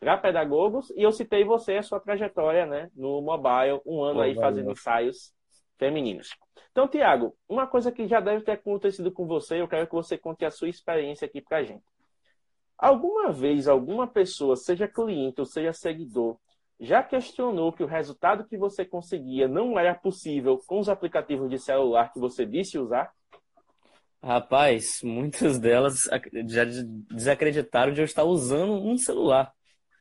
para 0.00 0.16
pedagogos 0.16 0.88
e 0.96 1.02
eu 1.02 1.12
citei 1.12 1.44
você 1.44 1.76
a 1.76 1.82
sua 1.82 2.00
trajetória 2.00 2.64
né, 2.64 2.90
no 2.96 3.20
mobile, 3.20 3.82
um 3.84 4.02
ano 4.02 4.22
aí 4.22 4.34
fazendo 4.34 4.70
ensaios 4.70 5.34
femininos. 5.78 6.30
Então, 6.72 6.88
Tiago, 6.88 7.36
uma 7.46 7.66
coisa 7.66 7.92
que 7.92 8.08
já 8.08 8.18
deve 8.18 8.44
ter 8.44 8.52
acontecido 8.52 9.12
com 9.12 9.26
você, 9.26 9.60
eu 9.60 9.68
quero 9.68 9.86
que 9.86 9.94
você 9.94 10.16
conte 10.16 10.42
a 10.44 10.50
sua 10.50 10.70
experiência 10.70 11.26
aqui 11.26 11.42
para 11.42 11.62
gente. 11.62 11.84
Alguma 12.78 13.32
vez 13.32 13.68
alguma 13.68 14.06
pessoa, 14.06 14.56
seja 14.56 14.88
cliente 14.88 15.40
ou 15.40 15.46
seja 15.46 15.72
seguidor, 15.72 16.36
já 16.80 17.02
questionou 17.02 17.72
que 17.72 17.82
o 17.82 17.86
resultado 17.86 18.46
que 18.46 18.56
você 18.56 18.84
conseguia 18.84 19.46
não 19.46 19.78
era 19.78 19.94
possível 19.94 20.58
com 20.66 20.80
os 20.80 20.88
aplicativos 20.88 21.48
de 21.48 21.58
celular 21.58 22.12
que 22.12 22.18
você 22.18 22.44
disse 22.44 22.78
usar? 22.78 23.12
Rapaz, 24.22 25.00
muitas 25.02 25.58
delas 25.58 26.08
já 26.46 26.64
desacreditaram 27.10 27.92
de 27.92 28.00
eu 28.00 28.04
estar 28.04 28.24
usando 28.24 28.72
um 28.72 28.96
celular. 28.96 29.52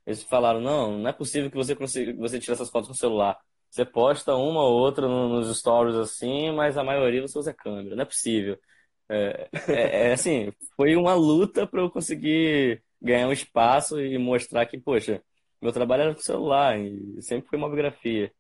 Eles 0.06 0.24
falaram, 0.24 0.62
não, 0.62 0.98
não 0.98 1.10
é 1.10 1.14
possível 1.14 1.50
que 1.50 1.58
você 1.58 1.76
consiga, 1.76 2.14
você 2.16 2.40
tire 2.40 2.54
essas 2.54 2.70
fotos 2.70 2.88
com 2.88 2.94
o 2.94 2.98
celular. 2.98 3.38
Você 3.70 3.84
posta 3.86 4.36
uma 4.36 4.62
ou 4.62 4.74
outra 4.74 5.08
nos 5.08 5.58
stories 5.58 5.96
assim, 5.96 6.52
mas 6.52 6.78
a 6.78 6.84
maioria 6.84 7.22
você 7.22 7.38
usa 7.38 7.54
câmera. 7.54 7.96
Não 7.96 8.04
é 8.04 8.06
possível. 8.06 8.58
É, 9.10 9.50
é, 9.70 10.10
é 10.10 10.14
assim, 10.14 10.52
foi 10.76 10.96
uma 10.96 11.14
luta 11.14 11.68
para 11.68 11.82
eu 11.82 11.90
conseguir 11.90 12.82
ganhar 13.02 13.28
um 13.28 13.32
espaço 13.34 14.00
e 14.02 14.18
mostrar 14.18 14.66
que, 14.66 14.80
poxa, 14.80 15.22
meu 15.62 15.72
trabalho 15.72 16.04
era 16.04 16.14
com 16.16 16.22
celular 16.22 16.80
e 16.80 17.22
sempre 17.22 17.50
foi 17.50 17.58
mobigrafia. 17.60 18.32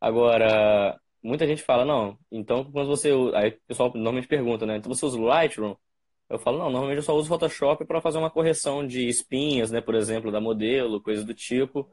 Agora, 0.00 0.98
muita 1.22 1.46
gente 1.46 1.62
fala, 1.62 1.84
não, 1.84 2.18
então 2.30 2.64
quando 2.70 2.88
você. 2.88 3.10
Aí 3.34 3.50
o 3.50 3.60
pessoal 3.68 3.90
normalmente 3.94 4.28
pergunta, 4.28 4.66
né? 4.66 4.76
Então 4.76 4.92
você 4.92 5.04
usa 5.06 5.18
o 5.18 5.24
Lightroom? 5.24 5.76
Eu 6.28 6.38
falo, 6.38 6.58
não, 6.58 6.70
normalmente 6.70 6.98
eu 6.98 7.02
só 7.02 7.14
uso 7.14 7.28
Photoshop 7.28 7.84
para 7.86 8.00
fazer 8.00 8.18
uma 8.18 8.30
correção 8.30 8.86
de 8.86 9.08
espinhas, 9.08 9.70
né, 9.70 9.80
por 9.80 9.94
exemplo, 9.96 10.30
da 10.30 10.40
modelo, 10.40 11.02
coisas 11.02 11.24
do 11.24 11.34
tipo, 11.34 11.90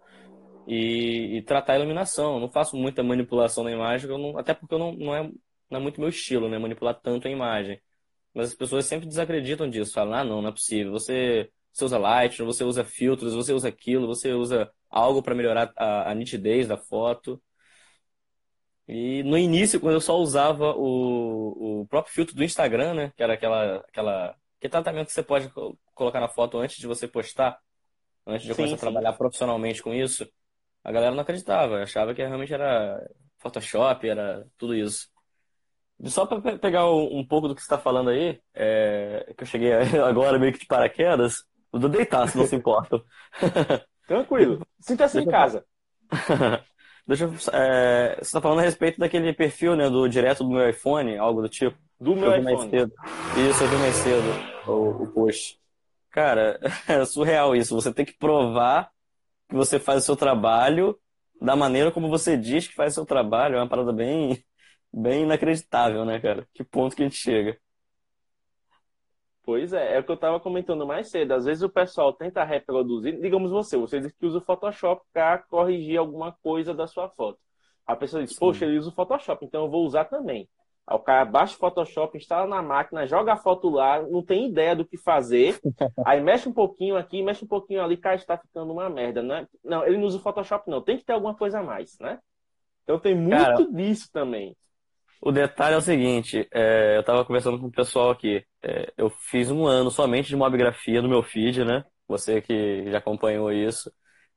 e, 0.67 1.37
e 1.37 1.41
tratar 1.43 1.73
a 1.73 1.77
iluminação. 1.77 2.35
Eu 2.35 2.41
não 2.41 2.49
faço 2.51 2.77
muita 2.77 3.03
manipulação 3.03 3.63
na 3.63 3.71
imagem, 3.71 4.09
não, 4.09 4.37
até 4.37 4.53
porque 4.53 4.73
eu 4.75 4.79
não, 4.79 4.93
não, 4.93 5.15
é, 5.15 5.23
não 5.69 5.79
é 5.79 5.81
muito 5.81 5.99
meu 5.99 6.09
estilo, 6.09 6.49
né, 6.49 6.57
manipular 6.59 6.99
tanto 7.01 7.27
a 7.27 7.31
imagem. 7.31 7.81
Mas 8.33 8.49
as 8.49 8.55
pessoas 8.55 8.85
sempre 8.85 9.07
desacreditam 9.07 9.69
disso, 9.69 9.93
falam, 9.93 10.13
ah, 10.13 10.23
não, 10.23 10.41
não 10.41 10.49
é 10.49 10.51
possível. 10.51 10.91
Você, 10.91 11.49
você 11.71 11.85
usa 11.85 11.97
Lightroom, 11.97 12.45
você 12.45 12.63
usa 12.63 12.83
filtros, 12.83 13.33
você 13.33 13.53
usa 13.53 13.67
aquilo, 13.67 14.07
você 14.07 14.33
usa 14.33 14.71
algo 14.89 15.21
para 15.21 15.35
melhorar 15.35 15.71
a, 15.75 16.11
a 16.11 16.15
nitidez 16.15 16.67
da 16.67 16.77
foto. 16.77 17.41
E 18.87 19.21
no 19.23 19.37
início, 19.37 19.79
quando 19.79 19.95
eu 19.95 20.01
só 20.01 20.17
usava 20.17 20.73
o, 20.75 21.81
o 21.81 21.87
próprio 21.87 22.13
filtro 22.13 22.35
do 22.35 22.43
Instagram, 22.43 22.93
né? 22.93 23.13
Que 23.17 23.23
era 23.23 23.33
aquela, 23.33 23.77
aquela, 23.77 24.35
que 24.59 24.69
tratamento 24.69 25.07
que 25.07 25.13
você 25.13 25.23
pode 25.23 25.51
colocar 25.93 26.21
na 26.21 26.29
foto 26.29 26.57
antes 26.57 26.77
de 26.77 26.87
você 26.87 27.07
postar, 27.07 27.59
antes 28.25 28.45
de 28.45 28.53
sim, 28.53 28.55
começar 28.55 28.77
sim. 28.77 28.79
a 28.79 28.91
trabalhar 28.91 29.13
profissionalmente 29.13 29.83
com 29.83 29.93
isso, 29.93 30.27
a 30.83 30.91
galera 30.91 31.13
não 31.13 31.21
acreditava, 31.21 31.83
achava 31.83 32.15
que 32.15 32.25
realmente 32.25 32.53
era 32.53 32.97
Photoshop, 33.39 34.07
era 34.07 34.47
tudo 34.57 34.73
isso. 34.73 35.09
Só 36.05 36.25
para 36.25 36.57
pegar 36.57 36.89
um 36.91 37.25
pouco 37.25 37.47
do 37.47 37.55
que 37.55 37.61
você 37.61 37.65
está 37.65 37.77
falando 37.77 38.11
aí, 38.11 38.39
é, 38.53 39.33
que 39.35 39.43
eu 39.43 39.47
cheguei 39.47 39.71
agora 40.05 40.37
meio 40.37 40.53
que 40.53 40.59
de 40.59 40.65
paraquedas, 40.65 41.43
eu 41.73 41.79
vou 41.79 41.89
deitar, 41.89 42.27
se 42.27 42.37
não 42.37 42.45
se 42.45 42.55
importa. 42.55 43.01
Tranquilo, 44.07 44.65
sinta-se 44.79 45.19
em 45.19 45.25
casa. 45.25 45.65
Deixa 47.07 47.23
eu, 47.23 47.33
é, 47.53 48.15
você 48.15 48.21
está 48.21 48.41
falando 48.41 48.59
a 48.59 48.63
respeito 48.63 48.99
daquele 48.99 49.33
perfil, 49.33 49.75
né, 49.75 49.89
do 49.89 50.07
direto 50.07 50.43
do 50.43 50.49
meu 50.49 50.69
iPhone, 50.69 51.17
algo 51.17 51.41
do 51.41 51.49
tipo. 51.49 51.77
Do 51.99 52.15
meu 52.15 52.29
iPhone. 52.29 52.43
Mais 52.43 52.69
cedo. 52.69 52.93
Isso, 53.49 53.63
eu 53.63 53.69
vi 53.69 53.75
mais 53.77 53.95
cedo 53.95 54.71
o, 54.71 55.03
o 55.03 55.07
post. 55.07 55.57
Cara, 56.11 56.59
é 56.87 57.05
surreal 57.05 57.55
isso. 57.55 57.73
Você 57.75 57.93
tem 57.93 58.05
que 58.05 58.17
provar 58.17 58.91
que 59.47 59.55
você 59.55 59.79
faz 59.79 60.03
o 60.03 60.05
seu 60.05 60.15
trabalho 60.15 60.97
da 61.41 61.55
maneira 61.55 61.91
como 61.91 62.09
você 62.09 62.35
diz 62.35 62.67
que 62.67 62.75
faz 62.75 62.93
o 62.93 62.95
seu 62.95 63.05
trabalho. 63.05 63.55
É 63.55 63.59
uma 63.59 63.69
parada 63.69 63.93
bem, 63.93 64.43
bem 64.97 65.23
inacreditável, 65.23 66.03
né, 66.03 66.19
cara? 66.19 66.47
Que 66.53 66.63
ponto 66.63 66.95
que 66.95 67.03
a 67.03 67.05
gente 67.05 67.17
chega. 67.17 67.57
Pois 69.43 69.71
é, 69.71 69.95
é 69.95 69.99
o 69.99 70.03
que 70.03 70.11
eu 70.11 70.15
estava 70.15 70.39
comentando 70.39 70.85
mais 70.85 71.09
cedo. 71.09 71.33
Às 71.33 71.45
vezes 71.45 71.63
o 71.63 71.69
pessoal 71.69 72.11
tenta 72.11 72.43
reproduzir, 72.43 73.19
digamos 73.21 73.51
você, 73.51 73.77
você 73.77 73.99
diz 73.99 74.11
que 74.11 74.25
usa 74.25 74.39
o 74.39 74.41
Photoshop 74.41 75.01
para 75.13 75.37
corrigir 75.37 75.97
alguma 75.97 76.33
coisa 76.43 76.73
da 76.73 76.85
sua 76.85 77.07
foto. 77.09 77.39
A 77.85 77.95
pessoa 77.95 78.21
diz, 78.21 78.33
Sim. 78.33 78.39
poxa, 78.39 78.65
ele 78.65 78.77
usa 78.77 78.89
o 78.89 78.93
Photoshop, 78.93 79.45
então 79.45 79.63
eu 79.63 79.69
vou 79.69 79.85
usar 79.85 80.05
também. 80.05 80.49
Aí 80.85 80.95
o 80.97 80.99
cara 80.99 81.23
baixa 81.23 81.55
o 81.55 81.59
Photoshop, 81.59 82.17
instala 82.17 82.45
na 82.45 82.61
máquina, 82.61 83.07
joga 83.07 83.33
a 83.33 83.37
foto 83.37 83.69
lá, 83.69 84.01
não 84.01 84.21
tem 84.21 84.49
ideia 84.49 84.75
do 84.75 84.83
que 84.83 84.97
fazer. 84.97 85.57
aí 86.05 86.19
mexe 86.19 86.49
um 86.49 86.53
pouquinho 86.53 86.97
aqui, 86.97 87.21
mexe 87.21 87.45
um 87.45 87.47
pouquinho 87.47 87.81
ali, 87.81 87.95
cara, 87.95 88.15
está 88.15 88.37
ficando 88.37 88.73
uma 88.73 88.89
merda, 88.89 89.21
né? 89.21 89.47
Não, 89.63 89.85
ele 89.85 89.97
não 89.97 90.07
usa 90.07 90.17
o 90.17 90.21
Photoshop, 90.21 90.69
não. 90.69 90.81
Tem 90.81 90.97
que 90.97 91.05
ter 91.05 91.13
alguma 91.13 91.35
coisa 91.35 91.59
a 91.59 91.63
mais, 91.63 91.97
né? 91.99 92.19
Então 92.83 92.99
tem 92.99 93.15
muito 93.15 93.37
cara, 93.37 93.71
disso 93.71 94.09
também. 94.11 94.55
O 95.21 95.31
detalhe 95.31 95.75
é 95.75 95.77
o 95.77 95.81
seguinte, 95.81 96.47
é, 96.53 96.95
eu 96.95 97.01
estava 97.01 97.25
conversando 97.25 97.59
com 97.59 97.67
o 97.67 97.71
pessoal 97.71 98.11
aqui. 98.11 98.45
É, 98.63 98.93
eu 98.97 99.09
fiz 99.09 99.49
um 99.49 99.65
ano 99.65 99.89
somente 99.91 100.29
de 100.29 100.35
mobigrafia 100.35 101.01
no 101.01 101.09
meu 101.09 101.23
feed, 101.23 101.65
né? 101.65 101.83
Você 102.07 102.41
que 102.41 102.89
já 102.91 102.99
acompanhou 102.99 103.51
isso. 103.51 103.91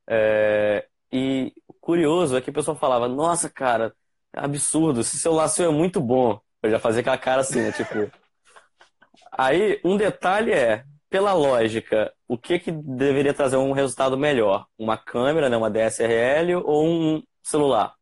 É, 0.09 0.87
e 1.11 1.53
curioso 1.79 2.35
é 2.37 2.41
que 2.41 2.49
o 2.49 2.53
pessoal 2.53 2.77
falava, 2.77 3.07
nossa, 3.07 3.49
cara, 3.49 3.93
é 4.33 4.39
absurdo, 4.43 5.01
esse 5.01 5.17
seu 5.19 5.39
é 5.39 5.69
muito 5.69 6.01
bom. 6.01 6.39
Eu 6.63 6.71
já 6.71 6.79
fazia 6.79 7.01
aquela 7.01 7.17
cara 7.17 7.41
assim, 7.41 7.61
né? 7.61 7.71
Tipo. 7.71 8.11
Aí, 9.31 9.79
um 9.83 9.97
detalhe 9.97 10.51
é, 10.51 10.83
pela 11.09 11.33
lógica, 11.33 12.13
o 12.27 12.37
que, 12.37 12.59
que 12.59 12.71
deveria 12.71 13.33
trazer 13.33 13.57
um 13.57 13.71
resultado 13.71 14.17
melhor? 14.17 14.65
Uma 14.77 14.97
câmera, 14.97 15.49
né? 15.49 15.57
Uma 15.57 15.69
DSLR 15.69 16.55
ou 16.55 16.85
um 16.87 17.23
celular? 17.43 17.95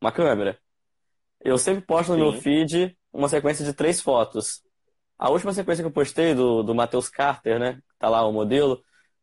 Uma 0.00 0.12
câmera. 0.12 0.58
Eu 1.46 1.58
sempre 1.58 1.80
posto 1.80 2.10
no 2.10 2.16
Sim. 2.16 2.22
meu 2.22 2.32
feed 2.42 2.98
uma 3.12 3.28
sequência 3.28 3.64
de 3.64 3.72
três 3.72 4.00
fotos. 4.00 4.62
A 5.16 5.30
última 5.30 5.52
sequência 5.52 5.80
que 5.80 5.86
eu 5.86 5.92
postei 5.92 6.34
do, 6.34 6.64
do 6.64 6.74
Matheus 6.74 7.08
Carter, 7.08 7.60
né? 7.60 7.80
Tá 8.00 8.08
lá 8.08 8.26
o 8.26 8.32
modelo. 8.32 8.82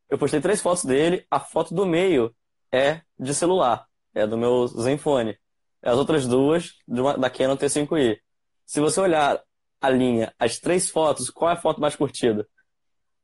Eu 0.10 0.18
postei 0.18 0.40
três 0.40 0.62
fotos 0.62 0.86
dele. 0.86 1.26
A 1.30 1.38
foto 1.38 1.76
do 1.76 1.86
meio 1.86 2.34
é 2.72 3.02
de 3.20 3.34
celular. 3.34 3.86
É 4.16 4.26
do 4.26 4.38
meu 4.38 4.66
Zenfone. 4.68 5.38
as 5.82 5.98
outras 5.98 6.26
duas 6.26 6.72
uma, 6.88 7.18
da 7.18 7.30
Canon 7.30 7.58
T5i. 7.58 8.18
Se 8.66 8.80
você 8.80 9.02
olhar 9.02 9.44
a 9.82 9.90
linha, 9.90 10.34
as 10.40 10.60
três 10.60 10.90
fotos, 10.90 11.30
qual 11.30 11.52
é 11.52 11.56
a 11.56 11.62
foto 11.62 11.82
mais 11.82 11.94
curtida? 11.94 12.48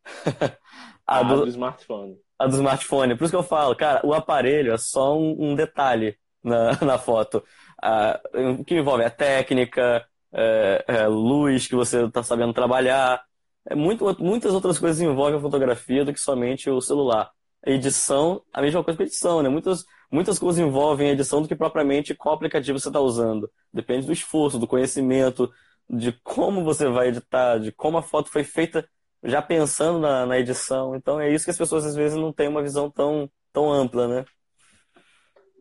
a, 1.08 1.24
do, 1.24 1.46
do, 1.46 1.48
smartphone. 1.48 2.18
A 2.38 2.48
do 2.48 2.56
smartphone. 2.58 3.16
Por 3.16 3.24
isso 3.24 3.32
que 3.32 3.38
eu 3.38 3.44
falo, 3.44 3.74
cara, 3.78 4.06
o 4.06 4.14
aparelho 4.14 4.74
é 4.74 4.78
só 4.78 5.18
um, 5.18 5.52
um 5.52 5.56
detalhe 5.56 6.20
na, 6.44 6.74
na 6.84 6.98
foto. 6.98 7.44
Ah, 7.82 8.20
o 8.60 8.64
que 8.64 8.76
envolve 8.76 9.04
a 9.04 9.10
técnica, 9.10 10.06
é, 10.34 10.86
é, 10.88 11.08
luz 11.08 11.68
que 11.68 11.76
você 11.76 12.06
está 12.06 12.24
sabendo 12.24 12.54
trabalhar. 12.54 13.24
É 13.68 13.76
muito, 13.76 14.06
muitas 14.24 14.54
outras 14.54 14.80
coisas 14.80 15.02
envolvem 15.02 15.38
a 15.38 15.42
fotografia 15.42 16.04
do 16.06 16.14
que 16.14 16.20
somente 16.20 16.70
o 16.70 16.82
celular. 16.82 17.32
A 17.66 17.72
edição, 17.72 18.42
a 18.54 18.62
mesma 18.62 18.84
coisa 18.84 18.98
que 18.98 19.04
a 19.04 19.06
edição, 19.06 19.44
né? 19.44 19.50
Muitas, 19.50 19.84
muitas 20.12 20.40
coisas 20.40 20.60
envolvem 20.60 21.10
a 21.10 21.14
edição 21.14 21.42
do 21.42 21.48
que 21.48 21.56
propriamente 21.56 22.16
qual 22.16 22.36
aplicativo 22.36 22.80
você 22.80 22.90
está 22.90 23.00
usando. 23.00 23.52
Depende 23.74 24.06
do 24.06 24.14
esforço, 24.14 24.58
do 24.60 24.68
conhecimento, 24.68 25.52
de 25.90 26.12
como 26.24 26.64
você 26.64 26.88
vai 26.90 27.10
editar, 27.10 27.58
de 27.60 27.72
como 27.72 27.98
a 27.98 28.02
foto 28.04 28.30
foi 28.30 28.44
feita 28.44 28.88
já 29.24 29.42
pensando 29.42 30.00
na, 30.00 30.26
na 30.26 30.40
edição. 30.40 30.96
Então 30.96 31.20
é 31.20 31.32
isso 31.34 31.46
que 31.46 31.52
as 31.52 31.58
pessoas 31.58 31.86
às 31.86 31.96
vezes 31.96 32.18
não 32.18 32.32
têm 32.34 32.48
uma 32.48 32.62
visão 32.64 32.90
tão, 32.90 33.30
tão 33.52 33.72
ampla, 33.72 34.08
né? 34.08 34.26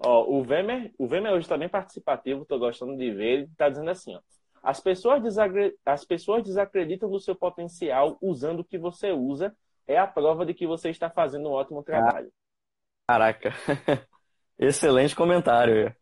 Ó, 0.01 0.31
o 0.31 0.43
Vemer, 0.43 0.93
o 0.99 1.07
Vemer 1.07 1.33
hoje 1.33 1.45
está 1.45 1.57
bem 1.57 1.69
participativo, 1.69 2.43
estou 2.43 2.59
gostando 2.59 2.97
de 2.97 3.11
ver. 3.11 3.33
Ele 3.33 3.43
está 3.45 3.69
dizendo 3.69 3.91
assim, 3.91 4.15
ó. 4.15 4.21
As 4.63 4.81
pessoas, 4.81 5.23
desagre... 5.23 5.75
As 5.85 6.05
pessoas 6.05 6.43
desacreditam 6.43 7.11
do 7.11 7.21
seu 7.21 7.35
potencial 7.35 8.19
usando 8.21 8.61
o 8.61 8.65
que 8.65 8.79
você 8.79 9.13
usa. 9.13 9.55
É 9.87 9.99
a 9.99 10.07
prova 10.07 10.45
de 10.45 10.55
que 10.55 10.67
você 10.67 10.91
está 10.91 11.09
fazendo 11.09 11.49
um 11.49 11.53
ótimo 11.53 11.83
trabalho. 11.83 12.31
Caraca. 13.09 13.53
Excelente 14.59 15.17
comentário. 15.17 15.95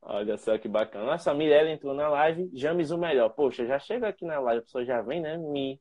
Olha 0.00 0.36
só 0.36 0.58
que 0.58 0.66
bacana. 0.66 1.04
Nossa, 1.04 1.30
a 1.30 1.34
Mirella 1.34 1.70
entrou 1.70 1.94
na 1.94 2.08
live. 2.08 2.50
James 2.52 2.90
o 2.90 2.98
melhor. 2.98 3.28
Poxa, 3.30 3.64
já 3.64 3.78
chega 3.78 4.08
aqui 4.08 4.24
na 4.24 4.40
live, 4.40 4.58
a 4.58 4.62
pessoa 4.62 4.84
já 4.84 5.00
vem, 5.00 5.20
né? 5.20 5.36
Me 5.36 5.80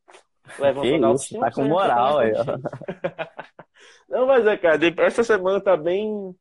levantando 0.59 1.05
a 1.05 1.07
autoestima. 1.07 1.45
Tá 1.47 1.51
com 1.51 1.63
moral 1.63 2.19
aí, 2.19 2.31
ó. 2.33 2.43
Não, 4.21 4.27
mas 4.27 4.45
é, 4.45 4.55
cara, 4.55 4.77
essa 4.99 5.23
semana 5.23 5.59
tá 5.59 5.75
bem 5.75 6.35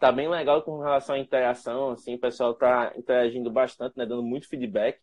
tá 0.00 0.10
bem 0.10 0.28
legal 0.28 0.60
com 0.62 0.80
relação 0.80 1.14
à 1.14 1.18
interação, 1.20 1.90
assim, 1.90 2.16
o 2.16 2.18
pessoal 2.18 2.52
tá 2.52 2.92
interagindo 2.96 3.48
bastante, 3.48 3.96
né, 3.96 4.04
dando 4.04 4.24
muito 4.24 4.48
feedback. 4.48 4.98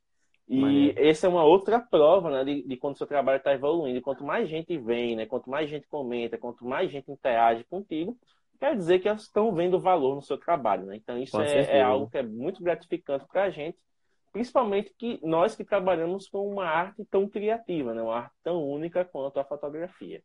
E 0.45 0.93
essa 0.97 1.28
é 1.28 1.30
uma 1.30 1.45
outra 1.45 1.80
prova, 1.80 2.30
né, 2.30 2.43
de, 2.43 2.67
de 2.67 2.76
quando 2.76 2.95
o 2.95 2.97
seu 2.97 3.07
trabalho 3.07 3.38
está 3.38 3.53
evoluindo. 3.53 4.01
Quanto 4.01 4.26
mais 4.26 4.49
gente 4.49 4.78
vem, 4.78 5.15
né, 5.15 5.26
quanto 5.26 5.49
mais 5.49 5.70
gente 5.70 5.88
comenta, 5.88 6.38
quanto 6.38 6.65
mais 6.65 6.91
gente 6.91 7.09
interage 7.09 7.63
contigo, 7.70 8.17
quer 8.59 8.76
dizer 8.76 8.99
que 8.99 9.07
elas 9.07 9.22
estão 9.22 9.53
vendo 9.53 9.80
valor 9.80 10.13
no 10.15 10.22
seu 10.22 10.38
trabalho, 10.38 10.88
né? 10.88 10.97
Então 10.97 11.17
isso 11.17 11.39
é, 11.39 11.78
é, 11.78 11.82
algo 11.82 12.09
que 12.09 12.17
é 12.17 12.24
muito 12.24 12.61
gratificante 12.61 13.26
para 13.32 13.43
a 13.43 13.49
gente, 13.49 13.78
principalmente 14.34 14.93
que 14.97 15.17
nós 15.24 15.55
que 15.55 15.63
trabalhamos 15.63 16.28
com 16.28 16.51
uma 16.51 16.65
arte 16.65 17.05
tão 17.09 17.30
criativa, 17.30 17.93
né? 17.93 18.01
Uma 18.01 18.17
arte 18.17 18.36
tão 18.43 18.61
única 18.61 19.05
quanto 19.05 19.39
a 19.39 19.45
fotografia. 19.45 20.22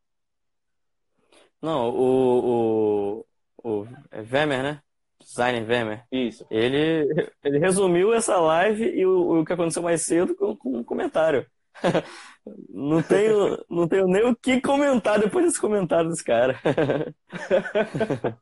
Não, 1.65 1.89
o, 1.89 3.25
o, 3.65 3.81
o 3.81 3.89
é 4.11 4.21
Vemer, 4.21 4.63
né? 4.63 4.83
Designer 5.19 5.65
Vemer. 5.65 6.05
Isso. 6.13 6.47
Ele, 6.51 7.33
ele 7.43 7.59
resumiu 7.59 8.13
essa 8.13 8.37
live 8.37 8.85
e 8.85 9.07
o, 9.07 9.41
o 9.41 9.45
que 9.47 9.55
aconteceu 9.55 9.83
mais 9.83 10.03
cedo 10.03 10.37
com, 10.37 10.55
com 10.55 10.77
um 10.77 10.85
comentário. 10.85 11.47
não, 12.69 13.03
tenho, 13.03 13.65
não 13.71 13.89
tenho 13.89 14.07
nem 14.07 14.27
o 14.27 14.37
que 14.37 14.61
comentar 14.61 15.19
depois 15.19 15.47
desse 15.47 15.59
comentário 15.59 16.11
desse 16.11 16.23
cara. 16.23 16.61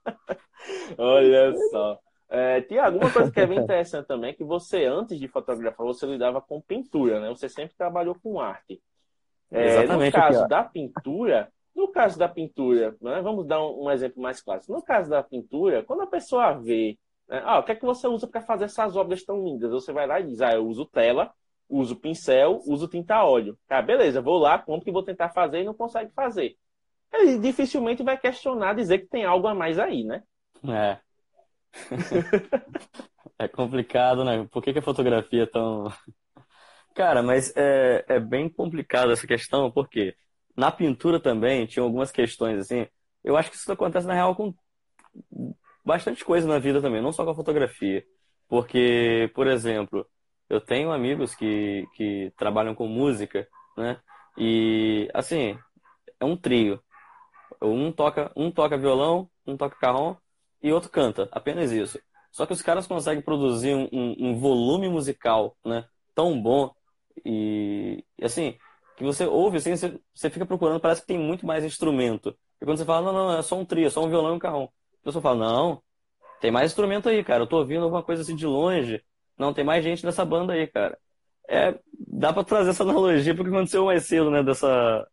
Olha 0.98 1.54
só. 1.70 2.00
É, 2.28 2.60
Tiago, 2.62 2.98
uma 2.98 3.12
coisa 3.12 3.30
que 3.30 3.38
é 3.38 3.46
bem 3.46 3.60
interessante 3.60 4.08
também 4.08 4.30
é 4.30 4.34
que 4.34 4.42
você, 4.42 4.84
antes 4.84 5.16
de 5.16 5.28
fotografar, 5.28 5.86
você 5.86 6.06
lidava 6.06 6.40
com 6.40 6.60
pintura, 6.60 7.20
né? 7.20 7.28
Você 7.28 7.48
sempre 7.48 7.76
trabalhou 7.76 8.16
com 8.20 8.40
arte. 8.40 8.82
É, 9.48 9.66
Exatamente. 9.66 10.16
No 10.16 10.22
caso 10.22 10.48
da 10.48 10.64
pintura, 10.64 11.52
no 11.74 11.88
caso 11.88 12.18
da 12.18 12.28
pintura, 12.28 12.96
né, 13.00 13.20
vamos 13.22 13.46
dar 13.46 13.64
um, 13.64 13.90
exemplo 13.90 14.22
mais 14.22 14.40
clássico. 14.40 14.72
No 14.72 14.82
caso 14.82 15.10
da 15.10 15.22
pintura, 15.22 15.82
quando 15.82 16.02
a 16.02 16.06
pessoa 16.06 16.52
vê, 16.52 16.98
né, 17.28 17.42
ah, 17.44 17.58
o 17.58 17.62
que 17.62 17.72
é 17.72 17.74
que 17.74 17.84
você 17.84 18.06
usa 18.06 18.26
para 18.26 18.42
fazer 18.42 18.64
essas 18.64 18.96
obras 18.96 19.24
tão 19.24 19.42
lindas? 19.44 19.70
Você 19.70 19.92
vai 19.92 20.06
lá 20.06 20.20
e 20.20 20.26
diz, 20.26 20.40
ah, 20.40 20.52
eu 20.52 20.66
uso 20.66 20.84
tela, 20.86 21.32
uso 21.68 21.96
pincel, 21.96 22.62
uso 22.66 22.86
tinta 22.88 23.24
óleo. 23.24 23.58
Tá, 23.66 23.80
beleza, 23.80 24.20
vou 24.20 24.38
lá, 24.38 24.58
compro 24.58 24.84
que 24.84 24.92
vou 24.92 25.02
tentar 25.02 25.30
fazer 25.30 25.60
e 25.60 25.64
não 25.64 25.74
consegue 25.74 26.12
fazer. 26.12 26.56
Ele 27.12 27.38
dificilmente 27.38 28.02
vai 28.02 28.18
questionar, 28.18 28.74
dizer 28.74 28.98
que 28.98 29.06
tem 29.06 29.24
algo 29.24 29.46
a 29.46 29.54
mais 29.54 29.78
aí, 29.78 30.04
né? 30.04 30.22
É. 30.68 30.98
é 33.38 33.48
complicado, 33.48 34.24
né? 34.24 34.46
Por 34.50 34.62
que, 34.62 34.72
que 34.72 34.78
a 34.78 34.82
fotografia 34.82 35.42
é 35.42 35.46
tão. 35.46 35.92
Cara, 36.94 37.22
mas 37.22 37.52
é, 37.56 38.04
é 38.08 38.20
bem 38.20 38.48
complicado 38.48 39.12
essa 39.12 39.26
questão, 39.26 39.70
porque 39.70 40.14
na 40.56 40.70
pintura 40.70 41.20
também 41.20 41.66
tinha 41.66 41.82
algumas 41.82 42.10
questões 42.10 42.58
assim. 42.60 42.86
Eu 43.24 43.36
acho 43.36 43.50
que 43.50 43.56
isso 43.56 43.70
acontece 43.72 44.06
na 44.06 44.14
real 44.14 44.34
com 44.34 44.54
bastante 45.84 46.24
coisa 46.24 46.46
na 46.46 46.58
vida 46.58 46.80
também, 46.80 47.02
não 47.02 47.12
só 47.12 47.24
com 47.24 47.30
a 47.30 47.34
fotografia. 47.34 48.04
Porque, 48.48 49.30
por 49.34 49.46
exemplo, 49.46 50.06
eu 50.48 50.60
tenho 50.60 50.92
amigos 50.92 51.34
que, 51.34 51.86
que 51.94 52.32
trabalham 52.36 52.74
com 52.74 52.86
música, 52.86 53.48
né? 53.76 54.00
E 54.36 55.08
assim, 55.14 55.58
é 56.20 56.24
um 56.24 56.36
trio. 56.36 56.82
Um 57.60 57.92
toca, 57.92 58.32
um 58.36 58.50
toca 58.50 58.76
violão, 58.76 59.30
um 59.46 59.56
toca 59.56 59.76
carrom 59.78 60.16
e 60.62 60.72
outro 60.72 60.90
canta, 60.90 61.28
apenas 61.32 61.70
isso. 61.72 61.98
Só 62.30 62.46
que 62.46 62.52
os 62.52 62.62
caras 62.62 62.86
conseguem 62.86 63.22
produzir 63.22 63.74
um, 63.74 63.88
um, 63.92 64.16
um 64.18 64.38
volume 64.38 64.88
musical, 64.88 65.56
né? 65.64 65.86
Tão 66.14 66.40
bom 66.40 66.74
e, 67.24 68.04
e 68.18 68.24
assim, 68.24 68.56
que 69.02 69.06
você 69.06 69.26
ouve, 69.26 69.56
assim, 69.58 69.76
você, 69.76 69.98
você 70.14 70.30
fica 70.30 70.46
procurando, 70.46 70.80
parece 70.80 71.00
que 71.00 71.06
tem 71.08 71.18
muito 71.18 71.44
mais 71.44 71.64
instrumento. 71.64 72.36
E 72.60 72.64
quando 72.64 72.78
você 72.78 72.84
fala, 72.84 73.12
não, 73.12 73.28
não, 73.28 73.38
é 73.38 73.42
só 73.42 73.58
um 73.58 73.64
trio, 73.64 73.86
é 73.86 73.90
só 73.90 74.04
um 74.04 74.08
violão 74.08 74.32
e 74.32 74.36
um 74.36 74.38
carrão. 74.38 74.70
A 75.00 75.04
pessoa 75.04 75.20
fala, 75.20 75.36
não, 75.36 75.82
tem 76.40 76.50
mais 76.50 76.70
instrumento 76.70 77.08
aí, 77.08 77.24
cara. 77.24 77.42
Eu 77.42 77.46
tô 77.46 77.58
ouvindo 77.58 77.82
alguma 77.82 78.02
coisa 78.02 78.22
assim 78.22 78.36
de 78.36 78.46
longe. 78.46 79.02
Não, 79.36 79.52
tem 79.52 79.64
mais 79.64 79.82
gente 79.82 80.04
nessa 80.04 80.24
banda 80.24 80.52
aí, 80.52 80.66
cara. 80.68 80.96
É, 81.48 81.78
dá 82.08 82.32
pra 82.32 82.44
trazer 82.44 82.70
essa 82.70 82.84
analogia 82.84 83.34
porque 83.34 83.50
aconteceu 83.50 83.86
mais 83.86 84.06
cedo, 84.06 84.30
né? 84.30 84.42
Dessa, 84.42 85.08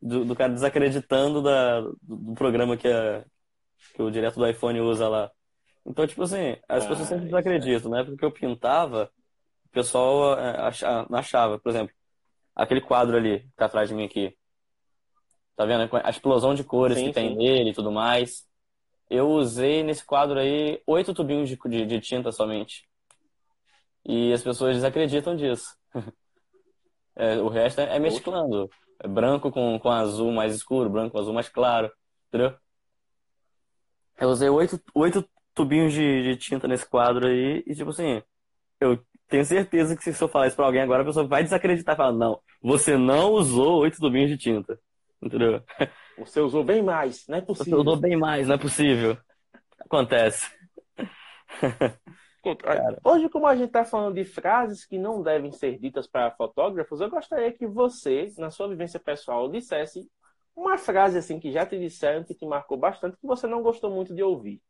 do, 0.00 0.24
do 0.24 0.36
cara 0.36 0.52
desacreditando 0.52 1.42
da, 1.42 1.80
do, 1.80 1.96
do 2.02 2.34
programa 2.34 2.76
que, 2.76 2.88
a, 2.88 3.24
que 3.94 4.02
o 4.02 4.10
direto 4.10 4.36
do 4.36 4.48
iPhone 4.48 4.80
usa 4.80 5.08
lá. 5.08 5.30
Então, 5.86 6.06
tipo 6.06 6.22
assim, 6.22 6.56
as 6.68 6.84
ah, 6.84 6.88
pessoas 6.88 7.08
sempre 7.08 7.26
desacreditam, 7.26 7.90
né? 7.90 8.04
Porque 8.04 8.24
eu 8.24 8.30
pintava, 8.30 9.10
o 9.66 9.68
pessoal 9.70 10.38
é, 10.38 10.70
achava, 11.10 11.58
por 11.58 11.68
exemplo, 11.68 11.94
aquele 12.54 12.80
quadro 12.80 13.16
ali 13.16 13.40
que 13.40 13.56
tá 13.56 13.66
atrás 13.66 13.88
de 13.88 13.94
mim 13.94 14.04
aqui. 14.04 14.36
Tá 15.56 15.64
vendo? 15.64 15.88
A 16.02 16.10
explosão 16.10 16.54
de 16.54 16.64
cores 16.64 16.98
sim, 16.98 17.06
que 17.06 17.12
tem 17.12 17.30
sim. 17.30 17.36
nele 17.36 17.70
e 17.70 17.74
tudo 17.74 17.90
mais. 17.90 18.46
Eu 19.08 19.28
usei 19.30 19.82
nesse 19.82 20.04
quadro 20.04 20.38
aí 20.38 20.82
oito 20.86 21.14
tubinhos 21.14 21.48
de, 21.48 21.56
de, 21.56 21.86
de, 21.86 22.00
tinta 22.00 22.32
somente. 22.32 22.88
E 24.04 24.32
as 24.32 24.42
pessoas 24.42 24.74
desacreditam 24.74 25.36
disso. 25.36 25.76
é, 27.14 27.36
o 27.36 27.48
resto 27.48 27.80
é, 27.80 27.96
é 27.96 27.98
mesclando. 27.98 28.68
É 28.98 29.06
branco 29.06 29.50
com, 29.50 29.78
com 29.78 29.90
azul 29.90 30.32
mais 30.32 30.54
escuro, 30.54 30.90
branco 30.90 31.12
com 31.12 31.20
azul 31.20 31.34
mais 31.34 31.48
claro. 31.48 31.92
Entendeu? 32.28 32.56
Eu 34.18 34.28
usei 34.28 34.48
oito, 34.48 34.80
oito 34.94 35.28
tubinhos 35.54 35.92
de, 35.92 36.22
de 36.22 36.36
tinta 36.36 36.66
nesse 36.66 36.88
quadro 36.88 37.28
aí. 37.28 37.62
E 37.66 37.74
tipo 37.74 37.90
assim, 37.90 38.22
eu 38.80 38.98
tenho 39.34 39.44
certeza 39.44 39.96
que 39.96 40.12
se 40.12 40.22
eu 40.22 40.28
falar 40.28 40.46
isso 40.46 40.54
pra 40.54 40.64
alguém 40.64 40.80
agora, 40.80 41.02
a 41.02 41.06
pessoa 41.06 41.26
vai 41.26 41.42
desacreditar 41.42 41.94
e 41.94 41.96
falar, 41.96 42.12
não, 42.12 42.38
você 42.62 42.96
não 42.96 43.32
usou 43.32 43.80
oito 43.80 43.98
tubinhos 43.98 44.30
de 44.30 44.38
tinta. 44.38 44.78
Entendeu? 45.20 45.60
Você 46.18 46.40
usou 46.40 46.62
bem 46.62 46.80
mais, 46.80 47.26
não 47.26 47.38
é 47.38 47.40
possível. 47.40 47.78
Você 47.78 47.88
usou 47.88 47.96
bem 47.96 48.16
mais, 48.16 48.46
não 48.46 48.54
é 48.54 48.58
possível. 48.58 49.18
Acontece. 49.80 50.48
Cara. 52.62 53.00
Hoje, 53.02 53.28
como 53.28 53.48
a 53.48 53.56
gente 53.56 53.68
está 53.68 53.84
falando 53.84 54.14
de 54.14 54.24
frases 54.24 54.84
que 54.84 54.96
não 54.96 55.22
devem 55.22 55.50
ser 55.50 55.76
ditas 55.78 56.06
para 56.06 56.30
fotógrafos, 56.30 57.00
eu 57.00 57.10
gostaria 57.10 57.50
que 57.50 57.66
você, 57.66 58.30
na 58.38 58.50
sua 58.50 58.68
vivência 58.68 59.00
pessoal, 59.00 59.50
dissesse 59.50 60.08
uma 60.54 60.78
frase 60.78 61.18
assim 61.18 61.40
que 61.40 61.50
já 61.50 61.66
te 61.66 61.76
disseram, 61.76 62.22
que 62.22 62.34
te 62.34 62.46
marcou 62.46 62.76
bastante, 62.76 63.16
que 63.16 63.26
você 63.26 63.48
não 63.48 63.62
gostou 63.62 63.90
muito 63.90 64.14
de 64.14 64.22
ouvir. 64.22 64.62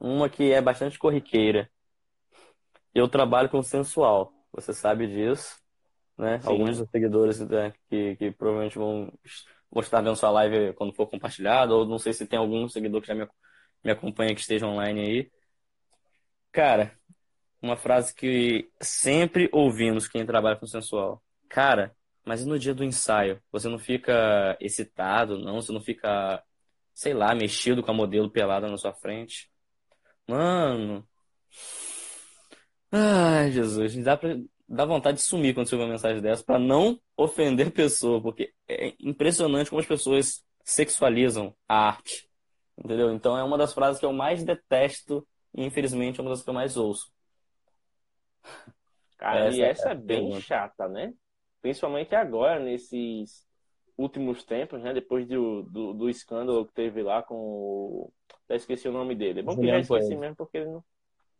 Uma 0.00 0.28
que 0.28 0.50
é 0.52 0.60
bastante 0.60 0.98
corriqueira, 0.98 1.70
eu 2.98 3.08
trabalho 3.08 3.48
com 3.48 3.62
sensual, 3.62 4.32
você 4.52 4.72
sabe 4.72 5.06
disso, 5.06 5.60
né? 6.16 6.40
Sim. 6.40 6.48
Alguns 6.48 6.78
dos 6.78 6.88
seguidores 6.90 7.40
né, 7.40 7.72
que, 7.88 8.16
que 8.16 8.30
provavelmente 8.30 8.78
vão, 8.78 9.12
vão 9.70 9.82
estar 9.82 10.00
vendo 10.00 10.16
sua 10.16 10.30
live 10.30 10.72
quando 10.74 10.94
for 10.94 11.06
compartilhado, 11.06 11.74
ou 11.74 11.86
não 11.86 11.98
sei 11.98 12.12
se 12.12 12.26
tem 12.26 12.38
algum 12.38 12.68
seguidor 12.68 13.00
que 13.02 13.08
já 13.08 13.14
me, 13.14 13.28
me 13.84 13.90
acompanha 13.90 14.34
que 14.34 14.40
esteja 14.40 14.66
online 14.66 15.00
aí. 15.00 15.30
Cara, 16.50 16.98
uma 17.60 17.76
frase 17.76 18.14
que 18.14 18.70
sempre 18.80 19.48
ouvimos 19.52 20.08
quem 20.08 20.24
trabalha 20.24 20.56
com 20.56 20.66
sensual. 20.66 21.22
Cara, 21.50 21.94
mas 22.24 22.46
no 22.46 22.58
dia 22.58 22.74
do 22.74 22.82
ensaio, 22.82 23.42
você 23.52 23.68
não 23.68 23.78
fica 23.78 24.56
excitado, 24.58 25.38
não? 25.38 25.60
Você 25.60 25.70
não 25.70 25.80
fica, 25.80 26.42
sei 26.94 27.12
lá, 27.12 27.34
mexido 27.34 27.82
com 27.82 27.90
a 27.90 27.94
modelo 27.94 28.30
pelada 28.30 28.68
na 28.68 28.78
sua 28.78 28.94
frente? 28.94 29.50
Mano, 30.26 31.06
Ai, 32.98 33.50
Jesus, 33.50 33.94
dá, 34.02 34.16
pra, 34.16 34.38
dá 34.66 34.86
vontade 34.86 35.18
de 35.18 35.22
sumir 35.22 35.52
quando 35.52 35.68
você 35.68 35.74
ouve 35.74 35.84
uma 35.84 35.92
mensagem 35.92 36.22
dessa 36.22 36.42
para 36.42 36.58
não 36.58 36.98
ofender 37.14 37.68
a 37.68 37.70
pessoa, 37.70 38.22
porque 38.22 38.54
é 38.66 38.94
impressionante 38.98 39.68
como 39.68 39.80
as 39.80 39.86
pessoas 39.86 40.42
sexualizam 40.64 41.54
a 41.68 41.88
arte. 41.88 42.26
Entendeu? 42.78 43.12
Então 43.12 43.36
é 43.36 43.44
uma 43.44 43.58
das 43.58 43.74
frases 43.74 44.00
que 44.00 44.06
eu 44.06 44.14
mais 44.14 44.42
detesto 44.42 45.26
e 45.54 45.62
infelizmente 45.62 46.18
é 46.18 46.22
uma 46.22 46.30
das 46.30 46.42
que 46.42 46.48
eu 46.48 46.54
mais 46.54 46.78
ouço. 46.78 47.12
Cara, 49.18 49.46
essa 49.46 49.56
e 49.56 49.60
essa 49.60 49.88
é, 49.90 49.92
é 49.92 49.94
bem 49.94 50.40
chata, 50.40 50.88
né? 50.88 51.12
Principalmente 51.60 52.14
agora, 52.14 52.60
nesses 52.60 53.46
últimos 53.96 54.42
tempos, 54.42 54.82
né? 54.82 54.94
Depois 54.94 55.26
do, 55.26 55.62
do, 55.64 55.92
do 55.92 56.08
escândalo 56.08 56.64
que 56.66 56.72
teve 56.72 57.02
lá 57.02 57.22
com 57.22 57.34
o. 57.34 58.12
Já 58.48 58.56
esqueci 58.56 58.88
o 58.88 58.92
nome 58.92 59.14
dele. 59.14 59.40
É 59.40 59.42
bom 59.42 59.54
que 59.54 59.66
já 59.66 59.78
esqueci 59.78 60.16
mesmo 60.16 60.36
porque 60.36 60.58
ele 60.58 60.70
não. 60.70 60.84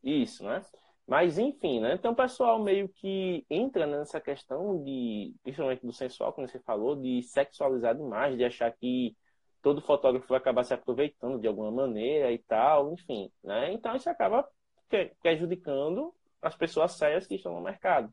Isso, 0.03 0.45
né? 0.45 0.63
Mas 1.07 1.39
enfim, 1.39 1.81
né? 1.81 1.95
Então 1.95 2.13
o 2.13 2.17
pessoal 2.17 2.61
meio 2.63 2.89
que 2.89 3.47
entra 3.49 3.87
nessa 3.87 4.21
questão 4.21 4.83
de, 4.83 5.35
principalmente 5.43 5.87
do 5.87 5.93
sensual, 5.93 6.33
como 6.33 6.49
você 6.49 6.59
falou, 6.61 6.97
de 6.97 7.23
sexualizar 7.23 7.97
demais, 7.97 8.37
de 8.37 8.45
achar 8.45 8.73
que 8.73 9.17
todo 9.63 9.81
fotógrafo 9.81 10.29
vai 10.29 10.39
acabar 10.39 10.65
se 10.65 10.75
aproveitando 10.75 11.41
de 11.41 11.47
alguma 11.47 11.71
maneira 11.71 12.33
e 12.33 12.39
tal, 12.39 12.93
enfim, 12.93 13.31
né? 13.43 13.73
Então 13.73 13.95
isso 13.95 14.11
acaba 14.11 14.49
prejudicando 15.23 16.13
as 16.43 16.57
pessoas 16.57 16.93
sérias 16.93 17.27
que 17.27 17.37
estão 17.37 17.55
no 17.55 17.61
mercado. 17.63 18.13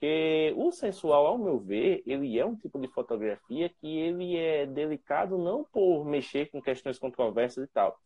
Porque 0.00 0.54
o 0.56 0.72
sensual, 0.72 1.26
ao 1.26 1.38
meu 1.38 1.58
ver, 1.60 2.02
ele 2.06 2.38
é 2.38 2.44
um 2.44 2.56
tipo 2.56 2.80
de 2.80 2.88
fotografia 2.88 3.68
que 3.68 3.98
ele 3.98 4.36
é 4.36 4.64
delicado 4.64 5.36
não 5.36 5.62
por 5.64 6.06
mexer 6.06 6.50
com 6.50 6.62
questões 6.62 6.98
controversas 6.98 7.68
e 7.68 7.70
tal, 7.70 7.98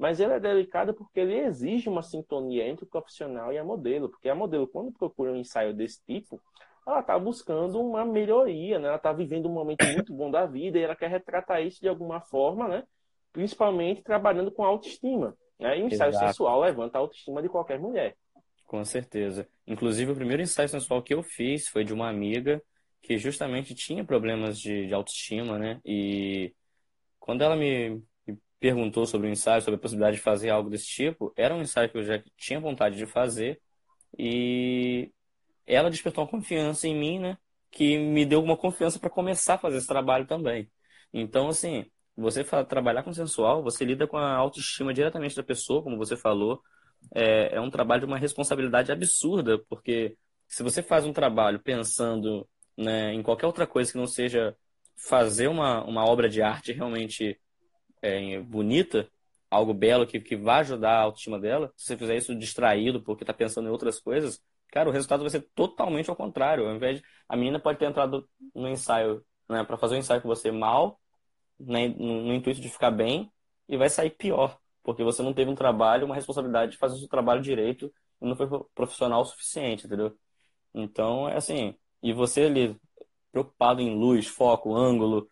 mas 0.00 0.18
ele 0.18 0.32
é 0.32 0.40
delicado 0.40 0.94
porque 0.94 1.20
ele 1.20 1.38
exige 1.40 1.86
uma 1.86 2.00
sintonia 2.00 2.66
entre 2.66 2.86
o 2.86 2.88
profissional 2.88 3.52
e 3.52 3.58
a 3.58 3.62
modelo. 3.62 4.08
Porque 4.08 4.30
a 4.30 4.34
modelo, 4.34 4.66
quando 4.66 4.90
procura 4.90 5.30
um 5.30 5.36
ensaio 5.36 5.74
desse 5.74 6.02
tipo, 6.06 6.40
ela 6.86 7.00
está 7.00 7.18
buscando 7.18 7.78
uma 7.78 8.02
melhoria, 8.02 8.78
né? 8.78 8.88
Ela 8.88 8.96
está 8.96 9.12
vivendo 9.12 9.46
um 9.46 9.52
momento 9.52 9.84
muito 9.84 10.14
bom 10.14 10.30
da 10.30 10.46
vida 10.46 10.78
e 10.78 10.82
ela 10.82 10.96
quer 10.96 11.10
retratar 11.10 11.62
isso 11.62 11.82
de 11.82 11.88
alguma 11.88 12.18
forma, 12.18 12.66
né? 12.66 12.84
Principalmente 13.30 14.02
trabalhando 14.02 14.50
com 14.50 14.64
autoestima. 14.64 15.36
Né? 15.58 15.78
E 15.78 15.82
o 15.82 15.88
ensaio 15.88 16.08
Exato. 16.08 16.28
sensual 16.28 16.60
levanta 16.60 16.96
a 16.96 17.02
autoestima 17.02 17.42
de 17.42 17.50
qualquer 17.50 17.78
mulher. 17.78 18.16
Com 18.64 18.82
certeza. 18.86 19.46
Inclusive, 19.66 20.12
o 20.12 20.16
primeiro 20.16 20.42
ensaio 20.42 20.68
sensual 20.70 21.02
que 21.02 21.12
eu 21.12 21.22
fiz 21.22 21.68
foi 21.68 21.84
de 21.84 21.92
uma 21.92 22.08
amiga 22.08 22.62
que 23.02 23.18
justamente 23.18 23.74
tinha 23.74 24.02
problemas 24.02 24.58
de, 24.58 24.86
de 24.86 24.94
autoestima, 24.94 25.58
né? 25.58 25.78
E 25.84 26.54
quando 27.18 27.42
ela 27.42 27.54
me, 27.54 28.02
perguntou 28.60 29.06
sobre 29.06 29.28
o 29.28 29.30
ensaio, 29.30 29.62
sobre 29.62 29.76
a 29.76 29.80
possibilidade 29.80 30.16
de 30.18 30.22
fazer 30.22 30.50
algo 30.50 30.70
desse 30.70 30.86
tipo, 30.86 31.32
era 31.36 31.54
um 31.54 31.62
ensaio 31.62 31.90
que 31.90 31.98
eu 31.98 32.04
já 32.04 32.22
tinha 32.36 32.60
vontade 32.60 32.96
de 32.96 33.06
fazer 33.06 33.60
e 34.18 35.10
ela 35.66 35.90
despertou 35.90 36.24
uma 36.24 36.30
confiança 36.30 36.86
em 36.86 36.94
mim, 36.94 37.18
né? 37.18 37.38
Que 37.70 37.98
me 37.98 38.26
deu 38.26 38.42
uma 38.42 38.56
confiança 38.56 38.98
para 38.98 39.10
começar 39.10 39.54
a 39.54 39.58
fazer 39.58 39.78
esse 39.78 39.86
trabalho 39.86 40.26
também. 40.26 40.70
Então, 41.12 41.48
assim, 41.48 41.86
você 42.16 42.44
trabalhar 42.44 43.02
com 43.02 43.12
sensual, 43.12 43.62
você 43.62 43.84
lida 43.84 44.06
com 44.06 44.16
a 44.18 44.34
autoestima 44.36 44.92
diretamente 44.92 45.36
da 45.36 45.42
pessoa, 45.42 45.82
como 45.82 45.96
você 45.96 46.16
falou. 46.16 46.60
É, 47.14 47.56
é 47.56 47.60
um 47.60 47.70
trabalho 47.70 48.00
de 48.00 48.06
uma 48.06 48.18
responsabilidade 48.18 48.92
absurda, 48.92 49.58
porque 49.68 50.16
se 50.46 50.62
você 50.62 50.82
faz 50.82 51.06
um 51.06 51.12
trabalho 51.12 51.60
pensando 51.60 52.46
né, 52.76 53.12
em 53.14 53.22
qualquer 53.22 53.46
outra 53.46 53.66
coisa 53.66 53.90
que 53.90 53.98
não 53.98 54.06
seja 54.06 54.54
fazer 54.96 55.48
uma, 55.48 55.82
uma 55.84 56.04
obra 56.04 56.28
de 56.28 56.42
arte 56.42 56.72
realmente 56.72 57.40
é, 58.02 58.40
bonita, 58.40 59.08
algo 59.50 59.74
belo 59.74 60.06
que, 60.06 60.20
que 60.20 60.36
vai 60.36 60.60
ajudar 60.60 60.92
a 60.92 61.02
autoestima 61.02 61.38
dela, 61.38 61.72
se 61.76 61.86
você 61.86 61.96
fizer 61.96 62.16
isso 62.16 62.34
distraído 62.34 63.02
porque 63.02 63.24
está 63.24 63.34
pensando 63.34 63.68
em 63.68 63.72
outras 63.72 63.98
coisas, 64.00 64.42
cara, 64.68 64.88
o 64.88 64.92
resultado 64.92 65.22
vai 65.22 65.30
ser 65.30 65.42
totalmente 65.54 66.08
ao 66.08 66.16
contrário. 66.16 66.66
Ao 66.68 66.74
invés 66.74 66.98
de, 66.98 67.04
a 67.28 67.36
menina 67.36 67.58
pode 67.58 67.78
ter 67.78 67.86
entrado 67.86 68.28
no 68.54 68.68
ensaio, 68.68 69.24
né, 69.48 69.64
para 69.64 69.76
fazer 69.76 69.96
um 69.96 69.98
ensaio 69.98 70.22
com 70.22 70.28
você 70.28 70.50
mal, 70.50 71.00
né, 71.58 71.88
no, 71.88 72.22
no, 72.22 72.34
intuito 72.34 72.60
de 72.60 72.68
ficar 72.68 72.90
bem, 72.90 73.30
e 73.68 73.76
vai 73.76 73.88
sair 73.88 74.10
pior, 74.10 74.58
porque 74.82 75.04
você 75.04 75.22
não 75.22 75.34
teve 75.34 75.50
um 75.50 75.54
trabalho, 75.54 76.06
uma 76.06 76.14
responsabilidade 76.14 76.72
de 76.72 76.78
fazer 76.78 76.96
o 76.96 76.98
seu 76.98 77.08
trabalho 77.08 77.42
direito 77.42 77.92
e 78.20 78.26
não 78.26 78.36
foi 78.36 78.48
profissional 78.74 79.22
o 79.22 79.24
suficiente, 79.24 79.86
entendeu? 79.86 80.16
Então, 80.74 81.28
é 81.28 81.36
assim, 81.36 81.74
e 82.02 82.12
você 82.12 82.42
ali 82.42 82.76
preocupado 83.32 83.80
em 83.80 83.94
luz, 83.94 84.26
foco, 84.26 84.74
ângulo, 84.74 85.28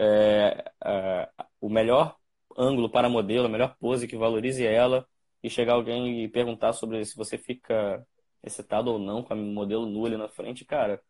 é, 0.00 0.72
é, 0.84 1.28
o 1.60 1.68
melhor 1.68 2.16
ângulo 2.56 2.90
para 2.90 3.08
modelo, 3.08 3.46
a 3.46 3.48
melhor 3.48 3.76
pose 3.78 4.08
que 4.08 4.16
valorize 4.16 4.64
ela, 4.66 5.06
e 5.42 5.50
chegar 5.50 5.74
alguém 5.74 6.24
e 6.24 6.28
perguntar 6.28 6.72
sobre 6.72 7.04
se 7.04 7.16
você 7.16 7.38
fica 7.38 8.06
excitado 8.42 8.92
ou 8.92 8.98
não 8.98 9.22
com 9.22 9.32
a 9.32 9.36
modelo 9.36 9.86
nua 9.86 10.08
ali 10.08 10.16
na 10.16 10.28
frente, 10.28 10.64
cara, 10.64 11.02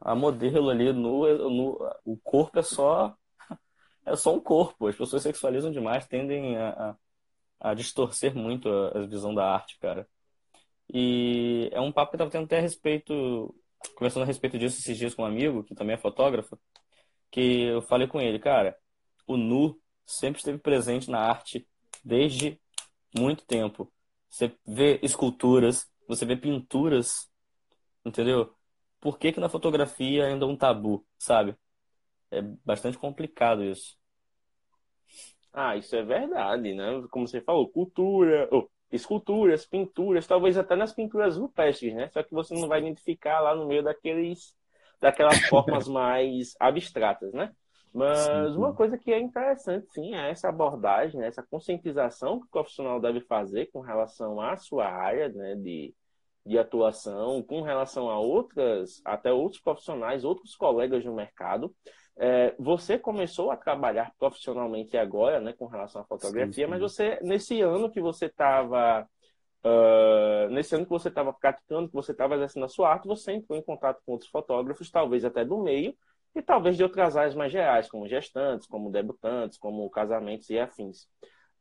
a 0.00 0.14
modelo 0.14 0.70
ali 0.70 0.92
nua, 0.92 1.34
nu, 1.38 1.78
o 2.04 2.16
corpo 2.18 2.58
é 2.58 2.62
só 2.62 3.16
é 4.06 4.16
só 4.16 4.34
um 4.34 4.40
corpo. 4.40 4.88
As 4.88 4.96
pessoas 4.96 5.22
sexualizam 5.22 5.70
demais, 5.72 6.06
tendem 6.06 6.56
a, 6.56 6.96
a, 7.60 7.70
a 7.70 7.74
distorcer 7.74 8.34
muito 8.34 8.68
a, 8.68 8.98
a, 8.98 9.06
visão 9.06 9.34
da 9.34 9.44
arte, 9.48 9.78
cara. 9.78 10.08
E 10.92 11.68
é 11.72 11.80
um 11.80 11.92
papo 11.92 12.10
que 12.10 12.16
eu 12.16 12.18
tava 12.18 12.30
tendo 12.30 12.44
até 12.44 12.58
a 12.58 12.60
respeito, 12.62 13.54
conversando 13.96 14.22
a 14.24 14.26
respeito 14.26 14.58
disso 14.58 14.78
esses 14.78 14.96
dias 14.96 15.14
com 15.14 15.22
um 15.22 15.26
amigo, 15.26 15.64
que 15.64 15.74
também 15.74 15.94
é 15.94 15.98
fotógrafo, 15.98 16.58
que 17.30 17.64
eu 17.64 17.82
falei 17.82 18.06
com 18.06 18.20
ele, 18.20 18.38
cara, 18.38 18.76
o 19.26 19.36
nu 19.36 19.80
sempre 20.04 20.38
esteve 20.38 20.58
presente 20.58 21.10
na 21.10 21.18
arte 21.18 21.66
desde 22.04 22.60
muito 23.16 23.44
tempo. 23.44 23.92
Você 24.28 24.52
vê 24.66 24.98
esculturas, 25.02 25.90
você 26.06 26.24
vê 26.24 26.36
pinturas, 26.36 27.30
entendeu? 28.04 28.54
Por 29.00 29.18
que, 29.18 29.32
que 29.32 29.40
na 29.40 29.48
fotografia 29.48 30.26
ainda 30.26 30.44
é 30.44 30.48
um 30.48 30.56
tabu, 30.56 31.04
sabe? 31.18 31.56
É 32.30 32.42
bastante 32.64 32.98
complicado 32.98 33.64
isso. 33.64 33.96
Ah, 35.52 35.76
isso 35.76 35.96
é 35.96 36.02
verdade, 36.02 36.74
né? 36.74 37.02
Como 37.10 37.26
você 37.26 37.40
falou, 37.40 37.68
cultura, 37.68 38.48
oh, 38.52 38.68
esculturas, 38.92 39.64
pinturas, 39.64 40.26
talvez 40.26 40.58
até 40.58 40.76
nas 40.76 40.92
pinturas 40.92 41.36
rupestres, 41.36 41.94
né? 41.94 42.10
Só 42.10 42.22
que 42.22 42.34
você 42.34 42.54
não 42.54 42.68
vai 42.68 42.80
identificar 42.80 43.40
lá 43.40 43.54
no 43.54 43.66
meio 43.66 43.82
daqueles, 43.82 44.54
daquelas 45.06 45.38
formas 45.48 45.88
mais 45.88 46.54
abstratas, 46.58 47.32
né? 47.32 47.52
Mas 47.94 48.18
sim, 48.18 48.58
uma 48.58 48.74
coisa 48.74 48.98
que 48.98 49.10
é 49.10 49.18
interessante, 49.18 49.86
sim, 49.90 50.14
é 50.14 50.30
essa 50.30 50.50
abordagem, 50.50 51.18
né, 51.18 51.28
essa 51.28 51.42
conscientização 51.42 52.38
que 52.38 52.46
o 52.46 52.50
profissional 52.50 53.00
deve 53.00 53.22
fazer 53.22 53.70
com 53.72 53.80
relação 53.80 54.38
à 54.38 54.54
sua 54.58 54.86
área 54.86 55.30
né, 55.30 55.54
de, 55.54 55.94
de 56.44 56.58
atuação, 56.58 57.42
com 57.42 57.62
relação 57.62 58.10
a 58.10 58.18
outras, 58.18 59.00
até 59.02 59.32
outros 59.32 59.62
profissionais, 59.62 60.24
outros 60.24 60.54
colegas 60.54 61.06
no 61.06 61.14
mercado. 61.14 61.74
É, 62.18 62.54
você 62.58 62.98
começou 62.98 63.50
a 63.50 63.56
trabalhar 63.56 64.12
profissionalmente 64.18 64.94
agora, 64.98 65.40
né, 65.40 65.54
com 65.54 65.66
relação 65.66 66.02
à 66.02 66.04
fotografia, 66.04 66.52
sim, 66.52 66.62
sim. 66.64 66.66
mas 66.66 66.80
você, 66.80 67.18
nesse 67.22 67.62
ano 67.62 67.90
que 67.90 68.00
você 68.00 68.26
estava 68.26 69.08
Uh, 69.66 70.48
nesse 70.50 70.76
ano 70.76 70.84
que 70.84 70.90
você 70.90 71.08
estava 71.08 71.32
praticando, 71.32 71.88
que 71.88 71.94
você 71.94 72.12
estava 72.12 72.36
exercendo 72.36 72.66
a 72.66 72.68
sua 72.68 72.88
arte, 72.88 73.08
você 73.08 73.32
entrou 73.32 73.58
em 73.58 73.62
contato 73.62 74.00
com 74.06 74.12
outros 74.12 74.30
fotógrafos, 74.30 74.92
talvez 74.92 75.24
até 75.24 75.44
do 75.44 75.58
meio, 75.58 75.92
e 76.36 76.40
talvez 76.40 76.76
de 76.76 76.84
outras 76.84 77.16
áreas 77.16 77.34
mais 77.34 77.50
gerais, 77.50 77.90
como 77.90 78.06
gestantes, 78.06 78.64
como 78.68 78.92
debutantes, 78.92 79.58
como 79.58 79.90
casamentos 79.90 80.48
e 80.50 80.58
afins. 80.58 81.08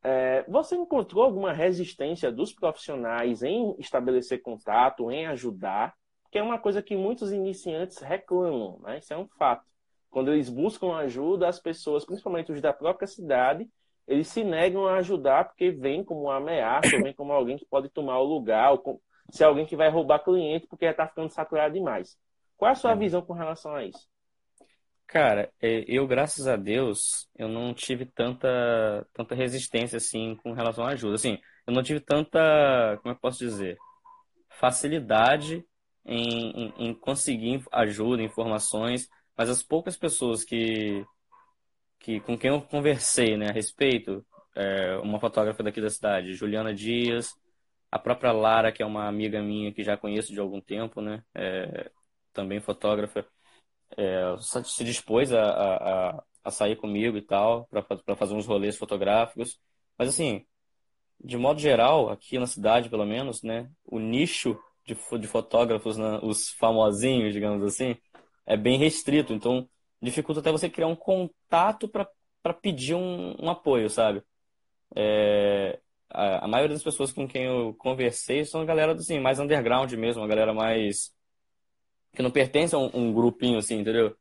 É, 0.03 0.45
você 0.47 0.75
encontrou 0.75 1.23
alguma 1.23 1.51
resistência 1.51 2.31
dos 2.31 2.53
profissionais 2.53 3.41
em 3.41 3.75
estabelecer 3.79 4.39
contato, 4.39 5.09
em 5.09 5.25
ajudar? 5.25 5.95
Que 6.31 6.37
é 6.37 6.43
uma 6.43 6.59
coisa 6.59 6.83
que 6.83 6.95
muitos 6.95 7.31
iniciantes 7.31 7.97
reclamam, 7.97 8.79
né? 8.83 8.99
Isso 8.99 9.11
é 9.11 9.17
um 9.17 9.27
fato. 9.27 9.65
Quando 10.11 10.31
eles 10.31 10.47
buscam 10.47 10.95
ajuda, 10.95 11.47
as 11.47 11.59
pessoas, 11.59 12.05
principalmente 12.05 12.51
os 12.51 12.61
da 12.61 12.71
própria 12.71 13.07
cidade, 13.07 13.67
eles 14.07 14.27
se 14.27 14.43
negam 14.43 14.87
a 14.87 14.97
ajudar 14.97 15.45
porque 15.45 15.71
vem 15.71 16.03
como 16.03 16.23
uma 16.23 16.37
ameaça, 16.37 16.95
ou 16.95 17.03
vem 17.03 17.13
como 17.13 17.31
alguém 17.31 17.57
que 17.57 17.65
pode 17.65 17.89
tomar 17.89 18.19
o 18.19 18.23
lugar, 18.23 18.71
ou 18.71 19.01
se 19.31 19.43
é 19.43 19.45
alguém 19.45 19.65
que 19.65 19.75
vai 19.75 19.89
roubar 19.89 20.23
cliente 20.23 20.67
porque 20.67 20.85
está 20.85 21.07
ficando 21.07 21.29
saturado 21.29 21.73
demais. 21.73 22.17
Qual 22.55 22.69
é 22.69 22.71
a 22.71 22.75
sua 22.75 22.91
é. 22.91 22.95
visão 22.95 23.21
com 23.21 23.33
relação 23.33 23.75
a 23.75 23.83
isso? 23.83 24.07
Cara, 25.07 25.51
é, 25.61 25.83
eu, 25.87 26.07
graças 26.07 26.47
a 26.47 26.55
Deus, 26.55 27.27
eu 27.37 27.47
não 27.47 27.73
tive 27.73 28.05
tanta, 28.05 29.07
tanta 29.13 29.35
resistência, 29.35 29.97
assim, 29.97 30.35
com 30.41 30.51
relação 30.53 30.83
à 30.85 30.89
ajuda. 30.89 31.15
Assim, 31.15 31.37
eu 31.67 31.73
não 31.73 31.83
tive 31.83 31.99
tanta, 31.99 32.97
como 33.01 33.13
eu 33.13 33.19
posso 33.19 33.39
dizer, 33.39 33.77
facilidade 34.59 35.63
em, 36.05 36.51
em, 36.51 36.73
em 36.87 36.93
conseguir 36.93 37.63
ajuda, 37.71 38.23
informações, 38.23 39.07
mas 39.37 39.49
as 39.49 39.61
poucas 39.61 39.97
pessoas 39.97 40.43
que, 40.43 41.05
que 41.99 42.19
com 42.21 42.37
quem 42.37 42.49
eu 42.49 42.61
conversei, 42.61 43.37
né, 43.37 43.49
a 43.49 43.53
respeito, 43.53 44.25
é, 44.55 44.97
uma 44.97 45.19
fotógrafa 45.19 45.63
daqui 45.63 45.81
da 45.81 45.89
cidade, 45.89 46.33
Juliana 46.33 46.73
Dias, 46.73 47.29
a 47.91 47.99
própria 47.99 48.31
Lara, 48.31 48.71
que 48.71 48.83
é 48.83 48.85
uma 48.85 49.07
amiga 49.07 49.41
minha 49.41 49.73
que 49.73 49.83
já 49.83 49.97
conheço 49.97 50.33
de 50.33 50.39
algum 50.39 50.61
tempo, 50.61 51.01
né, 51.01 51.23
é, 51.33 51.91
também 52.33 52.59
fotógrafa, 52.59 53.25
é, 53.97 54.35
se 54.63 54.83
dispôs 54.83 55.31
a, 55.33 55.41
a, 55.43 56.23
a, 56.43 56.51
sair 56.51 56.75
comigo 56.75 57.17
e 57.17 57.21
tal, 57.21 57.67
para 57.67 58.15
fazer 58.15 58.33
uns 58.33 58.45
rolês 58.45 58.77
fotográficos. 58.77 59.59
Mas 59.97 60.09
assim, 60.09 60.45
de 61.23 61.37
modo 61.37 61.59
geral, 61.59 62.09
aqui 62.09 62.37
na 62.37 62.47
cidade, 62.47 62.89
pelo 62.89 63.05
menos, 63.05 63.41
né, 63.43 63.69
o 63.85 63.99
nicho 63.99 64.59
de, 64.85 64.95
de 65.19 65.27
fotógrafos, 65.27 65.97
né, 65.97 66.19
os 66.21 66.49
famosinhos, 66.51 67.33
digamos 67.33 67.63
assim, 67.63 67.95
é 68.45 68.55
bem 68.57 68.77
restrito. 68.77 69.33
Então, 69.33 69.67
dificulta 70.01 70.41
até 70.41 70.51
você 70.51 70.69
criar 70.69 70.87
um 70.87 70.95
contato 70.95 71.87
para 71.87 72.53
pedir 72.53 72.95
um, 72.95 73.35
um, 73.41 73.49
apoio, 73.49 73.89
sabe? 73.89 74.21
É, 74.95 75.79
a, 76.09 76.45
a, 76.45 76.47
maioria 76.47 76.75
das 76.75 76.83
pessoas 76.83 77.11
com 77.11 77.27
quem 77.27 77.45
eu 77.45 77.73
conversei 77.75 78.45
são 78.45 78.61
a 78.61 78.65
galera 78.65 78.93
assim, 78.93 79.19
mais 79.19 79.39
underground 79.39 79.91
mesmo, 79.93 80.23
a 80.23 80.27
galera 80.27 80.53
mais. 80.53 81.13
que 82.15 82.21
não 82.21 82.31
pertence 82.31 82.75
a 82.75 82.77
um, 82.77 82.89
um 82.93 83.13
grupinho, 83.13 83.57
assim, 83.57 83.79
entendeu? 83.79 84.15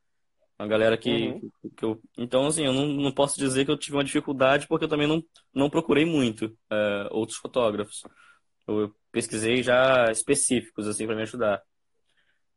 Uma 0.58 0.68
galera 0.68 0.96
que, 0.96 1.28
uhum. 1.28 1.50
que, 1.60 1.70
que, 1.70 1.84
eu. 1.84 2.00
Então, 2.16 2.46
assim, 2.46 2.64
eu 2.64 2.72
não, 2.72 2.86
não 2.86 3.12
posso 3.12 3.38
dizer 3.38 3.64
que 3.64 3.70
eu 3.70 3.78
tive 3.78 3.96
uma 3.96 4.04
dificuldade 4.04 4.68
porque 4.68 4.84
eu 4.84 4.88
também 4.88 5.06
não, 5.08 5.22
não 5.52 5.68
procurei 5.68 6.04
muito 6.04 6.56
é, 6.70 7.08
outros 7.10 7.38
fotógrafos. 7.38 8.02
Eu 8.66 8.94
pesquisei 9.10 9.62
já 9.62 10.10
específicos, 10.10 10.86
assim, 10.86 11.06
para 11.06 11.16
me 11.16 11.22
ajudar. 11.22 11.62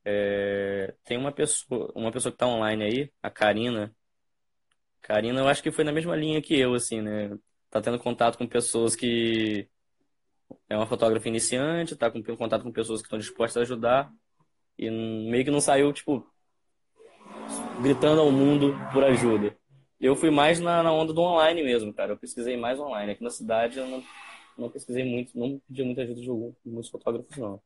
É, 0.09 0.95
tem 1.03 1.17
uma 1.17 1.33
pessoa, 1.33 1.91
uma 1.93 2.13
pessoa 2.13 2.31
que 2.31 2.37
está 2.37 2.47
online 2.47 2.81
aí, 2.81 3.11
a 3.21 3.29
Karina. 3.29 3.93
Karina, 5.01 5.41
eu 5.41 5.49
acho 5.49 5.61
que 5.61 5.69
foi 5.69 5.83
na 5.83 5.91
mesma 5.91 6.15
linha 6.15 6.41
que 6.41 6.57
eu, 6.57 6.73
assim, 6.73 7.01
né? 7.01 7.37
Tá 7.69 7.81
tendo 7.81 7.99
contato 7.99 8.37
com 8.37 8.47
pessoas 8.47 8.95
que 8.95 9.67
é 10.69 10.77
uma 10.77 10.87
fotógrafa 10.87 11.27
iniciante, 11.27 11.97
tá 11.97 12.09
com 12.09 12.23
contato 12.37 12.63
com 12.63 12.71
pessoas 12.71 13.01
que 13.01 13.07
estão 13.07 13.19
dispostas 13.19 13.57
a 13.57 13.61
ajudar 13.63 14.09
e 14.79 14.89
meio 14.89 15.43
que 15.43 15.51
não 15.51 15.59
saiu, 15.59 15.91
tipo, 15.91 16.25
gritando 17.81 18.21
ao 18.21 18.31
mundo 18.31 18.77
por 18.93 19.03
ajuda. 19.03 19.57
Eu 19.99 20.15
fui 20.15 20.31
mais 20.31 20.57
na, 20.61 20.81
na 20.83 20.91
onda 20.93 21.11
do 21.11 21.21
online 21.21 21.63
mesmo, 21.63 21.93
cara. 21.93 22.13
Eu 22.13 22.17
pesquisei 22.17 22.55
mais 22.55 22.79
online. 22.79 23.11
Aqui 23.11 23.23
na 23.23 23.29
cidade 23.29 23.77
eu 23.77 23.87
não, 23.87 24.01
não 24.57 24.69
pesquisei 24.69 25.03
muito, 25.03 25.37
não 25.37 25.59
pedi 25.67 25.83
muita 25.83 26.03
ajuda 26.03 26.21
de 26.21 26.29
algum, 26.29 26.53
muitos 26.65 26.89
fotógrafos, 26.89 27.35
não. 27.35 27.61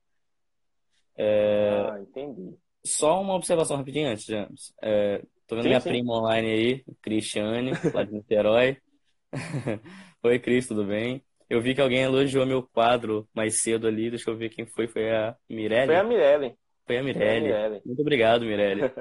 É... 1.24 1.88
Ah, 1.92 2.00
entendi. 2.02 2.58
Só 2.84 3.22
uma 3.22 3.36
observação 3.36 3.78
rapidinho 3.78 4.10
antes, 4.10 4.26
James. 4.26 4.74
É, 4.82 5.20
tô 5.46 5.56
vendo 5.56 5.64
sim, 5.64 5.70
minha 5.70 5.80
sim. 5.80 5.90
prima 5.90 6.18
online 6.18 6.52
aí, 6.52 6.84
Cristiane, 7.00 7.74
lá 7.94 8.04
de 8.04 8.12
Niterói. 8.12 8.78
Oi, 10.24 10.40
Cris, 10.40 10.68
tudo 10.68 10.84
bem? 10.84 11.24
Eu 11.48 11.62
vi 11.62 11.76
que 11.76 11.82
alguém 11.82 12.02
elogiou 12.02 12.44
meu 12.46 12.64
quadro 12.64 13.30
mais 13.36 13.62
cedo 13.62 13.86
ali. 13.86 14.10
Deixa 14.10 14.32
eu 14.32 14.36
ver 14.38 14.50
quem 14.50 14.66
foi. 14.66 14.88
Foi 14.88 15.12
a 15.12 15.36
Mirelle? 15.48 15.88
Foi 15.88 15.96
a 15.96 16.04
Mirelle. 16.04 16.56
Foi 16.88 16.98
a 16.98 17.04
Mirelle. 17.04 17.82
Muito 17.86 18.02
obrigado, 18.02 18.44
Mirelle. 18.44 18.92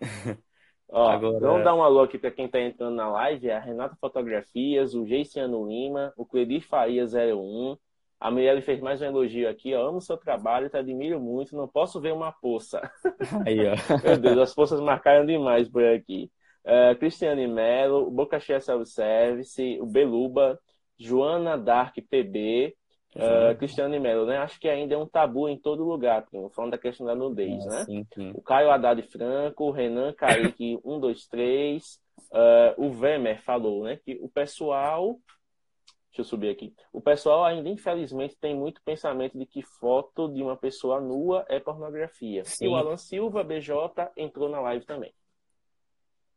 Ó, 0.90 1.08
Agora... 1.08 1.38
Vamos 1.38 1.62
dar 1.62 1.74
um 1.74 1.84
alô 1.84 2.00
aqui 2.00 2.18
para 2.18 2.32
quem 2.32 2.46
está 2.46 2.60
entrando 2.60 2.96
na 2.96 3.08
live. 3.10 3.48
É 3.48 3.56
a 3.56 3.60
Renata 3.60 3.96
Fotografias, 4.00 4.92
o 4.94 5.06
Geiciano 5.06 5.68
Lima, 5.68 6.12
o 6.16 6.26
Cledir 6.26 6.66
Faria 6.66 7.04
01. 7.04 7.76
A 8.20 8.30
Mirelle 8.30 8.62
fez 8.62 8.80
mais 8.80 9.02
um 9.02 9.06
elogio 9.06 9.48
aqui. 9.48 9.74
Ó, 9.74 9.88
amo 9.88 10.00
seu 10.00 10.16
trabalho, 10.16 10.70
te 10.70 10.76
admiro 10.76 11.20
muito. 11.20 11.56
Não 11.56 11.68
posso 11.68 12.00
ver 12.00 12.12
uma 12.12 12.32
poça. 12.32 12.80
Aí, 13.46 13.58
ó. 13.66 13.74
Meu 14.02 14.18
Deus, 14.18 14.38
as 14.38 14.54
poças 14.54 14.80
marcaram 14.80 15.26
demais 15.26 15.68
por 15.68 15.84
aqui. 15.84 16.30
Uh, 16.64 16.96
Cristiane 16.98 17.46
Melo, 17.46 18.10
Boca 18.10 18.40
Cheia 18.40 18.60
Self 18.60 18.86
Service, 18.86 19.78
o 19.80 19.86
Beluba, 19.86 20.58
Joana 20.98 21.58
Dark 21.58 21.94
PB, 22.08 22.74
Uh, 23.16 23.56
Cristiano 23.56 23.98
Melo, 24.00 24.26
né? 24.26 24.38
Acho 24.38 24.58
que 24.58 24.68
ainda 24.68 24.94
é 24.94 24.98
um 24.98 25.06
tabu 25.06 25.48
em 25.48 25.56
todo 25.56 25.84
lugar, 25.84 26.26
primo, 26.26 26.50
falando 26.50 26.72
da 26.72 26.78
questão 26.78 27.06
da 27.06 27.14
nudez, 27.14 27.64
é, 27.64 27.68
né? 27.68 27.84
Sim, 27.84 28.06
sim. 28.12 28.32
O 28.34 28.42
Caio 28.42 28.70
Haddad 28.70 29.00
Franco, 29.02 29.66
o 29.66 29.70
Renan 29.70 30.12
Kaique 30.12 30.76
123, 30.82 32.00
uh, 32.32 32.84
o 32.84 32.90
Vemer 32.90 33.40
falou, 33.42 33.84
né? 33.84 33.98
Que 34.04 34.18
o 34.20 34.28
pessoal. 34.28 35.16
Deixa 36.14 36.20
eu 36.20 36.24
subir 36.26 36.48
aqui. 36.48 36.72
O 36.92 37.00
pessoal 37.00 37.44
ainda, 37.44 37.68
infelizmente, 37.68 38.36
tem 38.40 38.54
muito 38.54 38.80
pensamento 38.84 39.36
de 39.36 39.44
que 39.44 39.62
foto 39.62 40.32
de 40.32 40.44
uma 40.44 40.56
pessoa 40.56 41.00
nua 41.00 41.44
é 41.48 41.58
pornografia. 41.58 42.44
Sim. 42.44 42.66
E 42.66 42.68
o 42.68 42.76
Alan 42.76 42.96
Silva, 42.96 43.42
BJ, 43.42 43.74
entrou 44.16 44.48
na 44.48 44.60
live 44.60 44.86
também. 44.86 45.12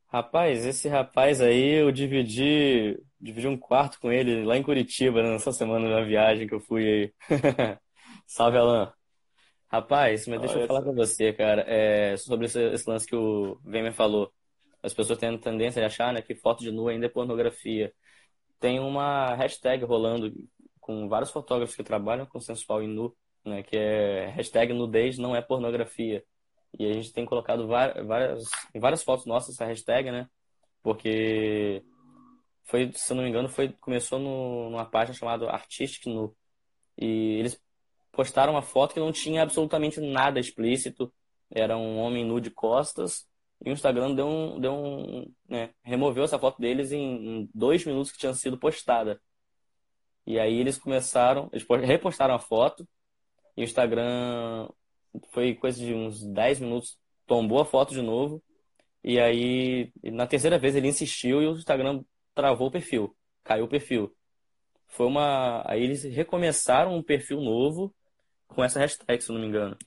Rapaz, 0.08 0.66
esse 0.66 0.88
rapaz 0.88 1.42
aí, 1.42 1.74
eu 1.74 1.92
dividi, 1.92 3.00
dividi 3.22 3.48
um 3.48 3.56
quarto 3.56 4.00
com 4.00 4.12
ele 4.12 4.44
lá 4.44 4.58
em 4.58 4.64
Curitiba, 4.64 5.22
né, 5.22 5.30
nessa 5.30 5.52
semana 5.52 5.88
da 5.88 6.02
viagem 6.02 6.48
que 6.48 6.56
eu 6.56 6.60
fui 6.60 6.84
aí. 6.84 7.14
Salve, 8.26 8.58
Alan. 8.58 8.92
Rapaz, 9.68 10.26
mas 10.26 10.40
deixa 10.40 10.56
Olha 10.56 10.64
eu 10.64 10.68
falar 10.68 10.82
com 10.82 10.96
você, 10.96 11.34
cara, 11.34 11.64
é, 11.68 12.18
sobre 12.18 12.48
esse, 12.48 12.60
esse, 12.64 12.90
lance 12.90 13.06
que 13.06 13.16
o 13.16 13.60
Vemer 13.64 13.94
falou. 13.94 14.34
As 14.82 14.94
pessoas 14.94 15.20
têm 15.20 15.36
a 15.36 15.38
tendência 15.38 15.80
de 15.80 15.86
achar 15.86 16.12
né, 16.12 16.22
que 16.24 16.34
foto 16.34 16.64
de 16.64 16.72
nu 16.72 16.88
ainda 16.88 17.06
é 17.06 17.10
pornografia. 17.10 17.94
Tem 18.60 18.80
uma 18.80 19.36
hashtag 19.36 19.84
rolando 19.86 20.34
com 20.80 21.08
vários 21.08 21.32
fotógrafos 21.32 21.76
que 21.76 21.84
trabalham 21.84 22.26
com 22.26 22.40
sensual 22.40 22.82
e 22.82 22.88
nu, 22.88 23.16
né, 23.46 23.62
que 23.64 23.78
é 23.78 24.28
hashtag 24.30 24.74
nudez 24.74 25.18
não 25.18 25.36
é 25.36 25.42
pornografia. 25.42 26.24
E 26.78 26.86
a 26.86 26.94
gente 26.94 27.14
tem 27.14 27.26
colocado 27.26 27.68
várias, 27.68 28.44
várias 28.76 29.04
fotos 29.04 29.26
nossas 29.26 29.56
essa 29.56 29.66
hashtag, 29.66 30.12
né? 30.12 30.30
Porque 30.84 31.84
foi, 32.64 32.92
se 32.94 33.14
não 33.14 33.24
me 33.24 33.30
engano, 33.30 33.50
foi, 33.50 33.70
começou 33.80 34.20
no, 34.20 34.70
numa 34.70 34.86
página 34.86 35.18
chamada 35.18 35.50
Artistic 35.50 36.06
Nu. 36.06 36.36
E 36.98 37.40
eles 37.40 37.60
postaram 38.12 38.54
uma 38.54 38.62
foto 38.62 38.94
que 38.94 39.00
não 39.00 39.12
tinha 39.12 39.44
absolutamente 39.44 40.00
nada 40.02 40.40
explícito. 40.40 41.12
Era 41.50 41.78
um 41.78 41.98
homem 41.98 42.26
nu 42.26 42.42
de 42.42 42.52
costas. 42.52 43.26
E 43.66 43.70
o 43.70 43.74
Instagram 43.74 44.14
deu 44.16 44.28
um. 44.28 44.60
Deu 44.60 44.74
um 44.74 45.34
né, 45.50 45.72
removeu 45.84 46.24
essa 46.24 46.40
foto 46.40 46.60
deles 46.62 46.92
em, 46.92 47.42
em 47.42 47.50
dois 47.54 47.86
minutos 47.86 48.12
que 48.12 48.18
tinha 48.18 48.34
sido 48.34 48.58
postada. 48.58 49.22
E 50.26 50.40
aí 50.40 50.60
eles 50.60 50.78
começaram. 50.78 51.50
Eles 51.52 51.66
repostaram 51.86 52.36
a 52.36 52.40
foto. 52.40 52.88
E 53.56 53.62
o 53.62 53.64
Instagram 53.64 54.70
foi 55.32 55.56
coisa 55.56 55.80
de 55.80 55.94
uns 55.94 56.24
10 56.24 56.60
minutos, 56.60 56.98
tombou 57.26 57.60
a 57.60 57.66
foto 57.66 57.94
de 57.94 58.02
novo. 58.02 58.44
E 59.04 59.20
aí, 59.20 59.92
na 60.04 60.28
terceira 60.28 60.60
vez, 60.60 60.76
ele 60.76 60.88
insistiu 60.88 61.42
e 61.42 61.48
o 61.48 61.56
Instagram 61.56 62.04
travou 62.36 62.68
o 62.68 62.72
perfil, 62.72 63.16
caiu 63.44 63.66
o 63.66 63.70
perfil. 63.70 64.16
Foi 64.88 65.08
uma. 65.08 65.64
Aí 65.66 65.84
eles 65.84 66.04
recomeçaram 66.04 66.96
um 66.96 67.04
perfil 67.04 67.42
novo 67.42 67.94
com 68.48 68.64
essa 68.64 68.80
hashtag, 68.80 69.24
se 69.24 69.30
eu 69.30 69.36
não 69.36 69.42
me 69.42 69.48
engano. 69.48 69.78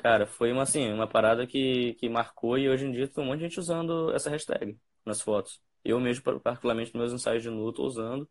Cara, 0.00 0.26
foi 0.26 0.50
uma, 0.50 0.62
assim, 0.62 0.90
uma 0.90 1.06
parada 1.06 1.46
que, 1.46 1.92
que 1.94 2.08
marcou 2.08 2.56
e 2.56 2.70
hoje 2.70 2.86
em 2.86 2.90
dia 2.90 3.06
tem 3.06 3.22
um 3.22 3.26
monte 3.26 3.40
de 3.40 3.44
gente 3.44 3.60
usando 3.60 4.10
essa 4.14 4.30
hashtag 4.30 4.78
nas 5.04 5.20
fotos. 5.20 5.60
Eu 5.84 6.00
mesmo, 6.00 6.40
particularmente, 6.40 6.94
nos 6.94 7.00
meus 7.00 7.12
ensaios 7.12 7.42
de 7.42 7.50
nu, 7.50 7.70
tô 7.70 7.84
usando. 7.84 8.26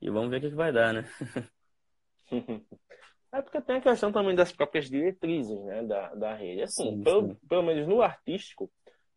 E 0.00 0.08
vamos 0.08 0.30
ver 0.30 0.36
o 0.36 0.40
que, 0.40 0.50
que 0.50 0.54
vai 0.54 0.72
dar, 0.72 0.94
né? 0.94 1.04
É 3.34 3.40
porque 3.40 3.62
tem 3.62 3.76
a 3.76 3.80
questão 3.80 4.12
também 4.12 4.34
das 4.34 4.52
próprias 4.52 4.90
diretrizes 4.90 5.58
né, 5.64 5.82
da, 5.84 6.14
da 6.14 6.34
rede. 6.34 6.64
Assim, 6.64 6.96
sim, 6.96 7.02
pelo, 7.02 7.28
sim. 7.28 7.36
pelo 7.48 7.62
menos 7.62 7.88
no 7.88 8.02
artístico, 8.02 8.70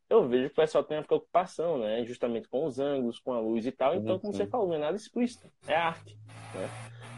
eu 0.10 0.28
vejo 0.28 0.48
que 0.48 0.54
o 0.54 0.56
pessoal 0.56 0.84
tem 0.84 0.98
uma 0.98 1.04
preocupação, 1.04 1.80
né? 1.80 2.06
Justamente 2.06 2.48
com 2.48 2.66
os 2.66 2.80
ângulos, 2.80 3.20
com 3.20 3.34
a 3.34 3.40
luz 3.40 3.66
e 3.66 3.72
tal. 3.72 3.96
Então, 3.96 4.20
como 4.20 4.34
você 4.34 4.46
falou, 4.46 4.68
não 4.68 4.76
é 4.76 4.80
nada 4.80 4.96
explícito, 4.96 5.50
é 5.68 5.76
arte. 5.76 6.18
Né? 6.54 6.70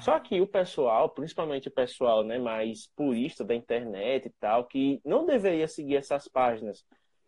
Só 0.02 0.20
que 0.20 0.40
o 0.40 0.48
pessoal, 0.48 1.10
principalmente 1.10 1.68
o 1.68 1.72
pessoal 1.72 2.24
né, 2.24 2.38
mais 2.38 2.88
purista 2.96 3.44
da 3.44 3.56
internet 3.56 4.28
e 4.28 4.34
tal, 4.40 4.66
que 4.66 5.02
não 5.04 5.26
deveria 5.26 5.68
seguir 5.68 5.98
essas 5.98 6.28
páginas, 6.28 6.86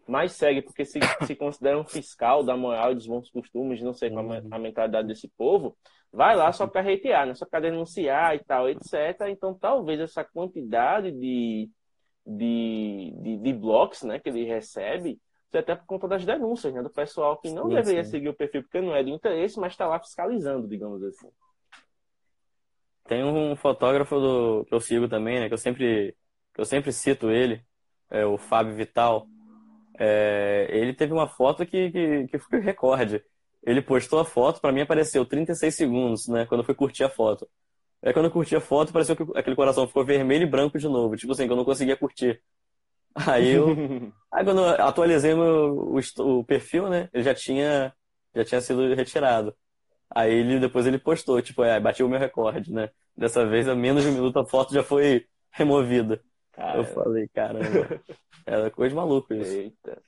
mas 0.07 0.33
segue 0.33 0.61
porque 0.61 0.85
se, 0.85 0.99
se 1.25 1.35
considera 1.35 1.77
um 1.77 1.83
fiscal 1.83 2.43
da 2.43 2.55
moral 2.55 2.91
e 2.91 2.95
dos 2.95 3.07
bons 3.07 3.29
costumes, 3.29 3.81
não 3.81 3.93
sei 3.93 4.09
qual 4.09 4.33
é 4.33 4.41
a 4.49 4.59
mentalidade 4.59 5.07
desse 5.07 5.27
povo, 5.27 5.75
vai 6.11 6.35
lá 6.35 6.51
só 6.51 6.67
para 6.67 6.81
hatear, 6.81 7.27
né? 7.27 7.33
só 7.33 7.45
para 7.45 7.59
denunciar 7.59 8.35
e 8.35 8.39
tal, 8.39 8.69
etc. 8.69 9.27
Então, 9.29 9.53
talvez 9.53 9.99
essa 9.99 10.23
quantidade 10.23 11.11
de, 11.11 11.69
de, 12.25 13.13
de, 13.21 13.37
de 13.37 13.53
blocos 13.53 14.03
né, 14.03 14.19
que 14.19 14.29
ele 14.29 14.45
recebe 14.45 15.19
até 15.53 15.75
por 15.75 15.85
conta 15.85 16.07
das 16.07 16.25
denúncias 16.25 16.73
né, 16.73 16.81
do 16.81 16.89
pessoal 16.89 17.37
que 17.37 17.49
não 17.51 17.67
sim, 17.67 17.75
deveria 17.75 18.03
sim. 18.03 18.11
seguir 18.11 18.29
o 18.29 18.33
perfil 18.33 18.63
porque 18.63 18.81
não 18.81 18.95
é 18.95 19.03
de 19.03 19.11
interesse, 19.11 19.59
mas 19.59 19.73
está 19.73 19.87
lá 19.87 19.99
fiscalizando, 19.99 20.67
digamos 20.67 21.03
assim. 21.03 21.29
Tem 23.05 23.23
um 23.23 23.55
fotógrafo 23.55 24.19
do, 24.19 24.65
que 24.65 24.73
eu 24.73 24.79
sigo 24.79 25.07
também, 25.07 25.39
né, 25.39 25.47
que 25.47 25.53
eu 25.53 25.57
sempre, 25.57 26.15
que 26.53 26.61
eu 26.61 26.65
sempre 26.65 26.91
cito 26.91 27.31
ele, 27.31 27.63
é 28.09 28.25
o 28.25 28.37
Fábio 28.37 28.75
Vital. 28.75 29.27
É, 29.97 30.67
ele 30.71 30.93
teve 30.93 31.11
uma 31.11 31.27
foto 31.27 31.65
que, 31.65 31.91
que, 31.91 32.27
que 32.27 32.39
foi 32.39 32.59
recorde 32.59 33.23
ele 33.63 33.81
postou 33.81 34.19
a 34.19 34.25
foto, 34.25 34.61
para 34.61 34.71
mim 34.71 34.81
apareceu 34.81 35.25
36 35.25 35.75
segundos, 35.75 36.27
né? 36.27 36.45
Quando 36.45 36.61
eu 36.61 36.65
fui 36.65 36.75
curtir 36.75 37.03
a 37.03 37.09
foto. 37.09 37.47
Aí 38.01 38.13
quando 38.13 38.25
eu 38.25 38.31
curti 38.31 38.55
a 38.55 38.61
foto, 38.61 38.93
pareceu 38.93 39.15
que 39.15 39.23
aquele 39.35 39.55
coração 39.55 39.85
ficou 39.87 40.05
vermelho 40.05 40.43
e 40.43 40.49
branco 40.49 40.79
de 40.79 40.87
novo. 40.87 41.15
Tipo 41.17 41.33
assim, 41.33 41.45
que 41.45 41.51
eu 41.51 41.57
não 41.57 41.65
conseguia 41.65 41.97
curtir. 41.97 42.41
Aí 43.15 43.51
eu. 43.51 43.67
aí 44.31 44.43
quando 44.43 44.61
eu 44.61 44.85
atualizei 44.85 45.33
meu, 45.33 45.73
o, 45.73 46.39
o, 46.39 46.43
perfil, 46.43 46.89
né? 46.89 47.09
Ele 47.13 47.23
já 47.23 47.33
tinha, 47.33 47.93
já 48.35 48.45
tinha 48.45 48.61
sido 48.61 48.93
retirado. 48.93 49.55
Aí 50.09 50.33
ele, 50.33 50.59
depois 50.59 50.87
ele 50.87 50.97
postou, 50.97 51.41
tipo, 51.41 51.63
é, 51.63 51.79
bati 51.79 52.03
o 52.03 52.09
meu 52.09 52.19
recorde, 52.19 52.73
né? 52.73 52.89
Dessa 53.15 53.45
vez, 53.45 53.67
a 53.67 53.75
menos 53.75 54.03
de 54.03 54.09
um 54.09 54.13
minuto, 54.13 54.39
a 54.39 54.45
foto 54.45 54.73
já 54.73 54.83
foi 54.83 55.25
removida. 55.51 56.21
Eu 56.75 56.83
falei, 56.83 57.27
caramba. 57.29 57.63
Era 58.45 58.71
coisa 58.71 58.89
de 58.89 58.95
maluco 58.95 59.33
isso. 59.33 59.51
Eita. 59.51 60.01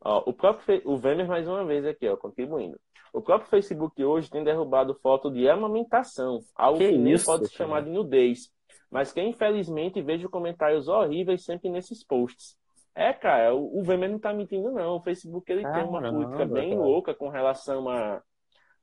Ó, 0.00 0.22
o 0.26 0.32
próprio 0.32 0.82
o 0.84 0.96
Vemer 0.96 1.26
mais 1.26 1.48
uma 1.48 1.64
vez 1.64 1.84
aqui, 1.84 2.08
ó, 2.08 2.16
contribuindo. 2.16 2.78
O 3.12 3.20
próprio 3.20 3.48
Facebook 3.48 4.02
hoje 4.04 4.30
tem 4.30 4.44
derrubado 4.44 4.94
foto 4.94 5.30
de 5.30 5.48
amamentação, 5.48 6.40
algo 6.54 6.78
que, 6.78 6.90
que 6.90 6.98
nem 6.98 7.18
pode 7.18 7.48
ser 7.48 7.54
chamado 7.54 7.84
de 7.84 7.90
nudez, 7.90 8.50
mas 8.90 9.12
que 9.12 9.20
infelizmente 9.20 10.02
vejo 10.02 10.28
comentários 10.28 10.88
horríveis 10.88 11.44
sempre 11.44 11.68
nesses 11.68 12.04
posts. 12.04 12.56
É, 12.94 13.12
cara, 13.12 13.54
o, 13.54 13.80
o 13.80 13.84
não 13.84 14.18
tá 14.18 14.32
mentindo, 14.32 14.72
não. 14.72 14.96
O 14.96 15.02
Facebook 15.02 15.50
ele 15.52 15.62
tem 15.62 15.84
uma 15.84 16.00
política 16.00 16.44
bem 16.46 16.70
cara. 16.70 16.82
louca 16.82 17.14
com 17.14 17.28
relação 17.28 17.88
a, 17.88 18.20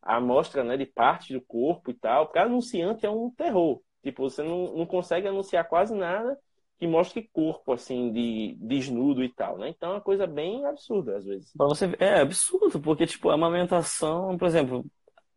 a 0.01 0.15
amostra 0.15 0.63
né, 0.63 0.77
de 0.77 0.85
parte 0.85 1.33
do 1.33 1.41
corpo 1.41 1.91
e 1.91 1.93
tal. 1.93 2.27
Para 2.27 2.43
anunciante 2.43 3.05
é 3.05 3.09
um 3.09 3.29
terror. 3.29 3.81
Tipo, 4.01 4.29
você 4.29 4.41
não, 4.41 4.73
não 4.77 4.85
consegue 4.85 5.27
anunciar 5.27 5.67
quase 5.67 5.93
nada 5.93 6.37
que 6.77 6.87
mostre 6.87 7.29
corpo, 7.33 7.73
assim, 7.73 8.11
de 8.11 8.55
desnudo 8.59 9.23
e 9.23 9.29
tal, 9.29 9.57
né? 9.57 9.69
Então 9.69 9.91
é 9.91 9.93
uma 9.95 10.01
coisa 10.01 10.27
bem 10.27 10.65
absurda, 10.65 11.17
às 11.17 11.25
vezes. 11.25 11.51
Pra 11.57 11.67
você 11.67 11.93
é 11.99 12.21
absurdo, 12.21 12.79
porque, 12.79 13.05
tipo, 13.05 13.29
a 13.29 13.33
amamentação, 13.33 14.37
por 14.37 14.47
exemplo, 14.47 14.85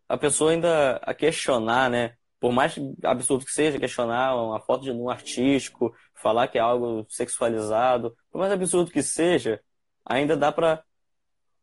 a 0.08 0.16
pessoa 0.16 0.50
ainda 0.50 0.96
a 0.96 1.14
questionar, 1.14 1.90
né? 1.90 2.14
Por 2.40 2.52
mais 2.52 2.76
absurdo 3.02 3.44
que 3.44 3.50
seja, 3.50 3.78
questionar 3.78 4.36
uma 4.36 4.60
foto 4.60 4.84
de 4.84 4.92
um 4.92 5.10
artístico, 5.10 5.94
falar 6.14 6.48
que 6.48 6.58
é 6.58 6.60
algo 6.60 7.04
sexualizado, 7.08 8.16
por 8.30 8.38
mais 8.38 8.52
absurdo 8.52 8.90
que 8.90 9.02
seja, 9.02 9.60
ainda 10.04 10.36
dá 10.36 10.52
para 10.52 10.84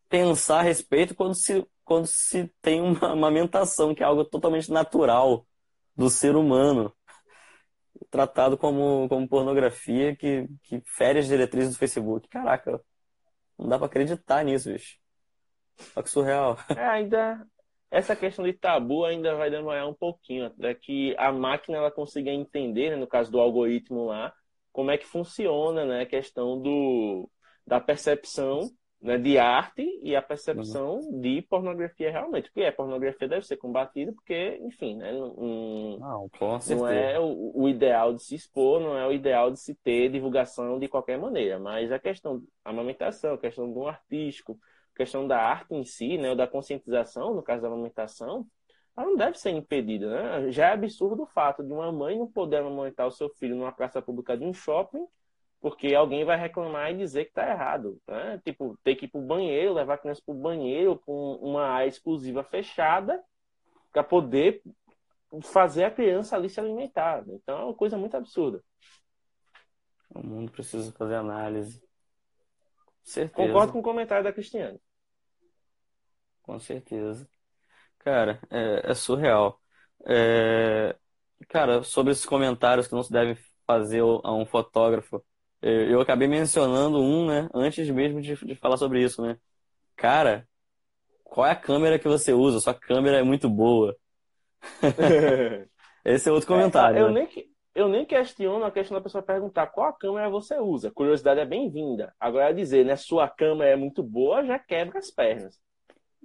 pensar 0.09 0.59
a 0.59 0.63
respeito 0.63 1.15
quando 1.15 1.33
se, 1.33 1.65
quando 1.83 2.07
se 2.07 2.51
tem 2.61 2.81
uma 2.81 3.11
amamentação, 3.13 3.95
que 3.95 4.03
é 4.03 4.05
algo 4.05 4.25
totalmente 4.25 4.71
natural 4.71 5.45
do 5.95 6.09
ser 6.09 6.35
humano 6.35 6.93
tratado 8.09 8.57
como, 8.57 9.07
como 9.09 9.27
pornografia 9.27 10.15
que, 10.15 10.47
que 10.63 10.81
fere 10.85 11.19
as 11.19 11.27
diretrizes 11.27 11.73
do 11.73 11.79
Facebook. 11.79 12.27
Caraca, 12.29 12.81
não 13.57 13.67
dá 13.67 13.77
pra 13.77 13.87
acreditar 13.87 14.43
nisso, 14.43 14.71
bicho. 14.71 14.97
Olha 15.95 16.03
que 16.03 16.09
surreal. 16.09 16.57
É, 16.69 16.85
ainda. 16.85 17.45
Essa 17.95 18.13
questão 18.13 18.43
de 18.43 18.51
tabu 18.51 19.05
ainda 19.05 19.35
vai 19.35 19.49
demorar 19.49 19.87
um 19.87 19.93
pouquinho, 19.93 20.47
até 20.47 20.73
que 20.73 21.15
a 21.17 21.31
máquina 21.31 21.77
ela 21.77 21.89
consiga 21.89 22.29
entender, 22.29 22.89
né, 22.89 22.97
no 22.97 23.07
caso 23.07 23.31
do 23.31 23.39
algoritmo 23.39 24.07
lá, 24.07 24.33
como 24.73 24.91
é 24.91 24.97
que 24.97 25.05
funciona 25.05 25.85
né, 25.85 26.01
a 26.01 26.05
questão 26.05 26.61
do, 26.61 27.29
da 27.65 27.79
percepção 27.79 28.69
né, 29.01 29.17
de 29.17 29.37
arte 29.37 29.87
e 30.03 30.13
a 30.13 30.21
percepção 30.21 30.99
uhum. 30.99 31.21
de 31.21 31.41
pornografia 31.43 32.11
realmente. 32.11 32.51
Porque 32.51 32.65
a 32.65 32.73
pornografia 32.73 33.29
deve 33.29 33.47
ser 33.47 33.55
combatida, 33.55 34.11
porque, 34.11 34.59
enfim, 34.61 34.97
né, 34.97 35.13
um, 35.13 35.97
não, 35.97 36.29
não 36.75 36.87
é 36.89 37.17
o, 37.17 37.53
o, 37.55 37.69
ideal 37.69 38.13
de 38.13 38.21
se 38.21 38.35
expor, 38.35 38.81
não 38.81 38.97
é 38.97 39.07
o 39.07 39.13
ideal 39.13 39.51
de 39.51 39.59
se 39.61 39.73
ter 39.73 40.09
divulgação 40.09 40.77
de 40.79 40.89
qualquer 40.89 41.17
maneira. 41.17 41.57
Mas 41.57 41.93
a 41.93 41.97
questão 41.97 42.39
da 42.39 42.71
amamentação, 42.71 43.35
a 43.35 43.37
questão 43.37 43.71
do 43.71 43.87
artístico, 43.87 44.59
questão 44.95 45.27
da 45.27 45.39
arte 45.39 45.73
em 45.73 45.83
si, 45.83 46.17
né, 46.17 46.29
ou 46.29 46.35
da 46.35 46.47
conscientização, 46.47 47.33
no 47.33 47.43
caso 47.43 47.61
da 47.61 47.67
amamentação, 47.67 48.47
ela 48.97 49.07
não 49.07 49.15
deve 49.15 49.37
ser 49.37 49.51
impedida. 49.51 50.09
Né? 50.09 50.51
Já 50.51 50.69
é 50.69 50.73
absurdo 50.73 51.23
o 51.23 51.27
fato 51.27 51.63
de 51.63 51.71
uma 51.71 51.91
mãe 51.91 52.17
não 52.17 52.31
poder 52.31 52.57
amamentar 52.57 53.07
o 53.07 53.11
seu 53.11 53.29
filho 53.29 53.55
numa 53.55 53.71
praça 53.71 54.01
pública 54.01 54.37
de 54.37 54.43
um 54.43 54.53
shopping 54.53 55.05
porque 55.65 55.95
alguém 55.95 56.23
vai 56.23 56.37
reclamar 56.37 56.91
e 56.91 56.97
dizer 56.97 57.23
que 57.23 57.31
está 57.31 57.49
errado. 57.49 57.99
Né? 58.07 58.39
Tipo, 58.45 58.77
ter 58.83 58.95
que 58.95 59.05
ir 59.05 59.07
para 59.07 59.19
o 59.19 59.25
banheiro, 59.25 59.73
levar 59.73 59.95
a 59.95 59.97
criança 59.97 60.21
para 60.23 60.35
o 60.35 60.37
banheiro 60.37 60.99
com 60.99 61.37
uma 61.37 61.65
área 61.65 61.87
exclusiva 61.87 62.43
fechada 62.43 63.19
para 63.91 64.03
poder 64.03 64.61
fazer 65.41 65.85
a 65.85 65.89
criança 65.89 66.35
ali 66.35 66.51
se 66.51 66.59
alimentar. 66.59 67.23
Então 67.27 67.57
é 67.57 67.63
uma 67.63 67.73
coisa 67.73 67.97
muito 67.97 68.15
absurda. 68.15 68.63
O 70.13 70.23
mundo 70.23 70.51
precisa 70.51 70.91
fazer 70.91 71.15
análise. 71.15 71.83
Certeza. 73.03 73.47
Concordo 73.47 73.73
com 73.73 73.79
o 73.79 73.83
comentário 73.83 74.23
da 74.23 74.31
Cristiane. 74.31 74.79
Com 76.45 76.59
certeza. 76.59 77.27
Cara, 77.99 78.39
é, 78.51 78.91
é 78.91 78.93
surreal. 78.93 79.59
É... 80.05 80.95
Cara, 81.49 81.83
sobre 81.83 82.11
esses 82.11 82.25
comentários 82.25 82.87
que 82.87 82.93
não 82.93 83.03
se 83.03 83.11
deve 83.11 83.35
fazer 83.65 84.01
a 84.01 84.33
um 84.33 84.45
fotógrafo 84.45 85.23
eu 85.67 85.99
acabei 85.99 86.27
mencionando 86.27 87.01
um, 87.01 87.25
né, 87.25 87.49
antes 87.51 87.89
mesmo 87.89 88.21
de, 88.21 88.35
de 88.35 88.55
falar 88.55 88.77
sobre 88.77 89.01
isso, 89.01 89.19
né? 89.23 89.35
Cara, 89.95 90.47
qual 91.23 91.47
é 91.47 91.51
a 91.51 91.55
câmera 91.55 91.97
que 91.97 92.07
você 92.07 92.33
usa? 92.33 92.59
Sua 92.59 92.75
câmera 92.75 93.17
é 93.17 93.23
muito 93.23 93.49
boa. 93.49 93.95
Esse 96.05 96.29
é 96.29 96.31
outro 96.31 96.47
comentário. 96.47 96.99
É, 96.99 97.01
eu, 97.01 97.11
né? 97.11 97.21
nem, 97.21 97.49
eu 97.73 97.89
nem 97.89 98.05
questiono 98.05 98.63
a 98.63 98.69
questão 98.69 98.95
da 98.95 99.01
pessoa 99.01 99.23
perguntar 99.23 99.65
qual 99.67 99.87
a 99.87 99.97
câmera 99.97 100.29
você 100.29 100.59
usa. 100.59 100.91
Curiosidade 100.91 101.39
é 101.39 101.45
bem-vinda. 101.45 102.13
Agora, 102.19 102.53
dizer, 102.53 102.85
né, 102.85 102.95
sua 102.95 103.27
câmera 103.27 103.71
é 103.71 103.75
muito 103.75 104.03
boa, 104.03 104.45
já 104.45 104.59
quebra 104.59 104.99
as 104.99 105.09
pernas. 105.09 105.59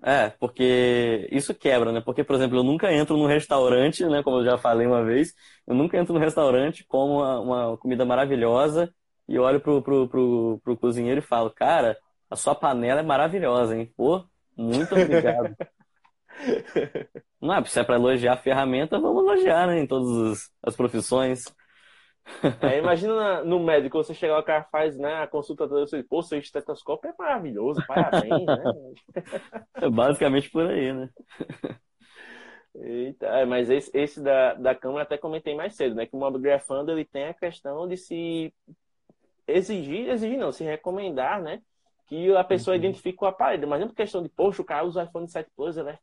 É, 0.03 0.31
porque 0.31 1.29
isso 1.31 1.55
quebra, 1.55 1.93
né? 1.93 2.01
Porque, 2.01 2.25
por 2.25 2.35
exemplo, 2.35 2.57
eu 2.59 2.65
nunca 2.65 2.93
entro 2.93 3.17
num 3.17 3.27
restaurante, 3.27 4.05
né? 4.07 4.23
Como 4.23 4.39
eu 4.39 4.45
já 4.45 4.57
falei 4.59 4.87
uma 4.87 5.05
vez, 5.05 5.35
eu 5.67 5.75
nunca 5.75 5.99
entro 5.99 6.15
num 6.15 6.21
restaurante, 6.21 6.85
como 6.87 7.19
uma, 7.19 7.41
uma 7.41 7.79
comida 7.79 8.05
maravilhosa 8.05 8.93
e 9.29 9.39
olho 9.39 9.61
pro, 9.61 9.83
pro, 9.83 10.09
pro, 10.09 10.61
pro 10.65 10.77
cozinheiro 10.77 11.21
e 11.21 11.23
falo, 11.23 11.51
cara, 11.51 11.97
a 12.31 12.37
sua 12.37 12.55
panela 12.55 13.01
é 13.01 13.03
maravilhosa, 13.03 13.77
hein? 13.77 13.93
Pô, 13.97 14.25
muito 14.57 14.95
obrigado. 14.95 15.55
Não 17.41 17.55
é, 17.55 17.65
se 17.65 17.79
é 17.81 17.85
para 17.85 17.97
elogiar 17.97 18.35
a 18.35 18.37
ferramenta, 18.37 18.99
vamos 18.99 19.25
elogiar, 19.25 19.67
né? 19.67 19.81
Em 19.81 19.87
todas 19.87 20.51
as 20.63 20.77
profissões. 20.77 21.45
É, 22.63 22.79
imagina 22.79 23.43
no 23.45 23.59
médico, 23.59 23.99
você 23.99 24.15
chegar 24.15 24.35
lá, 24.35 24.41
o 24.41 24.45
cara 24.45 24.65
faz 24.65 24.97
né, 24.97 25.23
a 25.23 25.27
consulta 25.27 25.69
toda, 25.69 25.87
você 25.87 26.03
pô, 26.03 26.23
seu 26.23 26.39
estetoscópio 26.39 27.11
é 27.11 27.15
maravilhoso, 27.19 27.83
parabéns, 27.87 28.47
né? 28.47 28.65
É 29.83 29.91
basicamente 29.91 30.51
por 30.51 30.67
aí, 30.67 30.93
né? 30.93 31.09
Eita, 32.75 33.27
é, 33.27 33.45
mas 33.45 33.69
esse, 33.69 33.91
esse 33.93 34.23
da, 34.23 34.55
da 34.55 34.75
câmera 34.75 35.03
até 35.03 35.19
comentei 35.19 35.55
mais 35.55 35.75
cedo, 35.75 35.95
né? 35.95 36.07
Que 36.07 36.15
o 36.15 36.19
Mobgrafando 36.19 36.93
ele 36.93 37.05
tem 37.05 37.25
a 37.25 37.35
questão 37.35 37.89
de 37.89 37.97
se 37.97 38.55
exigir, 39.47 40.09
exigir 40.09 40.39
não, 40.39 40.53
se 40.53 40.63
recomendar, 40.63 41.43
né? 41.43 41.61
Que 42.07 42.35
a 42.35 42.45
pessoa 42.45 42.75
uhum. 42.77 42.79
identifique 42.83 43.23
o 43.23 43.27
aparelho. 43.27 43.69
Mas 43.69 43.81
não 43.81 43.89
por 43.89 43.97
questão 43.97 44.23
de, 44.23 44.29
poxa, 44.29 44.63
o 44.63 44.65
cara 44.65 44.85
usa 44.85 45.03
o 45.03 45.05
iPhone 45.05 45.29
7 45.29 45.51
Plus, 45.57 45.77
ele 45.77 45.91
é, 45.91 45.99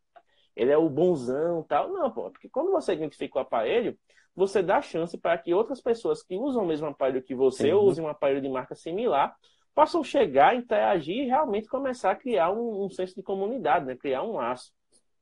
ele 0.56 0.72
é 0.72 0.78
o 0.78 0.90
bonzão 0.90 1.64
tal. 1.64 1.90
Não, 1.90 2.12
pô. 2.12 2.30
Porque 2.32 2.50
quando 2.50 2.72
você 2.72 2.94
identifica 2.94 3.40
o 3.40 3.42
aparelho, 3.42 3.98
você 4.38 4.62
dá 4.62 4.80
chance 4.82 5.18
para 5.18 5.36
que 5.36 5.52
outras 5.52 5.82
pessoas 5.82 6.22
que 6.22 6.38
usam 6.38 6.64
o 6.64 6.68
mesmo 6.68 6.86
aparelho 6.86 7.24
que 7.24 7.34
você, 7.34 7.74
ou 7.74 7.88
usem 7.88 8.06
um 8.06 8.08
aparelho 8.08 8.40
de 8.40 8.48
marca 8.48 8.76
similar, 8.76 9.36
possam 9.74 10.04
chegar, 10.04 10.56
interagir 10.56 11.24
e 11.24 11.26
realmente 11.26 11.68
começar 11.68 12.12
a 12.12 12.16
criar 12.16 12.52
um, 12.52 12.86
um 12.86 12.90
senso 12.90 13.16
de 13.16 13.24
comunidade, 13.24 13.86
né? 13.86 13.96
Criar 13.96 14.22
um 14.22 14.34
laço. 14.34 14.72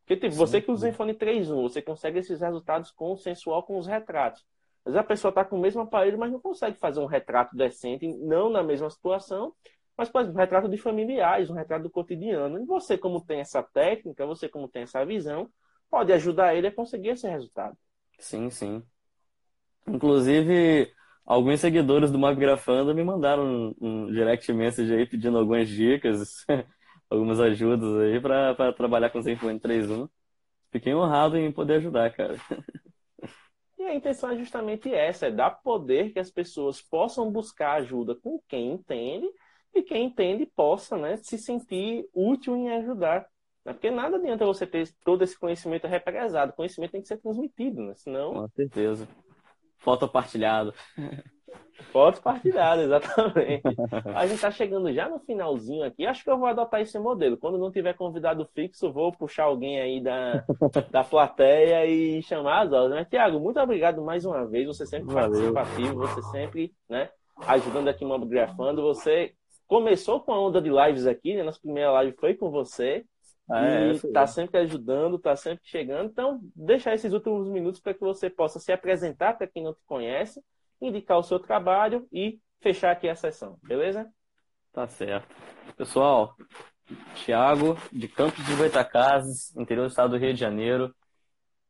Porque 0.05 0.17
tipo, 0.17 0.35
você 0.35 0.61
que 0.61 0.69
usa 0.69 0.87
o 0.87 0.89
iPhone 0.89 1.13
3.1, 1.13 1.61
você 1.61 1.81
consegue 1.81 2.19
esses 2.19 2.41
resultados 2.41 2.91
consensual 2.91 3.63
com 3.63 3.77
os 3.77 3.87
retratos. 3.87 4.45
Às 4.85 4.93
vezes 4.93 4.99
a 4.99 5.07
pessoa 5.07 5.29
está 5.29 5.45
com 5.45 5.55
o 5.55 5.61
mesmo 5.61 5.81
aparelho, 5.81 6.19
mas 6.19 6.31
não 6.31 6.39
consegue 6.39 6.77
fazer 6.77 6.99
um 6.99 7.05
retrato 7.05 7.55
decente, 7.55 8.07
não 8.17 8.49
na 8.49 8.61
mesma 8.61 8.89
situação, 8.89 9.53
mas, 9.97 10.09
por 10.09 10.21
exemplo, 10.21 10.37
um 10.37 10.41
retrato 10.41 10.67
de 10.67 10.77
familiares, 10.77 11.49
um 11.49 11.53
retrato 11.53 11.83
do 11.83 11.89
cotidiano. 11.89 12.61
E 12.61 12.65
você, 12.65 12.97
como 12.97 13.23
tem 13.23 13.39
essa 13.39 13.63
técnica, 13.63 14.25
você, 14.25 14.49
como 14.49 14.67
tem 14.67 14.83
essa 14.83 15.05
visão, 15.05 15.49
pode 15.89 16.11
ajudar 16.11 16.53
ele 16.53 16.67
a 16.67 16.71
conseguir 16.71 17.09
esse 17.09 17.27
resultado. 17.27 17.77
Sim, 18.19 18.49
sim. 18.49 18.83
Inclusive, 19.87 20.91
alguns 21.25 21.59
seguidores 21.59 22.11
do 22.11 22.19
Mapgrafando 22.19 22.93
me 22.93 23.03
mandaram 23.03 23.45
um, 23.45 23.75
um 23.81 24.11
direct 24.11 24.51
message 24.51 24.93
aí 24.93 25.05
pedindo 25.05 25.37
algumas 25.37 25.69
dicas, 25.69 26.45
algumas 27.09 27.39
ajudas 27.39 27.95
aí 27.97 28.19
para 28.19 28.73
trabalhar 28.73 29.09
com 29.09 29.19
o 29.19 29.21
Zenfone 29.21 29.59
3.1. 29.59 30.09
Fiquei 30.71 30.93
honrado 30.93 31.37
em 31.37 31.51
poder 31.51 31.75
ajudar, 31.75 32.11
cara. 32.11 32.35
E 33.77 33.83
a 33.83 33.93
intenção 33.93 34.31
é 34.31 34.37
justamente 34.37 34.93
essa, 34.93 35.27
é 35.27 35.31
dar 35.31 35.51
poder 35.51 36.11
que 36.11 36.19
as 36.19 36.31
pessoas 36.31 36.81
possam 36.81 37.31
buscar 37.31 37.73
ajuda 37.73 38.15
com 38.15 38.41
quem 38.47 38.71
entende 38.71 39.27
e 39.73 39.83
quem 39.83 40.05
entende 40.05 40.45
possa 40.45 40.97
né, 40.97 41.17
se 41.17 41.37
sentir 41.37 42.07
útil 42.13 42.55
em 42.55 42.71
ajudar. 42.71 43.27
Né? 43.65 43.73
Porque 43.73 43.91
nada 43.91 44.15
adianta 44.17 44.45
você 44.45 44.65
ter 44.65 44.89
todo 45.03 45.23
esse 45.23 45.37
conhecimento 45.37 45.87
represado. 45.87 46.51
O 46.51 46.55
conhecimento 46.55 46.91
tem 46.91 47.01
que 47.01 47.07
ser 47.07 47.17
transmitido, 47.17 47.81
né? 47.81 47.93
Senão... 47.95 48.33
Com 48.33 48.47
certeza. 48.49 49.07
Foto 49.79 50.07
partilhado. 50.07 50.73
Fotos 51.91 52.19
partilhadas, 52.19 52.85
exatamente. 52.85 53.63
A 54.13 54.25
gente 54.25 54.35
está 54.35 54.51
chegando 54.51 54.91
já 54.93 55.09
no 55.09 55.19
finalzinho 55.19 55.83
aqui. 55.83 56.05
Acho 56.05 56.23
que 56.23 56.29
eu 56.29 56.37
vou 56.37 56.47
adotar 56.47 56.81
esse 56.81 56.97
modelo. 56.97 57.37
Quando 57.37 57.57
não 57.57 57.71
tiver 57.71 57.93
convidado 57.93 58.47
fixo, 58.53 58.91
vou 58.91 59.11
puxar 59.11 59.45
alguém 59.45 59.79
aí 59.79 60.01
da, 60.01 60.45
da 60.91 61.03
plateia 61.03 61.85
e 61.85 62.21
chamar 62.23 62.63
as 62.63 62.71
horas. 62.71 62.91
Mas, 62.91 63.07
Tiago, 63.07 63.39
muito 63.39 63.59
obrigado 63.59 64.01
mais 64.01 64.25
uma 64.25 64.45
vez. 64.45 64.67
Você 64.67 64.85
sempre 64.85 65.13
Valeu. 65.13 65.53
participativo, 65.53 65.99
você 65.99 66.21
sempre 66.31 66.73
né, 66.89 67.09
ajudando 67.39 67.87
aqui 67.89 68.05
no 68.05 68.25
Grafando. 68.25 68.81
Você 68.81 69.33
começou 69.67 70.21
com 70.21 70.33
a 70.33 70.39
onda 70.39 70.61
de 70.61 70.69
lives 70.69 71.05
aqui, 71.05 71.35
né? 71.35 71.43
Nossa 71.43 71.59
primeira 71.59 71.91
live 71.91 72.15
foi 72.17 72.35
com 72.35 72.49
você. 72.49 73.05
Ah, 73.49 73.65
é, 73.65 73.87
e 73.87 73.91
está 73.91 74.25
sempre 74.25 74.59
ajudando, 74.59 75.17
está 75.17 75.35
sempre 75.35 75.65
chegando. 75.65 76.09
Então, 76.09 76.39
deixar 76.55 76.95
esses 76.95 77.13
últimos 77.13 77.47
minutos 77.47 77.79
para 77.79 77.93
que 77.93 77.99
você 77.99 78.29
possa 78.29 78.59
se 78.59 78.71
apresentar 78.71 79.37
para 79.37 79.47
quem 79.47 79.63
não 79.63 79.73
te 79.73 79.83
conhece 79.85 80.43
indicar 80.81 81.17
o 81.17 81.23
seu 81.23 81.39
trabalho 81.39 82.07
e 82.11 82.39
fechar 82.59 82.91
aqui 82.91 83.07
a 83.07 83.15
sessão, 83.15 83.57
beleza? 83.63 84.09
Tá 84.73 84.87
certo. 84.87 85.33
Pessoal, 85.77 86.35
Thiago, 87.15 87.77
de 87.91 88.07
Campos 88.07 88.45
de 88.45 88.55
Goitacazes, 88.55 89.55
interior 89.55 89.85
do 89.85 89.89
estado 89.89 90.11
do 90.11 90.17
Rio 90.17 90.33
de 90.33 90.39
Janeiro. 90.39 90.93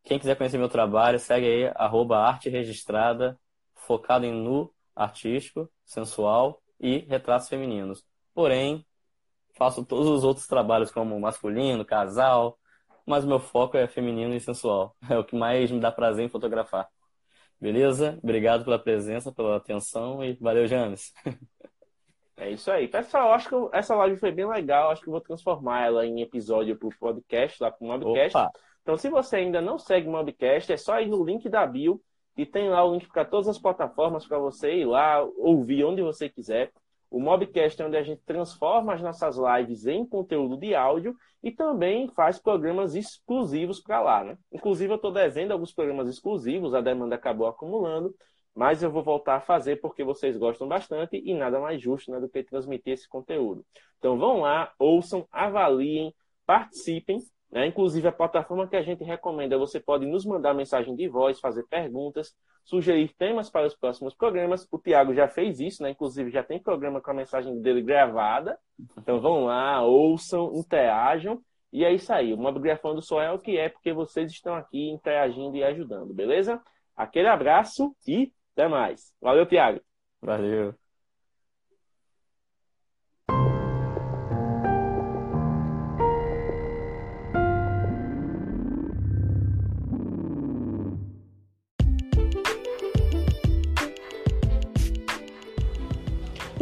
Quem 0.04 0.20
quiser 0.20 0.36
conhecer 0.36 0.58
meu 0.58 0.70
trabalho, 0.70 1.20
segue 1.20 1.46
aí, 1.46 1.72
arroba 1.76 2.18
arte 2.18 2.50
registrada, 2.50 3.40
focado 3.74 4.26
em 4.26 4.34
nu, 4.34 4.72
artístico, 4.96 5.70
sensual 5.84 6.62
e 6.80 7.00
retratos 7.00 7.50
femininos. 7.50 8.04
Porém, 8.34 8.86
faço 9.58 9.86
todos 9.86 10.08
os 10.08 10.24
outros 10.24 10.48
trabalhos 10.48 10.92
como 10.92 11.20
masculino, 11.20 11.86
casal, 11.86 12.58
mas 13.06 13.26
meu 13.26 13.40
foco 13.40 13.78
é 13.78 13.88
feminino 13.88 14.34
e 14.34 14.40
sensual. 14.40 14.96
É 15.10 15.18
o 15.18 15.24
que 15.24 15.36
mais 15.36 15.72
me 15.72 15.80
dá 15.80 15.92
prazer 15.92 16.26
em 16.26 16.30
fotografar. 16.30 16.88
Beleza? 17.60 18.20
Obrigado 18.22 18.64
pela 18.64 18.78
presença, 18.78 19.32
pela 19.32 19.58
atenção 19.58 20.24
e 20.24 20.34
valeu, 20.34 20.68
James. 20.68 21.14
É 22.38 22.52
isso 22.52 22.70
aí. 22.70 22.88
Pessoal, 22.90 23.32
acho 23.32 23.48
que 23.48 23.56
essa 23.72 23.96
live 23.96 24.18
foi 24.18 24.30
bem 24.30 24.46
legal. 24.46 24.92
Acho 24.92 25.02
que 25.02 25.10
vou 25.10 25.22
transformar 25.22 25.86
ela 25.86 26.06
em 26.06 26.22
episódio 26.22 26.76
para 26.76 26.90
o 26.90 26.96
podcast, 27.00 27.64
lá 27.64 27.72
para 27.72 27.82
o 27.82 27.88
Mobcast. 27.88 28.38
Opa. 28.38 28.52
Então, 28.82 28.98
se 28.98 29.10
você 29.10 29.38
ainda 29.38 29.62
não 29.62 29.80
segue 29.80 30.08
o 30.08 30.12
Mobcast, 30.12 30.72
é 30.72 30.78
só 30.78 31.00
ir 31.00 31.08
no 31.08 31.24
link 31.24 31.48
da 31.48 31.66
bio 31.66 32.02
e 32.38 32.46
tem 32.46 32.70
lá 32.70 32.84
o 32.84 32.94
link 32.94 33.08
para 33.08 33.24
todas 33.24 33.48
as 33.48 33.58
plataformas 33.58 34.28
para 34.28 34.38
você 34.38 34.76
ir 34.76 34.86
lá 34.86 35.24
ouvir 35.38 35.86
onde 35.86 36.02
você 36.02 36.28
quiser. 36.28 36.72
O 37.16 37.20
Mobcast 37.22 37.82
é 37.82 37.86
onde 37.86 37.96
a 37.96 38.04
gente 38.04 38.22
transforma 38.26 38.94
as 38.94 39.02
nossas 39.02 39.38
lives 39.38 39.88
em 39.88 40.06
conteúdo 40.06 40.58
de 40.58 40.76
áudio 40.76 41.16
e 41.42 41.50
também 41.50 42.10
faz 42.10 42.38
programas 42.38 42.94
exclusivos 42.94 43.80
para 43.80 44.02
lá, 44.02 44.22
né? 44.22 44.38
Inclusive, 44.52 44.92
eu 44.92 44.98
estou 44.98 45.14
devendo 45.14 45.54
alguns 45.54 45.72
programas 45.72 46.10
exclusivos, 46.10 46.74
a 46.74 46.82
demanda 46.82 47.16
acabou 47.16 47.48
acumulando, 47.48 48.14
mas 48.54 48.84
eu 48.84 48.92
vou 48.92 49.02
voltar 49.02 49.38
a 49.38 49.40
fazer 49.40 49.78
porque 49.78 50.04
vocês 50.04 50.36
gostam 50.36 50.68
bastante 50.68 51.16
e 51.16 51.34
nada 51.34 51.58
mais 51.58 51.82
justo 51.82 52.12
né, 52.12 52.20
do 52.20 52.28
que 52.28 52.44
transmitir 52.44 52.92
esse 52.92 53.08
conteúdo. 53.08 53.66
Então, 53.98 54.18
vão 54.18 54.42
lá, 54.42 54.74
ouçam, 54.78 55.26
avaliem, 55.32 56.14
participem 56.46 57.22
né? 57.56 57.68
Inclusive, 57.68 58.06
a 58.06 58.12
plataforma 58.12 58.68
que 58.68 58.76
a 58.76 58.82
gente 58.82 59.02
recomenda, 59.02 59.58
você 59.58 59.80
pode 59.80 60.06
nos 60.06 60.26
mandar 60.26 60.54
mensagem 60.54 60.94
de 60.94 61.08
voz, 61.08 61.40
fazer 61.40 61.64
perguntas, 61.70 62.36
sugerir 62.66 63.16
temas 63.18 63.50
para 63.50 63.66
os 63.66 63.74
próximos 63.74 64.14
programas. 64.14 64.68
O 64.70 64.78
Tiago 64.78 65.14
já 65.14 65.30
fez 65.30 65.62
isso, 65.62 65.82
né? 65.82 65.92
inclusive 65.92 66.30
já 66.30 66.44
tem 66.44 66.62
programa 66.62 67.00
com 67.00 67.12
a 67.12 67.14
mensagem 67.14 67.62
dele 67.62 67.82
gravada. 67.82 68.60
Então 68.98 69.22
vão 69.22 69.46
lá, 69.46 69.82
ouçam, 69.82 70.52
interajam. 70.54 71.42
E 71.72 71.86
é 71.86 71.94
isso 71.94 72.12
aí. 72.12 72.34
O 72.34 72.38
Mobgrafando 72.38 73.02
só 73.02 73.22
é 73.22 73.32
o 73.32 73.40
que 73.40 73.58
é, 73.58 73.70
porque 73.70 73.94
vocês 73.94 74.30
estão 74.30 74.54
aqui 74.54 74.90
interagindo 74.90 75.56
e 75.56 75.64
ajudando, 75.64 76.14
beleza? 76.14 76.62
Aquele 76.94 77.30
abraço 77.30 77.96
e 78.06 78.34
até 78.52 78.68
mais. 78.68 79.14
Valeu, 79.22 79.46
Tiago. 79.46 79.80
Valeu. 80.22 80.85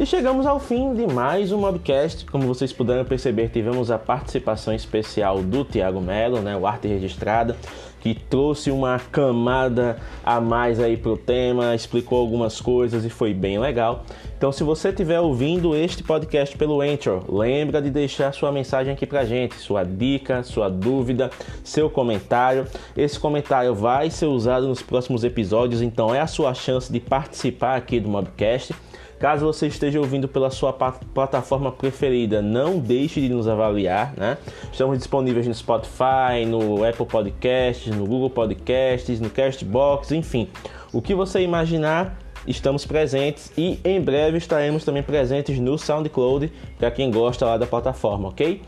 E 0.03 0.05
chegamos 0.05 0.45
ao 0.45 0.59
fim 0.59 0.93
de 0.93 1.07
mais 1.07 1.53
um 1.53 1.59
Mobcast. 1.59 2.25
Como 2.25 2.45
vocês 2.45 2.73
puderam 2.73 3.05
perceber, 3.05 3.47
tivemos 3.47 3.89
a 3.89 3.97
participação 3.97 4.73
especial 4.73 5.41
do 5.41 5.63
Tiago 5.63 6.01
Melo, 6.01 6.41
né, 6.41 6.57
o 6.57 6.67
Arte 6.67 6.89
Registrada, 6.89 7.55
que 8.01 8.13
trouxe 8.13 8.69
uma 8.69 8.99
camada 8.99 9.95
a 10.21 10.41
mais 10.41 10.81
aí 10.81 10.97
pro 10.97 11.15
tema, 11.15 11.73
explicou 11.73 12.19
algumas 12.19 12.59
coisas 12.59 13.05
e 13.05 13.09
foi 13.09 13.33
bem 13.33 13.57
legal. 13.57 14.03
Então, 14.37 14.51
se 14.51 14.61
você 14.61 14.89
estiver 14.89 15.21
ouvindo 15.21 15.73
este 15.73 16.03
podcast 16.03 16.57
pelo 16.57 16.81
Anchor, 16.81 17.23
lembra 17.33 17.81
de 17.81 17.89
deixar 17.89 18.33
sua 18.33 18.51
mensagem 18.51 18.91
aqui 18.91 19.05
pra 19.05 19.23
gente, 19.23 19.55
sua 19.55 19.85
dica, 19.85 20.43
sua 20.43 20.67
dúvida, 20.67 21.31
seu 21.63 21.89
comentário. 21.89 22.67
Esse 22.97 23.17
comentário 23.17 23.73
vai 23.73 24.09
ser 24.09 24.25
usado 24.25 24.67
nos 24.67 24.81
próximos 24.81 25.23
episódios, 25.23 25.81
então 25.81 26.13
é 26.13 26.19
a 26.19 26.27
sua 26.27 26.53
chance 26.53 26.91
de 26.91 26.99
participar 26.99 27.77
aqui 27.77 28.01
do 28.01 28.09
Mobcast. 28.09 28.75
Caso 29.23 29.45
você 29.45 29.67
esteja 29.67 30.01
ouvindo 30.01 30.27
pela 30.27 30.51
sua 30.51 30.73
plataforma 30.73 31.71
preferida, 31.71 32.41
não 32.41 32.77
deixe 32.77 33.21
de 33.21 33.29
nos 33.29 33.47
avaliar, 33.47 34.13
né? 34.17 34.37
Estamos 34.69 34.97
disponíveis 34.97 35.47
no 35.47 35.53
Spotify, 35.53 36.45
no 36.45 36.83
Apple 36.83 37.05
Podcasts, 37.05 37.95
no 37.95 38.05
Google 38.05 38.29
Podcasts, 38.29 39.21
no 39.21 39.29
Castbox, 39.29 40.11
enfim. 40.11 40.49
O 40.91 41.01
que 41.01 41.15
você 41.15 41.39
imaginar, 41.39 42.17
estamos 42.45 42.85
presentes 42.85 43.49
e 43.57 43.79
em 43.85 44.01
breve 44.01 44.39
estaremos 44.39 44.83
também 44.83 45.01
presentes 45.01 45.57
no 45.57 45.77
SoundCloud 45.77 46.51
para 46.77 46.91
quem 46.91 47.09
gosta 47.09 47.45
lá 47.45 47.55
da 47.55 47.65
plataforma, 47.65 48.27
ok? 48.27 48.61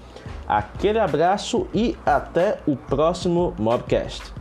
Aquele 0.47 0.99
abraço 0.99 1.68
e 1.74 1.97
até 2.06 2.60
o 2.66 2.78
próximo 2.78 3.53
Mobcast. 3.60 4.34